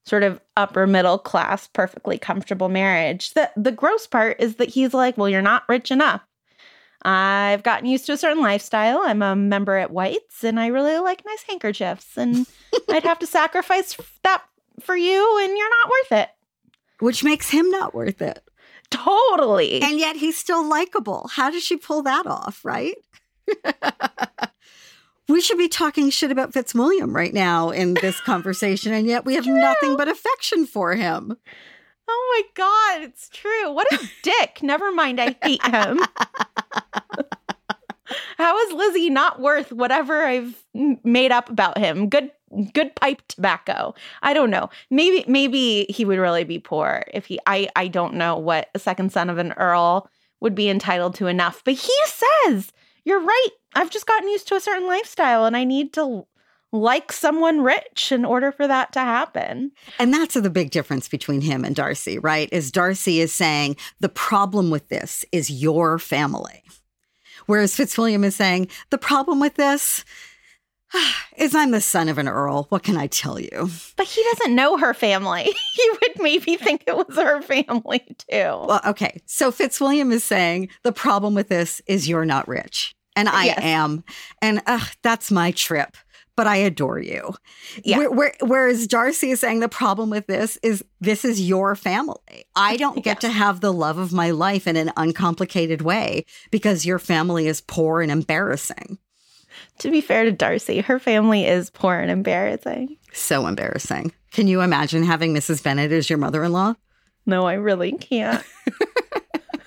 sort 0.06 0.24
of 0.24 0.40
upper 0.58 0.86
middle 0.86 1.18
class 1.18 1.68
perfectly 1.68 2.18
comfortable 2.18 2.70
marriage. 2.70 3.34
The 3.34 3.50
the 3.58 3.72
gross 3.72 4.06
part 4.06 4.40
is 4.40 4.58
that 4.58 4.70
he's 4.70 4.94
like, 4.94 5.18
"Well, 5.18 5.30
you're 5.30 5.42
not 5.42 5.64
rich 5.68 5.92
enough. 5.92 6.22
I've 7.04 7.64
gotten 7.64 7.88
used 7.88 8.06
to 8.06 8.14
a 8.14 8.18
certain 8.18 8.42
lifestyle. 8.42 9.02
I'm 9.04 9.22
a 9.22 9.36
member 9.36 9.76
at 9.78 9.92
White's 9.92 10.44
and 10.44 10.60
I 10.60 10.68
really 10.68 10.98
like 11.00 11.24
nice 11.26 11.44
handkerchiefs 11.44 12.18
and 12.18 12.48
I'd 12.90 13.04
have 13.04 13.20
to 13.20 13.28
sacrifice 13.28 13.98
that 14.24 14.44
for 14.80 14.96
you 14.96 15.40
and 15.44 15.58
you're 15.58 15.70
not 15.70 15.90
worth 15.90 16.20
it. 16.20 16.30
Which 17.00 17.24
makes 17.24 17.50
him 17.50 17.70
not 17.70 17.94
worth 17.94 18.22
it. 18.22 18.42
Totally. 18.90 19.82
And 19.82 20.00
yet 20.00 20.16
he's 20.16 20.38
still 20.38 20.68
likable. 20.68 21.30
How 21.34 21.50
does 21.50 21.64
she 21.64 21.78
pull 21.78 22.04
that 22.04 22.28
off, 22.28 22.64
right? 22.64 22.96
we 25.28 25.42
should 25.42 25.58
be 25.58 25.68
talking 25.68 26.10
shit 26.10 26.32
about 26.32 26.54
Fitzwilliam 26.54 27.14
right 27.16 27.34
now 27.34 27.72
in 27.72 27.96
this 27.96 28.22
conversation, 28.26 28.94
and 28.94 29.08
yet 29.08 29.26
we 29.26 29.36
have 29.36 29.48
nothing 29.48 29.98
but 29.98 30.08
affection 30.08 30.66
for 30.66 30.96
him. 30.96 31.36
Oh 32.08 32.44
my 32.46 32.50
God, 32.54 33.04
it's 33.04 33.30
true. 33.30 33.72
What 33.72 33.92
a 33.92 34.10
dick. 34.22 34.60
Never 34.62 34.92
mind, 34.92 35.20
I 35.20 35.36
hate 35.42 35.66
him. 35.66 36.00
How 38.38 38.58
is 38.60 38.74
Lizzie 38.74 39.10
not 39.10 39.42
worth 39.42 39.72
whatever 39.72 40.24
I've 40.24 40.64
made 41.04 41.32
up 41.32 41.50
about 41.50 41.78
him? 41.78 42.10
Good 42.10 42.32
good 42.74 42.96
pipe 42.96 43.22
tobacco. 43.28 43.96
I 44.22 44.34
don't 44.34 44.50
know. 44.50 44.70
Maybe 44.90 45.26
maybe 45.28 45.86
he 45.90 46.06
would 46.06 46.20
really 46.20 46.44
be 46.44 46.60
poor 46.60 47.04
if 47.14 47.26
he 47.26 47.40
I 47.48 47.70
I 47.76 47.88
don't 47.88 48.16
know 48.16 48.38
what 48.38 48.70
a 48.76 48.80
second 48.80 49.12
son 49.12 49.30
of 49.30 49.38
an 49.38 49.54
earl 49.54 50.10
would 50.40 50.56
be 50.56 50.70
entitled 50.70 51.16
to 51.16 51.28
enough. 51.28 51.64
But 51.64 51.76
he 51.76 51.98
says, 52.06 52.72
"You're 53.06 53.22
right. 53.22 53.50
I've 53.76 53.90
just 53.90 54.06
gotten 54.06 54.30
used 54.30 54.48
to 54.50 54.56
a 54.56 54.62
certain 54.62 54.88
lifestyle 54.88 55.46
and 55.46 55.58
I 55.58 55.64
need 55.64 55.94
to 55.94 56.28
like 56.74 57.14
someone 57.14 57.62
rich 57.62 58.12
in 58.12 58.26
order 58.26 58.52
for 58.52 58.68
that 58.68 58.92
to 58.94 59.00
happen. 59.00 59.72
And 60.00 60.14
that's 60.14 60.34
the 60.34 60.50
big 60.50 60.72
difference 60.72 61.08
between 61.08 61.40
him 61.40 61.64
and 61.64 61.76
Darcy, 61.76 62.20
right? 62.20 62.50
Is 62.52 62.72
Darcy 62.72 63.22
is 63.22 63.32
saying 63.32 63.78
the 64.02 64.10
problem 64.10 64.70
with 64.70 64.90
this 64.90 65.24
is 65.32 65.50
your 65.50 66.00
family. 66.00 66.64
Whereas 67.46 67.76
Fitzwilliam 67.76 68.24
is 68.24 68.36
saying 68.36 68.68
the 68.90 68.98
problem 68.98 69.40
with 69.40 69.56
this 69.56 70.04
Is 71.38 71.56
I'm 71.56 71.72
the 71.72 71.82
son 71.82 72.10
of 72.10 72.18
an 72.18 72.28
earl. 72.28 72.68
What 72.70 72.84
can 72.84 72.98
I 72.98 73.08
tell 73.08 73.40
you? 73.40 73.70
But 73.96 74.06
he 74.06 74.24
doesn't 74.32 74.56
know 74.56 74.78
her 74.78 74.94
family. 74.94 75.44
he 75.74 75.90
would 75.92 76.22
maybe 76.22 76.56
think 76.56 76.84
it 76.88 76.96
was 76.96 77.16
her 77.18 77.42
family 77.42 78.04
too. 78.18 78.26
Well, 78.68 78.82
okay. 78.86 79.22
So 79.26 79.52
Fitzwilliam 79.52 80.12
is 80.12 80.24
saying 80.24 80.70
the 80.84 80.92
problem 80.92 81.34
with 81.36 81.50
this 81.50 81.82
is 81.88 82.08
you're 82.08 82.26
not 82.26 82.48
rich. 82.48 82.96
And 83.16 83.30
I 83.30 83.46
Yes. 83.46 83.60
am. 83.62 84.04
And 84.42 84.62
uh, 84.66 84.86
that's 85.02 85.32
my 85.32 85.52
trip. 85.52 85.98
But 86.36 86.48
I 86.48 86.56
adore 86.56 87.00
you. 87.00 87.36
Yeah. 87.84 88.00
Where, 88.00 88.12
where, 88.12 88.34
whereas 88.42 88.88
Darcy 88.88 89.32
is 89.32 89.40
saying 89.40 89.60
the 89.60 89.70
problem 89.70 90.10
with 90.10 90.26
this 90.26 90.58
is 90.64 90.84
this 91.00 91.24
is 91.24 91.48
your 91.48 91.76
family. 91.76 92.46
I 92.56 92.76
don't 92.78 93.04
get 93.04 93.22
to 93.22 93.30
have 93.30 93.62
the 93.62 93.72
love 93.72 94.00
of 94.00 94.14
my 94.14 94.32
life 94.32 94.66
in 94.66 94.76
an 94.76 94.92
uncomplicated 94.98 95.82
way 95.82 96.26
because 96.50 96.86
your 96.86 96.98
family 96.98 97.48
is 97.48 97.62
poor 97.62 98.02
and 98.02 98.12
embarrassing. 98.12 98.98
To 99.80 99.92
be 99.92 100.02
fair 100.02 100.24
to 100.24 100.32
Darcy, 100.32 100.82
her 100.82 101.00
family 101.00 101.46
is 101.46 101.70
poor 101.70 101.96
and 101.96 102.10
embarrassing. 102.10 102.98
So 103.12 103.46
embarrassing. 103.48 104.14
Can 104.32 104.48
you 104.48 104.62
imagine 104.62 105.04
having 105.04 105.34
Mrs. 105.34 105.64
Bennet 105.64 105.92
as 105.92 106.10
your 106.10 106.18
mother 106.18 106.44
in 106.44 106.52
law? 106.52 106.74
No, 107.26 107.46
I 107.46 107.54
really 107.54 107.92
can't. 107.92 108.44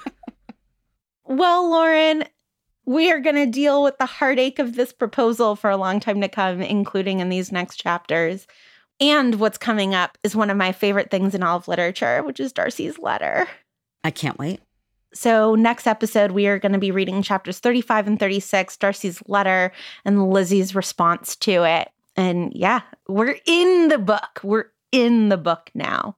well, 1.25 1.71
Lauren, 1.71 2.25
we 2.87 3.11
are 3.11 3.19
going 3.19 3.37
to 3.37 3.47
deal 3.47 3.83
with 3.83 3.99
the 3.99 4.07
heartache 4.07 4.59
of 4.59 4.77
this 4.77 4.93
proposal 4.93 5.57
for 5.57 5.69
a 5.69 5.77
long 5.77 6.01
time 6.01 6.21
to 6.21 6.29
come, 6.29 6.63
including 6.63 7.19
in 7.21 7.29
these 7.29 7.53
next 7.53 7.77
chapters. 7.77 8.47
And 9.01 9.35
what's 9.35 9.59
coming 9.59 9.95
up 9.95 10.17
is 10.23 10.35
one 10.35 10.49
of 10.49 10.57
my 10.57 10.73
favorite 10.73 11.11
things 11.11 11.35
in 11.35 11.43
all 11.43 11.57
of 11.57 11.69
literature, 11.69 12.23
which 12.23 12.41
is 12.41 12.53
Darcy's 12.53 12.99
letter. 12.99 13.47
I 14.05 14.11
can't 14.11 14.39
wait. 14.39 14.61
So, 15.13 15.55
next 15.55 15.87
episode, 15.87 16.33
we 16.33 16.47
are 16.47 16.59
going 16.59 16.73
to 16.73 16.79
be 16.79 16.91
reading 16.91 17.23
chapters 17.23 17.59
35 17.59 18.07
and 18.07 18.21
36, 18.21 18.77
Darcy's 18.77 19.23
letter 19.27 19.73
and 20.05 20.31
Lizzie's 20.31 20.75
response 20.75 21.37
to 21.37 21.65
it. 21.65 21.89
And 22.17 22.53
yeah, 22.55 22.83
we're 23.09 23.39
in 23.47 23.89
the 23.89 23.99
book. 23.99 24.41
We're 24.43 24.67
in 24.93 25.29
the 25.29 25.37
book 25.37 25.71
now. 25.75 26.17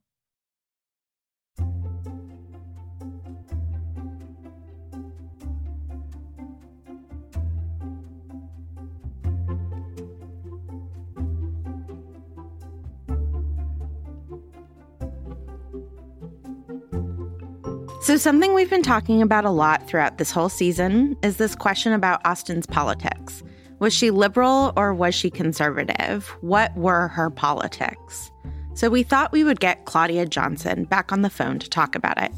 So, 18.08 18.16
something 18.16 18.54
we've 18.54 18.70
been 18.70 18.82
talking 18.82 19.20
about 19.20 19.44
a 19.44 19.50
lot 19.50 19.86
throughout 19.86 20.16
this 20.16 20.30
whole 20.30 20.48
season 20.48 21.14
is 21.22 21.36
this 21.36 21.54
question 21.54 21.92
about 21.92 22.22
Austen's 22.24 22.64
politics. 22.64 23.42
Was 23.80 23.92
she 23.92 24.10
liberal 24.10 24.72
or 24.78 24.94
was 24.94 25.14
she 25.14 25.28
conservative? 25.28 26.28
What 26.40 26.74
were 26.74 27.08
her 27.08 27.28
politics? 27.28 28.30
So, 28.72 28.88
we 28.88 29.02
thought 29.02 29.30
we 29.30 29.44
would 29.44 29.60
get 29.60 29.84
Claudia 29.84 30.24
Johnson 30.24 30.84
back 30.84 31.12
on 31.12 31.20
the 31.20 31.28
phone 31.28 31.58
to 31.58 31.68
talk 31.68 31.94
about 31.94 32.16
it. 32.16 32.32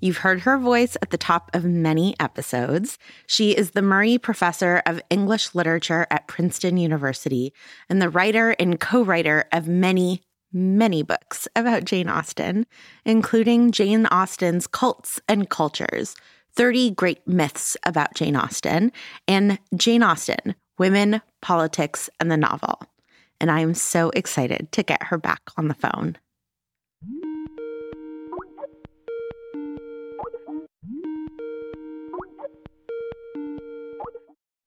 You've 0.00 0.16
heard 0.16 0.40
her 0.40 0.56
voice 0.56 0.96
at 1.02 1.10
the 1.10 1.18
top 1.18 1.50
of 1.52 1.62
many 1.62 2.14
episodes. 2.18 2.96
She 3.26 3.50
is 3.54 3.72
the 3.72 3.82
Murray 3.82 4.16
Professor 4.16 4.80
of 4.86 5.02
English 5.10 5.54
Literature 5.54 6.06
at 6.10 6.26
Princeton 6.26 6.78
University 6.78 7.52
and 7.90 8.00
the 8.00 8.08
writer 8.08 8.56
and 8.58 8.80
co 8.80 9.02
writer 9.02 9.44
of 9.52 9.68
many, 9.68 10.22
many 10.52 11.02
books 11.02 11.48
about 11.56 11.84
Jane 11.84 12.08
Austen, 12.08 12.66
including 13.04 13.72
Jane 13.72 14.06
Austen's 14.06 14.66
Cults 14.66 15.20
and 15.28 15.48
Cultures 15.48 16.14
30 16.54 16.90
Great 16.90 17.26
Myths 17.26 17.76
about 17.86 18.14
Jane 18.14 18.36
Austen, 18.36 18.92
and 19.26 19.58
Jane 19.74 20.02
Austen 20.02 20.54
Women, 20.78 21.22
Politics, 21.40 22.10
and 22.20 22.30
the 22.30 22.36
Novel. 22.36 22.82
And 23.40 23.50
I 23.50 23.60
am 23.60 23.74
so 23.74 24.10
excited 24.10 24.70
to 24.72 24.82
get 24.82 25.02
her 25.04 25.18
back 25.18 25.40
on 25.56 25.68
the 25.68 25.74
phone. 25.74 26.16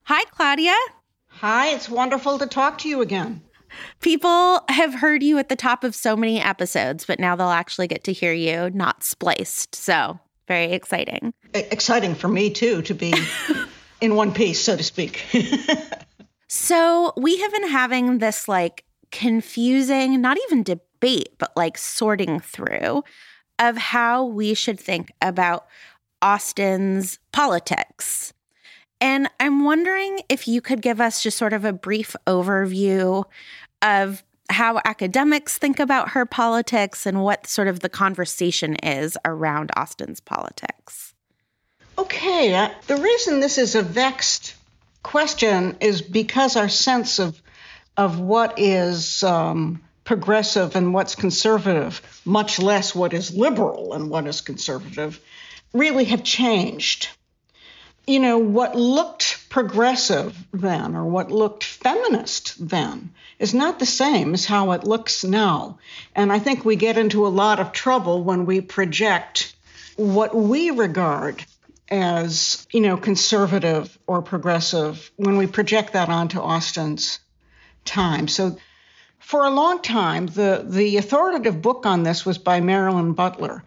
Hi, 0.04 0.24
Claudia. 0.26 0.76
Hi, 1.28 1.68
it's 1.70 1.90
wonderful 1.90 2.38
to 2.40 2.48
talk 2.48 2.78
to 2.80 2.90
you 2.90 3.02
again. 3.02 3.42
People 4.02 4.62
have 4.70 4.94
heard 4.94 5.24
you 5.24 5.38
at 5.38 5.50
the 5.50 5.56
top 5.56 5.84
of 5.84 5.96
so 5.96 6.16
many 6.16 6.42
episodes, 6.42 7.06
but 7.06 7.20
now 7.20 7.36
they'll 7.36 7.48
actually 7.48 7.88
get 7.88 8.04
to 8.06 8.14
hear 8.14 8.34
you 8.34 8.70
not 8.72 9.04
spliced. 9.04 9.76
So, 9.76 10.20
very 10.48 10.72
exciting. 10.74 11.34
Exciting 11.54 12.16
for 12.16 12.28
me, 12.28 12.50
too, 12.50 12.82
to 12.84 12.94
be 12.94 13.14
in 14.02 14.16
one 14.16 14.34
piece, 14.34 14.62
so 14.62 14.76
to 14.76 14.84
speak. 14.84 15.24
So, 16.48 17.12
we 17.18 17.38
have 17.40 17.52
been 17.52 17.70
having 17.70 18.20
this 18.20 18.48
like 18.48 18.86
confusing, 19.12 20.22
not 20.22 20.38
even 20.46 20.64
debate, 20.64 21.30
but 21.38 21.52
like 21.56 21.78
sorting 21.78 22.40
through 22.40 23.04
of 23.60 23.78
how 23.78 24.26
we 24.26 24.54
should 24.54 24.80
think 24.80 25.12
about 25.22 25.66
Austen's 26.22 27.20
politics. 27.32 28.34
And 29.02 29.30
I'm 29.40 29.64
wondering 29.64 30.22
if 30.30 30.48
you 30.48 30.62
could 30.62 30.82
give 30.82 31.02
us 31.02 31.22
just 31.22 31.38
sort 31.38 31.54
of 31.54 31.66
a 31.66 31.74
brief 31.74 32.16
overview 32.28 33.26
of 33.82 34.24
how 34.50 34.80
academics 34.86 35.58
think 35.58 35.80
about 35.80 36.10
her 36.10 36.26
politics 36.26 37.06
and 37.06 37.24
what 37.24 37.48
sort 37.48 37.68
of 37.68 37.80
the 37.80 37.90
conversation 37.90 38.76
is 38.76 39.18
around 39.26 39.72
Austen's 39.76 40.20
politics. 40.20 41.14
okay, 41.98 42.54
uh, 42.54 42.70
the 42.88 42.98
reason 42.98 43.40
this 43.40 43.58
is 43.58 43.76
a 43.76 43.82
vexed 43.82 44.56
question 45.04 45.78
is 45.82 46.02
because 46.02 46.56
our 46.56 46.70
sense 46.70 47.20
of 47.20 47.42
of 47.98 48.20
what 48.20 48.60
is 48.60 49.24
um, 49.24 49.82
progressive 50.04 50.76
and 50.76 50.94
what's 50.94 51.16
conservative, 51.16 52.02
much 52.26 52.60
less 52.60 52.94
what 52.94 53.14
is 53.14 53.36
liberal 53.36 53.94
and 53.94 54.10
what 54.10 54.28
is 54.28 54.42
conservative, 54.42 55.20
really 55.74 56.06
have 56.06 56.24
changed. 56.24 57.10
You 58.08 58.20
know, 58.20 58.38
what 58.38 58.76
looked 58.76 59.50
progressive 59.50 60.38
then 60.54 60.96
or 60.96 61.06
what 61.06 61.32
looked 61.32 61.64
feminist 61.64 62.56
then 62.70 63.12
is 63.40 63.54
not 63.54 63.80
the 63.80 63.86
same 63.86 64.34
as 64.34 64.46
how 64.46 64.72
it 64.72 64.84
looks 64.84 65.24
now. 65.24 65.80
And 66.14 66.32
I 66.32 66.40
think 66.40 66.64
we 66.64 66.76
get 66.76 66.98
into 66.98 67.26
a 67.26 67.30
lot 67.30 67.60
of 67.60 67.72
trouble 67.72 68.24
when 68.24 68.46
we 68.46 68.62
project 68.62 69.56
what 69.96 70.36
we 70.36 70.72
regard 70.72 71.44
as, 71.90 72.66
you 72.72 72.82
know, 72.82 72.98
conservative 72.98 73.98
or 74.08 74.22
progressive 74.22 75.12
when 75.16 75.38
we 75.38 75.48
project 75.48 75.94
that 75.94 76.10
onto 76.10 76.40
Austen's 76.40 77.20
time. 77.86 78.28
So 78.28 78.58
for 79.20 79.46
a 79.46 79.52
long 79.52 79.82
time, 79.82 80.28
the, 80.28 80.64
the 80.68 80.98
authoritative 80.98 81.62
book 81.62 81.86
on 81.86 82.04
this 82.04 82.26
was 82.26 82.38
by 82.38 82.62
Marilyn 82.62 83.14
Butler. 83.14 83.64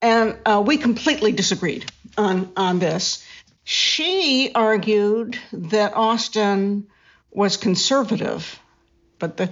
And 0.00 0.38
uh, 0.44 0.62
we 0.64 0.78
completely 0.78 1.32
disagreed 1.32 1.90
on, 2.16 2.52
on 2.56 2.78
this. 2.78 3.24
She 3.64 4.50
argued 4.54 5.38
that 5.52 5.94
Austen 5.94 6.88
was 7.30 7.56
conservative, 7.56 8.58
but 9.18 9.36
the 9.36 9.50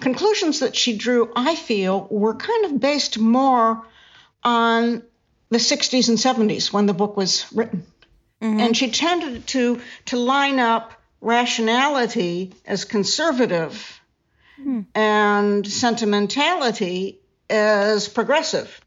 conclusions 0.00 0.60
that 0.60 0.76
she 0.76 0.96
drew, 0.96 1.32
I 1.34 1.56
feel, 1.56 2.06
were 2.10 2.34
kind 2.34 2.66
of 2.66 2.80
based 2.80 3.18
more 3.18 3.84
on 4.44 5.02
the 5.50 5.58
60s 5.58 6.08
and 6.08 6.18
70s 6.18 6.72
when 6.72 6.86
the 6.86 6.94
book 6.94 7.16
was 7.16 7.46
written. 7.52 7.84
Mm-hmm. 8.40 8.60
And 8.60 8.76
she 8.76 8.90
tended 8.90 9.46
to, 9.48 9.80
to 10.06 10.16
line 10.16 10.60
up 10.60 10.92
rationality 11.20 12.52
as 12.64 12.84
conservative 12.84 14.00
hmm. 14.56 14.82
and 14.94 15.66
sentimentality 15.66 17.18
as 17.50 18.08
progressive. 18.08 18.80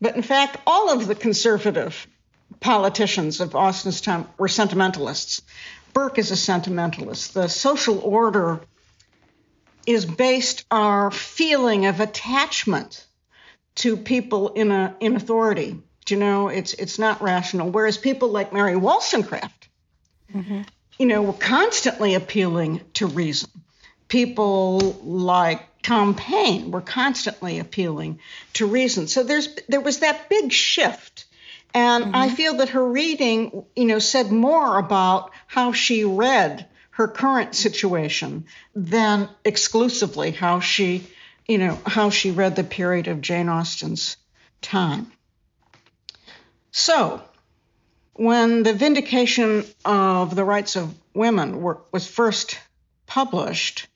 But 0.00 0.16
in 0.16 0.22
fact, 0.22 0.56
all 0.66 0.90
of 0.90 1.06
the 1.06 1.14
conservative 1.14 2.06
politicians 2.64 3.42
of 3.42 3.54
Austen's 3.54 4.00
time 4.00 4.26
were 4.38 4.48
sentimentalists. 4.48 5.42
Burke 5.92 6.18
is 6.18 6.30
a 6.30 6.36
sentimentalist. 6.36 7.34
The 7.34 7.46
social 7.46 7.98
order 7.98 8.62
is 9.86 10.06
based 10.06 10.64
on 10.70 10.80
our 10.80 11.10
feeling 11.10 11.84
of 11.84 12.00
attachment 12.00 13.06
to 13.74 13.98
people 13.98 14.48
in 14.48 14.70
a 14.70 14.96
in 14.98 15.14
authority. 15.14 15.76
Do 16.06 16.14
you 16.14 16.20
know, 16.20 16.48
it's 16.48 16.72
it's 16.72 16.98
not 16.98 17.20
rational. 17.20 17.70
Whereas 17.70 17.98
people 17.98 18.30
like 18.30 18.54
Mary 18.54 18.76
Wollstonecraft, 18.76 19.68
mm-hmm. 20.34 20.62
you 20.98 21.04
know, 21.06 21.20
were 21.20 21.34
constantly 21.34 22.14
appealing 22.14 22.80
to 22.94 23.06
reason. 23.06 23.50
People 24.08 24.78
like 25.04 25.82
Tom 25.82 26.14
Paine 26.14 26.70
were 26.70 26.80
constantly 26.80 27.58
appealing 27.58 28.20
to 28.54 28.64
reason. 28.66 29.06
So 29.06 29.22
there's 29.22 29.54
there 29.68 29.82
was 29.82 29.98
that 29.98 30.30
big 30.30 30.50
shift. 30.50 31.26
And 31.74 32.14
I 32.14 32.28
mm-hmm. 32.28 32.36
feel 32.36 32.56
that 32.58 32.68
her 32.70 32.88
reading, 32.88 33.64
you 33.74 33.84
know, 33.84 33.98
said 33.98 34.30
more 34.30 34.78
about 34.78 35.32
how 35.48 35.72
she 35.72 36.04
read 36.04 36.68
her 36.90 37.08
current 37.08 37.56
situation 37.56 38.46
than 38.76 39.28
exclusively 39.44 40.30
how 40.30 40.60
she, 40.60 41.04
you 41.48 41.58
know, 41.58 41.76
how 41.84 42.10
she 42.10 42.30
read 42.30 42.54
the 42.54 42.62
period 42.62 43.08
of 43.08 43.20
Jane 43.20 43.48
Austen's 43.48 44.16
time. 44.62 45.10
So, 46.70 47.20
when 48.12 48.62
the 48.62 48.72
vindication 48.72 49.64
of 49.84 50.36
the 50.36 50.44
rights 50.44 50.76
of 50.76 50.94
women 51.12 51.60
were, 51.60 51.78
was 51.90 52.06
first 52.06 52.56
published, 53.06 53.88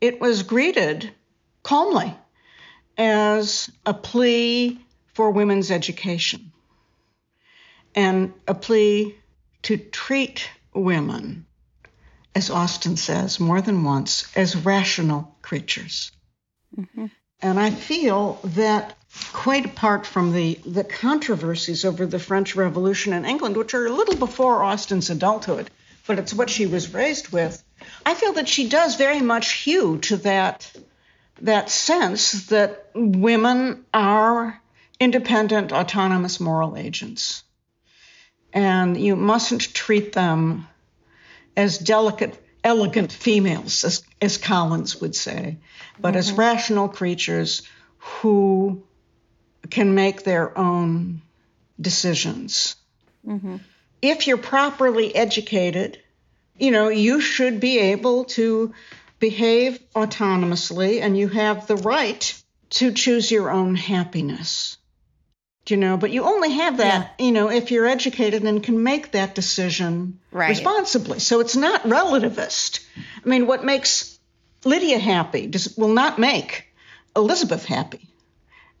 it 0.00 0.20
was 0.20 0.42
greeted 0.42 1.12
calmly 1.62 2.12
as 2.98 3.70
a 3.86 3.94
plea 3.94 4.80
for 5.14 5.30
women's 5.30 5.70
education 5.70 6.49
and 7.94 8.32
a 8.46 8.54
plea 8.54 9.14
to 9.62 9.76
treat 9.76 10.48
women, 10.74 11.46
as 12.34 12.50
Austen 12.50 12.96
says 12.96 13.40
more 13.40 13.60
than 13.60 13.84
once, 13.84 14.30
as 14.36 14.56
rational 14.56 15.36
creatures. 15.42 16.12
Mm-hmm. 16.76 17.06
And 17.42 17.58
I 17.58 17.70
feel 17.70 18.38
that 18.44 18.96
quite 19.32 19.66
apart 19.66 20.06
from 20.06 20.32
the, 20.32 20.54
the 20.64 20.84
controversies 20.84 21.84
over 21.84 22.06
the 22.06 22.18
French 22.18 22.54
Revolution 22.54 23.12
in 23.12 23.24
England, 23.24 23.56
which 23.56 23.74
are 23.74 23.86
a 23.86 23.92
little 23.92 24.16
before 24.16 24.62
Austen's 24.62 25.10
adulthood, 25.10 25.70
but 26.06 26.18
it's 26.18 26.34
what 26.34 26.50
she 26.50 26.66
was 26.66 26.94
raised 26.94 27.30
with, 27.32 27.62
I 28.04 28.14
feel 28.14 28.34
that 28.34 28.48
she 28.48 28.68
does 28.68 28.96
very 28.96 29.20
much 29.20 29.52
hew 29.52 29.98
to 29.98 30.16
that 30.18 30.70
that 31.42 31.70
sense 31.70 32.46
that 32.46 32.90
women 32.94 33.86
are 33.94 34.60
independent, 34.98 35.72
autonomous 35.72 36.38
moral 36.38 36.76
agents. 36.76 37.42
And 38.52 38.96
you 38.96 39.16
mustn't 39.16 39.74
treat 39.74 40.12
them 40.12 40.66
as 41.56 41.78
delicate, 41.78 42.42
elegant 42.64 43.12
females, 43.12 43.84
as, 43.84 44.02
as 44.20 44.38
Collins 44.38 45.00
would 45.00 45.14
say, 45.14 45.58
but 45.98 46.10
mm-hmm. 46.10 46.18
as 46.18 46.32
rational 46.32 46.88
creatures 46.88 47.62
who 47.98 48.82
can 49.68 49.94
make 49.94 50.24
their 50.24 50.56
own 50.58 51.22
decisions. 51.80 52.76
Mm-hmm. 53.26 53.56
If 54.02 54.26
you're 54.26 54.38
properly 54.38 55.14
educated, 55.14 55.98
you 56.58 56.70
know, 56.70 56.88
you 56.88 57.20
should 57.20 57.60
be 57.60 57.78
able 57.78 58.24
to 58.24 58.74
behave 59.18 59.80
autonomously 59.94 61.00
and 61.00 61.16
you 61.16 61.28
have 61.28 61.66
the 61.66 61.76
right 61.76 62.42
to 62.70 62.92
choose 62.92 63.30
your 63.30 63.50
own 63.50 63.74
happiness. 63.74 64.78
You 65.66 65.76
know, 65.76 65.96
but 65.96 66.10
you 66.10 66.24
only 66.24 66.52
have 66.52 66.78
that, 66.78 67.14
yeah. 67.18 67.24
you 67.26 67.32
know, 67.32 67.50
if 67.50 67.70
you're 67.70 67.86
educated 67.86 68.42
and 68.42 68.62
can 68.62 68.82
make 68.82 69.12
that 69.12 69.34
decision 69.34 70.18
right. 70.32 70.48
responsibly. 70.48 71.20
So 71.20 71.40
it's 71.40 71.54
not 71.54 71.82
relativist. 71.84 72.80
I 73.24 73.28
mean, 73.28 73.46
what 73.46 73.64
makes 73.64 74.18
Lydia 74.64 74.98
happy 74.98 75.46
does, 75.46 75.76
will 75.76 75.92
not 75.92 76.18
make 76.18 76.66
Elizabeth 77.14 77.64
happy. 77.64 78.08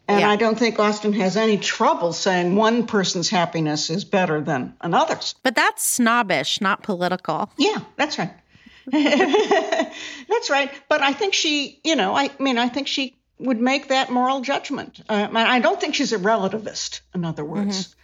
And 0.08 0.20
yeah. 0.20 0.30
I 0.30 0.34
don't 0.34 0.58
think 0.58 0.80
Austen 0.80 1.12
has 1.12 1.36
any 1.36 1.56
trouble 1.56 2.12
saying 2.12 2.56
one 2.56 2.86
person's 2.88 3.30
happiness 3.30 3.90
is 3.90 4.04
better 4.04 4.40
than 4.40 4.74
another's. 4.80 5.36
But 5.44 5.54
that's 5.54 5.86
snobbish, 5.86 6.60
not 6.60 6.82
political. 6.82 7.52
Yeah, 7.56 7.78
that's 7.96 8.18
right. 8.18 8.32
that's 8.90 10.50
right. 10.50 10.72
But 10.88 11.00
I 11.02 11.12
think 11.12 11.34
she, 11.34 11.78
you 11.84 11.94
know, 11.94 12.16
I 12.16 12.30
mean, 12.40 12.58
I 12.58 12.68
think 12.68 12.88
she 12.88 13.19
would 13.40 13.60
make 13.60 13.88
that 13.88 14.10
moral 14.10 14.40
judgment. 14.40 15.00
Uh, 15.08 15.28
I 15.32 15.60
don't 15.60 15.80
think 15.80 15.94
she's 15.94 16.12
a 16.12 16.18
relativist, 16.18 17.00
in 17.14 17.24
other 17.24 17.44
words. 17.44 17.88
Mm-hmm. 17.88 18.00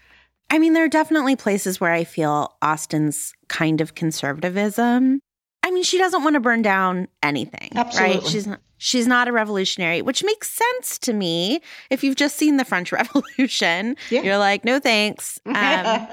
I 0.48 0.58
mean, 0.58 0.72
there 0.72 0.84
are 0.84 0.88
definitely 0.88 1.36
places 1.36 1.80
where 1.80 1.92
I 1.92 2.04
feel 2.04 2.56
Austen's 2.62 3.34
kind 3.48 3.80
of 3.80 3.94
conservatism. 3.94 5.20
I 5.62 5.70
mean, 5.72 5.82
she 5.82 5.98
doesn't 5.98 6.22
want 6.22 6.34
to 6.34 6.40
burn 6.40 6.62
down 6.62 7.08
anything, 7.22 7.70
Absolutely. 7.74 8.18
right? 8.18 8.26
She's 8.28 8.46
not, 8.46 8.60
she's 8.78 9.06
not 9.08 9.26
a 9.26 9.32
revolutionary, 9.32 10.02
which 10.02 10.22
makes 10.22 10.48
sense 10.48 10.98
to 11.00 11.12
me. 11.12 11.60
If 11.90 12.04
you've 12.04 12.14
just 12.14 12.36
seen 12.36 12.56
the 12.56 12.64
French 12.64 12.92
Revolution, 12.92 13.96
yeah. 14.10 14.22
you're 14.22 14.38
like, 14.38 14.64
no 14.64 14.78
thanks. 14.78 15.40
Um, 15.56 16.06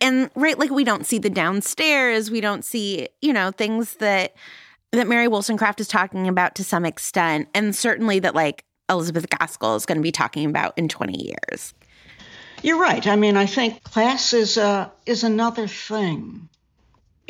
and 0.00 0.30
right, 0.34 0.58
like 0.58 0.70
we 0.70 0.82
don't 0.82 1.06
see 1.06 1.18
the 1.18 1.30
downstairs, 1.30 2.28
we 2.30 2.40
don't 2.40 2.64
see, 2.64 3.08
you 3.22 3.32
know, 3.32 3.52
things 3.52 3.94
that 3.94 4.34
that 4.92 5.06
Mary 5.06 5.28
Wollstonecraft 5.28 5.80
is 5.80 5.88
talking 5.88 6.28
about 6.28 6.54
to 6.56 6.64
some 6.64 6.84
extent, 6.84 7.48
and 7.54 7.74
certainly 7.74 8.18
that 8.20 8.34
like 8.34 8.64
Elizabeth 8.88 9.28
Gaskell 9.30 9.76
is 9.76 9.86
going 9.86 9.98
to 9.98 10.02
be 10.02 10.12
talking 10.12 10.46
about 10.46 10.76
in 10.76 10.88
20 10.88 11.22
years. 11.22 11.74
You're 12.62 12.80
right. 12.80 13.06
I 13.06 13.16
mean, 13.16 13.36
I 13.36 13.46
think 13.46 13.82
class 13.84 14.32
is 14.32 14.58
uh, 14.58 14.88
is 15.06 15.24
another 15.24 15.66
thing 15.66 16.48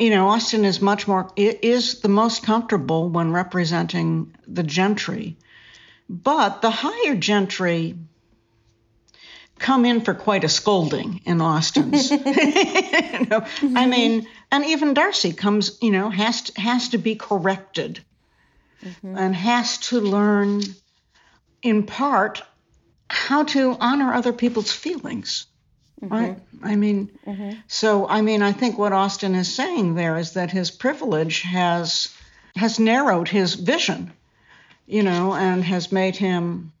you 0.01 0.09
know, 0.09 0.29
Austen 0.29 0.65
is 0.65 0.81
much 0.81 1.07
more 1.07 1.29
is 1.35 1.99
the 1.99 2.09
most 2.09 2.41
comfortable 2.41 3.07
when 3.07 3.31
representing 3.31 4.33
the 4.47 4.63
gentry, 4.63 5.37
but 6.09 6.63
the 6.63 6.71
higher 6.71 7.15
gentry 7.15 7.95
come 9.61 9.85
in 9.85 10.01
for 10.01 10.13
quite 10.13 10.43
a 10.43 10.49
scolding 10.49 11.21
in 11.25 11.39
Austen's. 11.39 12.11
you 12.11 12.17
know, 13.29 13.41
mm-hmm. 13.41 13.77
I 13.77 13.85
mean, 13.85 14.27
and 14.51 14.65
even 14.65 14.93
Darcy 14.93 15.31
comes, 15.31 15.77
you 15.81 15.91
know, 15.91 16.09
has 16.09 16.41
to, 16.41 16.59
has 16.59 16.89
to 16.89 16.97
be 16.97 17.15
corrected 17.15 18.03
mm-hmm. 18.83 19.15
and 19.17 19.35
has 19.35 19.77
to 19.77 20.01
learn, 20.01 20.63
in 21.61 21.83
part, 21.83 22.43
how 23.09 23.43
to 23.43 23.77
honor 23.79 24.13
other 24.13 24.33
people's 24.33 24.71
feelings. 24.71 25.45
Mm-hmm. 26.01 26.13
Right? 26.13 26.39
I 26.63 26.75
mean, 26.75 27.11
mm-hmm. 27.25 27.59
so 27.67 28.07
I 28.07 28.21
mean, 28.21 28.41
I 28.41 28.53
think 28.53 28.77
what 28.77 28.93
Austen 28.93 29.35
is 29.35 29.53
saying 29.53 29.93
there 29.93 30.17
is 30.17 30.33
that 30.33 30.49
his 30.49 30.71
privilege 30.71 31.41
has 31.41 32.09
has 32.55 32.79
narrowed 32.79 33.29
his 33.29 33.53
vision, 33.53 34.11
you 34.87 35.03
know, 35.03 35.33
and 35.35 35.63
has 35.63 35.91
made 35.91 36.15
him 36.15 36.73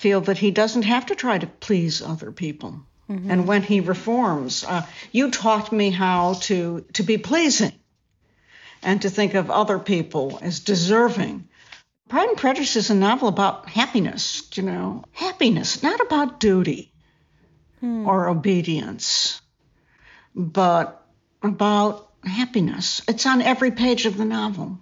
feel 0.00 0.22
that 0.22 0.38
he 0.38 0.50
doesn't 0.50 0.84
have 0.84 1.06
to 1.06 1.14
try 1.14 1.36
to 1.36 1.46
please 1.46 2.00
other 2.00 2.32
people. 2.32 2.80
Mm-hmm. 3.10 3.30
And 3.30 3.46
when 3.46 3.62
he 3.62 3.80
reforms, 3.80 4.64
uh, 4.64 4.86
you 5.12 5.30
taught 5.30 5.72
me 5.72 5.90
how 5.90 6.34
to 6.48 6.84
to 6.94 7.02
be 7.02 7.18
pleasing, 7.18 7.74
and 8.82 9.02
to 9.02 9.10
think 9.10 9.34
of 9.34 9.50
other 9.50 9.78
people 9.78 10.38
as 10.40 10.60
deserving. 10.60 11.48
Pride 12.08 12.28
and 12.30 12.38
Prejudice 12.38 12.76
is 12.76 12.90
a 12.90 12.94
novel 12.94 13.28
about 13.28 13.68
happiness, 13.68 14.48
you 14.54 14.62
know, 14.62 15.04
happiness, 15.12 15.82
not 15.82 16.00
about 16.00 16.40
duty 16.40 16.92
hmm. 17.80 18.08
or 18.08 18.28
obedience, 18.28 19.40
but 20.34 21.06
about 21.42 22.08
happiness. 22.24 23.02
It's 23.06 23.26
on 23.26 23.42
every 23.42 23.70
page 23.70 24.06
of 24.06 24.16
the 24.16 24.24
novel. 24.24 24.78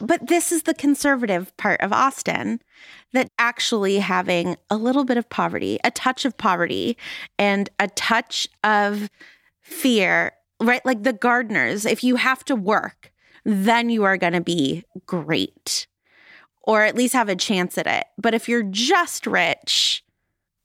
But 0.00 0.28
this 0.28 0.52
is 0.52 0.62
the 0.62 0.74
conservative 0.74 1.56
part 1.56 1.80
of 1.80 1.92
Austen 1.92 2.60
that 3.12 3.30
actually 3.38 3.98
having 3.98 4.56
a 4.70 4.76
little 4.76 5.04
bit 5.04 5.16
of 5.16 5.28
poverty, 5.28 5.78
a 5.82 5.90
touch 5.90 6.24
of 6.24 6.36
poverty, 6.36 6.96
and 7.38 7.68
a 7.80 7.88
touch 7.88 8.46
of 8.62 9.10
fear, 9.60 10.32
right? 10.60 10.84
Like 10.84 11.02
the 11.02 11.12
Gardiners, 11.12 11.90
if 11.90 12.04
you 12.04 12.16
have 12.16 12.44
to 12.44 12.54
work, 12.54 13.12
then 13.44 13.90
you 13.90 14.04
are 14.04 14.16
going 14.16 14.34
to 14.34 14.40
be 14.40 14.84
great 15.06 15.86
or 16.68 16.82
at 16.82 16.94
least 16.94 17.14
have 17.14 17.30
a 17.30 17.34
chance 17.34 17.78
at 17.78 17.86
it. 17.86 18.04
But 18.18 18.34
if 18.34 18.46
you're 18.46 18.62
just 18.62 19.26
rich, 19.26 20.04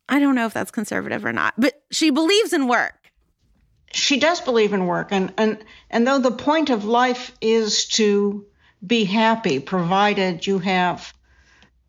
I 0.09 0.19
don't 0.19 0.35
know 0.35 0.45
if 0.45 0.53
that's 0.53 0.69
conservative 0.69 1.23
or 1.23 1.31
not, 1.31 1.53
but 1.57 1.81
she 1.91 2.09
believes 2.09 2.51
in 2.51 2.67
work. 2.67 3.09
She 3.93 4.19
does 4.19 4.41
believe 4.41 4.73
in 4.73 4.85
work, 4.85 5.09
and 5.11 5.33
and 5.37 5.63
and 5.89 6.05
though 6.05 6.19
the 6.19 6.31
point 6.31 6.69
of 6.69 6.83
life 6.83 7.31
is 7.39 7.85
to 7.89 8.45
be 8.85 9.05
happy, 9.05 9.59
provided 9.59 10.45
you 10.45 10.59
have 10.59 11.13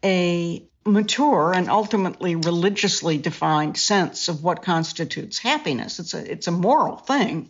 a 0.05 0.65
mature 0.87 1.53
and 1.55 1.71
ultimately 1.71 2.37
religiously 2.37 3.19
defined 3.19 3.77
sense 3.77 4.29
of 4.29 4.45
what 4.45 4.63
constitutes 4.63 5.39
happiness. 5.39 5.99
It's 5.99 6.15
a 6.15 6.31
it's 6.31 6.47
a 6.47 6.53
moral 6.53 6.97
thing. 6.97 7.49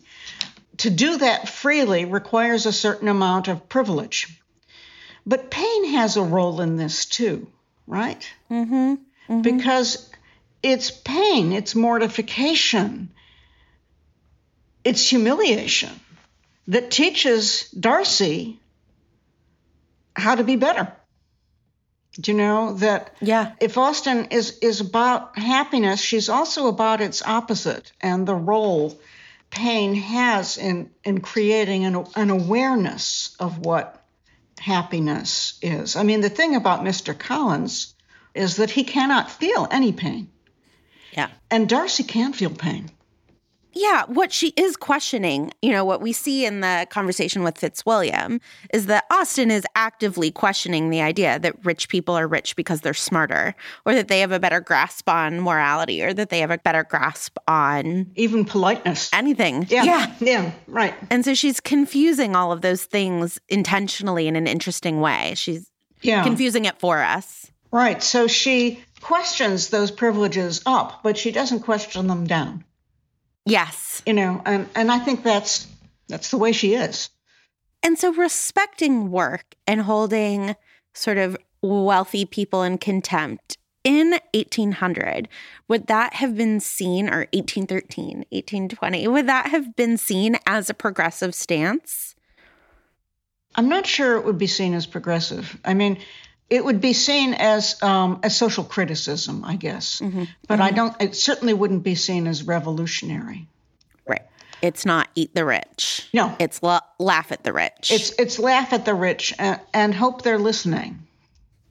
To 0.79 0.91
do 0.91 1.19
that 1.19 1.49
freely 1.49 2.05
requires 2.05 2.67
a 2.67 2.73
certain 2.73 3.09
amount 3.09 3.49
of 3.49 3.69
privilege. 3.69 4.41
But 5.27 5.51
pain 5.51 5.93
has 5.93 6.17
a 6.17 6.23
role 6.23 6.61
in 6.61 6.77
this 6.77 7.07
too, 7.07 7.49
right? 7.87 8.29
Mm-hmm. 8.51 8.75
Mm-hmm. 8.75 9.41
Because 9.43 10.11
it's 10.63 10.91
pain, 10.91 11.53
it's 11.53 11.75
mortification, 11.75 13.11
it's 14.85 15.09
humiliation 15.09 15.93
that 16.69 16.91
teaches 16.91 17.69
Darcy 17.71 18.61
how 20.17 20.35
to 20.35 20.45
be 20.45 20.57
better. 20.57 20.93
Do 22.21 22.31
you 22.31 22.37
know 22.37 22.75
that 22.75 23.15
yeah. 23.21 23.53
if 23.61 23.77
Austen 23.77 24.27
is, 24.27 24.59
is 24.59 24.81
about 24.81 25.37
happiness, 25.37 26.01
she's 26.01 26.29
also 26.29 26.69
about 26.69 27.01
its 27.01 27.23
opposite 27.23 27.93
and 28.01 28.27
the 28.27 28.35
role 28.35 28.97
pain 29.51 29.95
has 29.95 30.57
in, 30.59 30.91
in 31.03 31.21
creating 31.21 31.85
an, 31.85 32.05
an 32.15 32.31
awareness 32.31 33.35
of 33.41 33.59
what 33.59 34.05
happiness 34.61 35.59
is. 35.61 35.97
I 35.97 36.05
mean, 36.05 36.21
the 36.21 36.29
thing 36.29 36.55
about 36.55 36.85
Mr. 36.85 37.19
Collins 37.19 37.95
is 38.35 38.57
that 38.57 38.71
he 38.71 38.85
cannot 38.85 39.31
feel 39.31 39.67
any 39.71 39.93
pain. 39.93 40.29
Yeah. 41.13 41.31
And 41.51 41.69
Darcy 41.69 42.03
can 42.03 42.33
feel 42.33 42.51
pain. 42.51 42.91
Yeah, 43.75 44.05
what 44.07 44.33
she 44.33 44.49
is 44.57 44.77
questioning, 44.77 45.53
you 45.63 45.73
know, 45.73 45.85
what 45.85 46.01
we 46.01 46.13
see 46.13 46.47
in 46.47 46.61
the 46.61 46.87
conversation 46.91 47.43
with 47.43 47.59
Fitzwilliam 47.59 48.41
is 48.73 48.87
that 48.87 49.05
Austen 49.11 49.51
is 49.51 49.65
actively 49.75 50.31
questioning 50.31 50.91
the 50.91 51.01
idea 51.01 51.39
that 51.41 51.65
rich 51.65 51.89
people 51.89 52.15
are 52.15 52.29
rich 52.29 52.57
because 52.57 52.83
they're 52.83 52.95
smarter, 52.95 53.55
or 53.85 53.95
that 53.95 54.09
they 54.09 54.21
have 54.21 54.33
a 54.33 54.39
better 54.39 54.61
grasp 54.61 55.09
on 55.09 55.41
morality, 55.41 56.03
or 56.03 56.15
that 56.15 56.31
they 56.31 56.39
have 56.39 56.51
a 56.51 56.59
better 56.59 56.85
grasp 56.85 57.37
on 57.49 58.11
even 58.15 58.45
politeness. 58.45 59.11
Anything. 59.13 59.67
Yeah. 59.69 59.85
Yeah, 59.85 60.15
yeah 60.21 60.53
right. 60.69 60.95
And 61.11 61.25
so 61.25 61.35
she's 61.35 61.61
confusing 61.61 62.37
all 62.37 62.53
of 62.53 62.61
those 62.61 62.85
things 62.85 63.41
intentionally 63.49 64.29
in 64.29 64.37
an 64.37 64.47
interesting 64.47 65.01
way. 65.01 65.35
She's 65.37 65.71
yeah. 66.03 66.23
confusing 66.23 66.65
it 66.65 66.79
for 66.79 67.01
us. 67.01 67.51
Right. 67.73 68.03
So 68.03 68.29
she 68.29 68.85
questions 69.01 69.69
those 69.69 69.91
privileges 69.91 70.63
up, 70.65 71.03
but 71.03 71.19
she 71.19 71.33
doesn't 71.33 71.61
question 71.61 72.07
them 72.07 72.27
down. 72.27 72.65
Yes. 73.47 74.03
You 74.07 74.15
know, 74.15 74.43
and, 74.45 74.69
and 74.75 74.91
I 74.91 74.99
think 74.99 75.23
that's 75.23 75.67
that's 76.09 76.31
the 76.31 76.39
way 76.39 76.53
she 76.53 76.75
is. 76.75 77.11
And 77.83 77.99
so 77.99 78.13
respecting 78.13 79.11
work 79.11 79.55
and 79.67 79.83
holding 79.83 80.57
sort 80.95 81.19
of 81.19 81.37
wealthy 81.61 82.25
people 82.25 82.63
in 82.63 82.79
contempt 82.79 83.59
in 83.85 84.13
1800 84.33 85.29
would 85.69 85.87
that 85.87 86.15
have 86.15 86.37
been 86.37 86.59
seen 86.59 87.09
or 87.09 87.27
1813 87.33 88.25
1820 88.31 89.09
would 89.09 89.27
that 89.27 89.49
have 89.49 89.77
been 89.77 89.97
seen 89.99 90.39
as 90.47 90.71
a 90.71 90.75
progressive 90.75 91.35
stance 91.35 92.15
i'm 93.57 93.69
not 93.69 93.87
sure 93.87 94.17
it 94.17 94.25
would 94.25 94.39
be 94.39 94.47
seen 94.47 94.73
as 94.73 94.87
progressive 94.87 95.61
i 95.67 95.75
mean 95.75 95.99
it 96.55 96.65
would 96.65 96.81
be 96.81 96.93
seen 96.93 97.35
as 97.35 97.83
um, 97.83 98.21
a 98.23 98.31
social 98.31 98.63
criticism, 98.63 99.45
I 99.45 99.57
guess. 99.57 100.01
Mm-hmm. 100.01 100.25
But 100.47 100.55
mm-hmm. 100.55 100.63
I 100.63 100.71
don't. 100.71 101.03
It 101.03 101.17
certainly 101.17 101.53
wouldn't 101.53 101.83
be 101.83 101.97
seen 101.97 102.29
as 102.29 102.45
revolutionary. 102.45 103.49
Right. 104.07 104.23
It's 104.63 104.87
not 104.87 105.09
eat 105.17 105.35
the 105.35 105.45
rich. 105.45 106.09
No. 106.15 106.37
It's 106.39 106.63
la- 106.63 106.87
laugh 107.01 107.33
at 107.33 107.43
the 107.43 107.53
rich. 107.53 107.91
It's 107.91 108.13
it's 108.21 108.39
laugh 108.39 108.73
at 108.73 108.85
the 108.85 108.95
rich 108.95 109.35
and, 109.37 109.59
and 109.73 109.93
hope 109.93 110.23
they're 110.23 110.39
listening. 110.39 111.01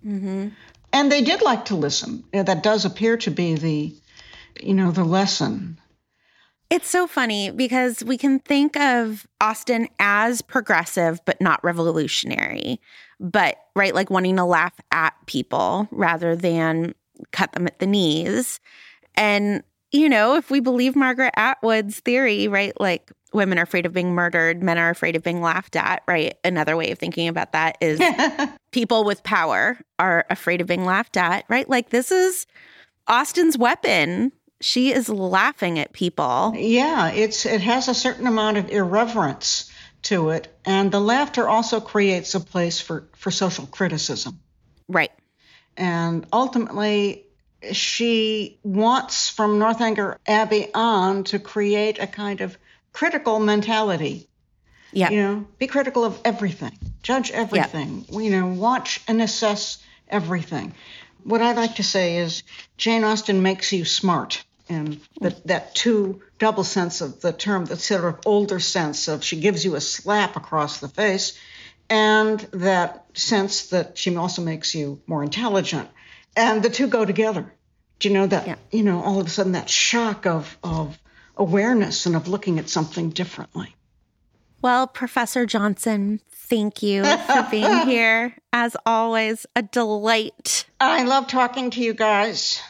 Mm-hmm. 0.05 0.49
And 0.91 1.11
they 1.11 1.21
did 1.21 1.41
like 1.41 1.65
to 1.65 1.75
listen. 1.75 2.25
That 2.33 2.61
does 2.61 2.83
appear 2.83 3.15
to 3.17 3.31
be 3.31 3.55
the, 3.55 3.95
you 4.61 4.73
know, 4.73 4.91
the 4.91 5.05
lesson. 5.05 5.79
It's 6.73 6.89
so 6.89 7.05
funny 7.05 7.51
because 7.51 8.03
we 8.03 8.17
can 8.17 8.39
think 8.39 8.75
of 8.77 9.27
Austen 9.39 9.87
as 9.99 10.41
progressive, 10.41 11.19
but 11.25 11.39
not 11.39 11.63
revolutionary 11.63 12.79
but 13.23 13.55
right, 13.73 13.95
like 13.95 14.09
wanting 14.09 14.35
to 14.35 14.43
laugh 14.43 14.73
at 14.91 15.13
people 15.25 15.87
rather 15.91 16.35
than 16.35 16.93
cut 17.31 17.53
them 17.53 17.65
at 17.65 17.79
the 17.79 17.87
knees. 17.87 18.59
And, 19.15 19.63
you 19.91 20.09
know, 20.09 20.35
if 20.35 20.51
we 20.51 20.59
believe 20.59 20.95
Margaret 20.95 21.33
Atwood's 21.37 22.01
theory, 22.01 22.49
right, 22.49 22.79
like 22.81 23.11
women 23.31 23.57
are 23.57 23.63
afraid 23.63 23.85
of 23.85 23.93
being 23.93 24.13
murdered, 24.13 24.61
men 24.61 24.77
are 24.77 24.89
afraid 24.89 25.15
of 25.15 25.23
being 25.23 25.41
laughed 25.41 25.77
at, 25.77 26.03
right? 26.05 26.35
Another 26.43 26.75
way 26.75 26.91
of 26.91 26.99
thinking 26.99 27.29
about 27.29 27.53
that 27.53 27.77
is 27.79 28.01
people 28.71 29.05
with 29.05 29.23
power 29.23 29.79
are 29.99 30.25
afraid 30.29 30.59
of 30.59 30.67
being 30.67 30.83
laughed 30.83 31.15
at, 31.15 31.45
right? 31.47 31.69
Like 31.69 31.91
this 31.91 32.11
is 32.11 32.45
Austen's 33.07 33.57
weapon. 33.57 34.33
She 34.63 34.93
is 34.93 35.09
laughing 35.09 35.77
at 35.77 35.91
people. 35.91 36.53
Yeah, 36.55 37.11
it's 37.11 37.45
it 37.45 37.59
has 37.59 37.89
a 37.89 37.93
certain 37.93 38.27
amount 38.27 38.55
of 38.55 38.69
irreverence 38.69 39.69
to 40.03 40.29
it. 40.29 40.57
And 40.63 40.89
the 40.89 41.01
laughter 41.01 41.49
also 41.49 41.81
creates 41.81 42.33
a 42.33 42.39
place 42.39 42.79
for, 42.79 43.09
for 43.17 43.29
social 43.29 43.65
criticism. 43.65 44.39
Right. 44.87 45.11
And 45.75 46.25
ultimately, 46.31 47.25
she 47.73 48.57
wants 48.63 49.29
from 49.29 49.59
Northanger 49.59 50.19
Abbey 50.25 50.69
on 50.73 51.25
to 51.25 51.39
create 51.39 51.99
a 51.99 52.07
kind 52.07 52.39
of 52.39 52.57
critical 52.93 53.39
mentality. 53.39 54.29
Yeah. 54.93 55.09
You 55.09 55.17
know, 55.17 55.47
be 55.59 55.67
critical 55.67 56.05
of 56.05 56.21
everything, 56.23 56.77
judge 57.01 57.31
everything, 57.31 58.05
you 58.11 58.29
know, 58.29 58.47
watch 58.47 59.01
and 59.09 59.21
assess 59.21 59.79
everything. 60.07 60.73
What 61.25 61.41
I 61.41 61.51
like 61.51 61.75
to 61.75 61.83
say 61.83 62.17
is 62.17 62.43
Jane 62.77 63.03
Austen 63.03 63.41
makes 63.41 63.73
you 63.73 63.83
smart 63.83 64.43
and 64.73 64.99
that, 65.21 65.45
that 65.47 65.75
two 65.75 66.21
double 66.39 66.63
sense 66.63 67.01
of 67.01 67.21
the 67.21 67.31
term, 67.31 67.65
the 67.65 67.77
sort 67.77 68.03
of 68.03 68.19
older 68.25 68.59
sense 68.59 69.07
of 69.07 69.23
she 69.23 69.39
gives 69.39 69.63
you 69.63 69.75
a 69.75 69.81
slap 69.81 70.35
across 70.35 70.79
the 70.79 70.87
face, 70.87 71.37
and 71.89 72.39
that 72.51 73.05
sense 73.13 73.67
that 73.67 73.97
she 73.97 74.15
also 74.15 74.41
makes 74.41 74.75
you 74.75 75.01
more 75.07 75.23
intelligent. 75.23 75.89
And 76.35 76.63
the 76.63 76.69
two 76.69 76.87
go 76.87 77.05
together. 77.05 77.53
Do 77.99 78.07
you 78.09 78.13
know 78.13 78.27
that, 78.27 78.47
yeah. 78.47 78.55
you 78.71 78.83
know, 78.83 79.01
all 79.01 79.21
of 79.21 79.27
a 79.27 79.29
sudden 79.29 79.51
that 79.53 79.69
shock 79.69 80.25
of, 80.25 80.57
of 80.63 80.99
awareness 81.37 82.05
and 82.05 82.15
of 82.15 82.27
looking 82.27 82.59
at 82.59 82.69
something 82.69 83.09
differently. 83.09 83.75
Well, 84.61 84.87
Professor 84.87 85.45
Johnson, 85.45 86.21
thank 86.31 86.81
you 86.81 87.03
for 87.03 87.47
being 87.51 87.79
here. 87.85 88.35
As 88.51 88.77
always, 88.85 89.45
a 89.55 89.61
delight. 89.61 90.65
I 90.79 91.03
love 91.03 91.27
talking 91.27 91.69
to 91.71 91.81
you 91.81 91.93
guys. 91.93 92.61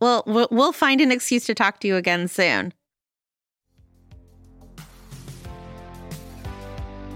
Well, 0.00 0.22
we'll 0.26 0.72
find 0.72 1.00
an 1.00 1.10
excuse 1.10 1.46
to 1.46 1.54
talk 1.54 1.80
to 1.80 1.88
you 1.88 1.96
again 1.96 2.28
soon. 2.28 2.72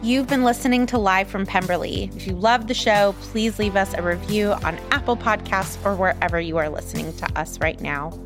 You've 0.01 0.29
been 0.29 0.45
listening 0.45 0.87
to 0.87 0.99
Live 0.99 1.29
from 1.29 1.45
Pemberley. 1.45 2.09
If 2.15 2.27
you 2.27 2.33
love 2.35 2.69
the 2.69 2.75
show, 2.75 3.17
please 3.21 3.59
leave 3.59 3.75
us 3.75 3.95
a 3.95 4.03
review 4.03 4.53
on 4.53 4.79
Apple 4.93 5.17
Podcasts 5.17 5.85
or 5.85 5.97
wherever 5.97 6.41
you 6.41 6.57
are 6.57 6.69
listening 6.69 7.13
to 7.17 7.39
us 7.39 7.59
right 7.61 7.81
now. 7.81 8.17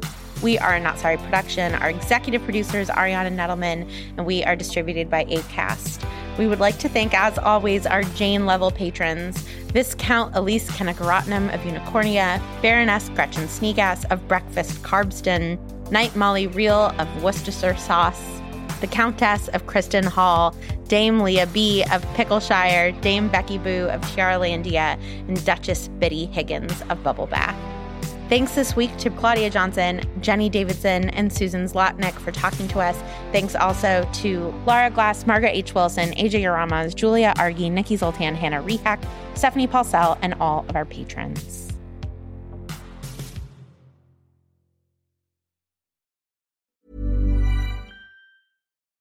We 0.43 0.59
are 0.59 0.75
a 0.75 0.81
Not 0.81 0.99
Sorry 0.99 1.17
production. 1.17 1.75
Our 1.77 1.89
executive 1.89 2.43
producer 2.43 2.79
is 2.79 2.91
Ariana 2.91 3.35
Nettleman, 3.35 3.91
and 4.17 4.27
we 4.27 4.45
are 4.45 4.55
distributed 4.55 5.09
by 5.09 5.25
ACAST. 5.25 6.05
We 6.39 6.47
would 6.47 6.61
like 6.61 6.79
to 6.79 6.89
thank, 6.89 7.13
as 7.15 7.39
always, 7.39 7.87
our 7.87 8.03
Jane 8.03 8.47
level 8.47 8.71
patrons 8.71 9.43
Viscount 9.73 10.35
Elise 10.35 10.71
Kennegarotnam 10.71 11.53
of 11.55 11.61
Unicornia, 11.61 12.43
Baroness 12.63 13.09
Gretchen 13.11 13.45
Sneegas 13.45 14.11
of 14.11 14.27
Breakfast 14.29 14.83
Carbston, 14.83 15.59
Knight 15.91 16.15
Molly 16.17 16.47
Reel 16.47 16.95
of 16.99 17.23
Worcestershire 17.23 17.77
Sauce, 17.77 18.41
the 18.81 18.87
Countess 18.87 19.49
of 19.49 19.67
Kristen 19.67 20.05
Hall, 20.05 20.55
Dame 20.89 21.21
Leah 21.21 21.47
B. 21.47 21.85
of 21.93 22.03
Pickleshire, 22.15 22.93
Dame 23.01 23.29
Becky 23.29 23.59
Boo 23.59 23.89
of 23.91 24.01
Tiaralandia, 24.03 24.99
and 25.29 25.43
Duchess 25.45 25.89
Biddy 25.99 26.27
Higgins 26.27 26.83
of 26.91 27.03
Bubble 27.03 27.27
Bath. 27.27 27.72
Thanks 28.33 28.55
this 28.55 28.75
week 28.75 28.97
to 28.97 29.11
Claudia 29.11 29.51
Johnson, 29.51 30.01
Jenny 30.23 30.49
Davidson, 30.49 31.11
and 31.11 31.31
Susan 31.31 31.67
Zlotnick 31.67 32.15
for 32.15 32.33
talking 32.33 32.67
to 32.69 32.81
us. 32.81 32.97
Thanks 33.31 33.55
also 33.55 34.09
to 34.11 34.49
Laura 34.67 34.89
Glass, 34.89 35.27
Margaret 35.27 35.51
H. 35.51 35.75
Wilson, 35.75 36.13
AJ 36.13 36.41
Uramas, 36.41 36.95
Julia 36.95 37.35
Argy, 37.37 37.69
Nikki 37.69 37.95
Zoltan, 37.95 38.35
Hannah 38.35 38.63
Rehak, 38.63 39.05
Stephanie 39.35 39.69
Paulsell, 39.69 40.19
and 40.23 40.33
all 40.41 40.65
of 40.71 40.77
our 40.77 40.87
patrons. 40.87 41.75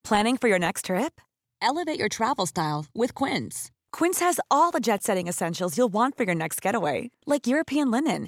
Planning 0.03 0.35
for 0.35 0.49
your 0.49 0.59
next 0.59 0.87
trip? 0.87 1.21
Elevate 1.61 1.97
your 1.97 2.09
travel 2.09 2.45
style 2.45 2.85
with 2.93 3.15
Quince. 3.15 3.71
Quince 3.93 4.19
has 4.19 4.41
all 4.51 4.71
the 4.71 4.81
jet 4.81 5.03
setting 5.03 5.29
essentials 5.29 5.77
you'll 5.77 5.87
want 5.87 6.17
for 6.17 6.23
your 6.23 6.35
next 6.35 6.61
getaway, 6.61 7.11
like 7.25 7.47
European 7.47 7.89
linen 7.89 8.27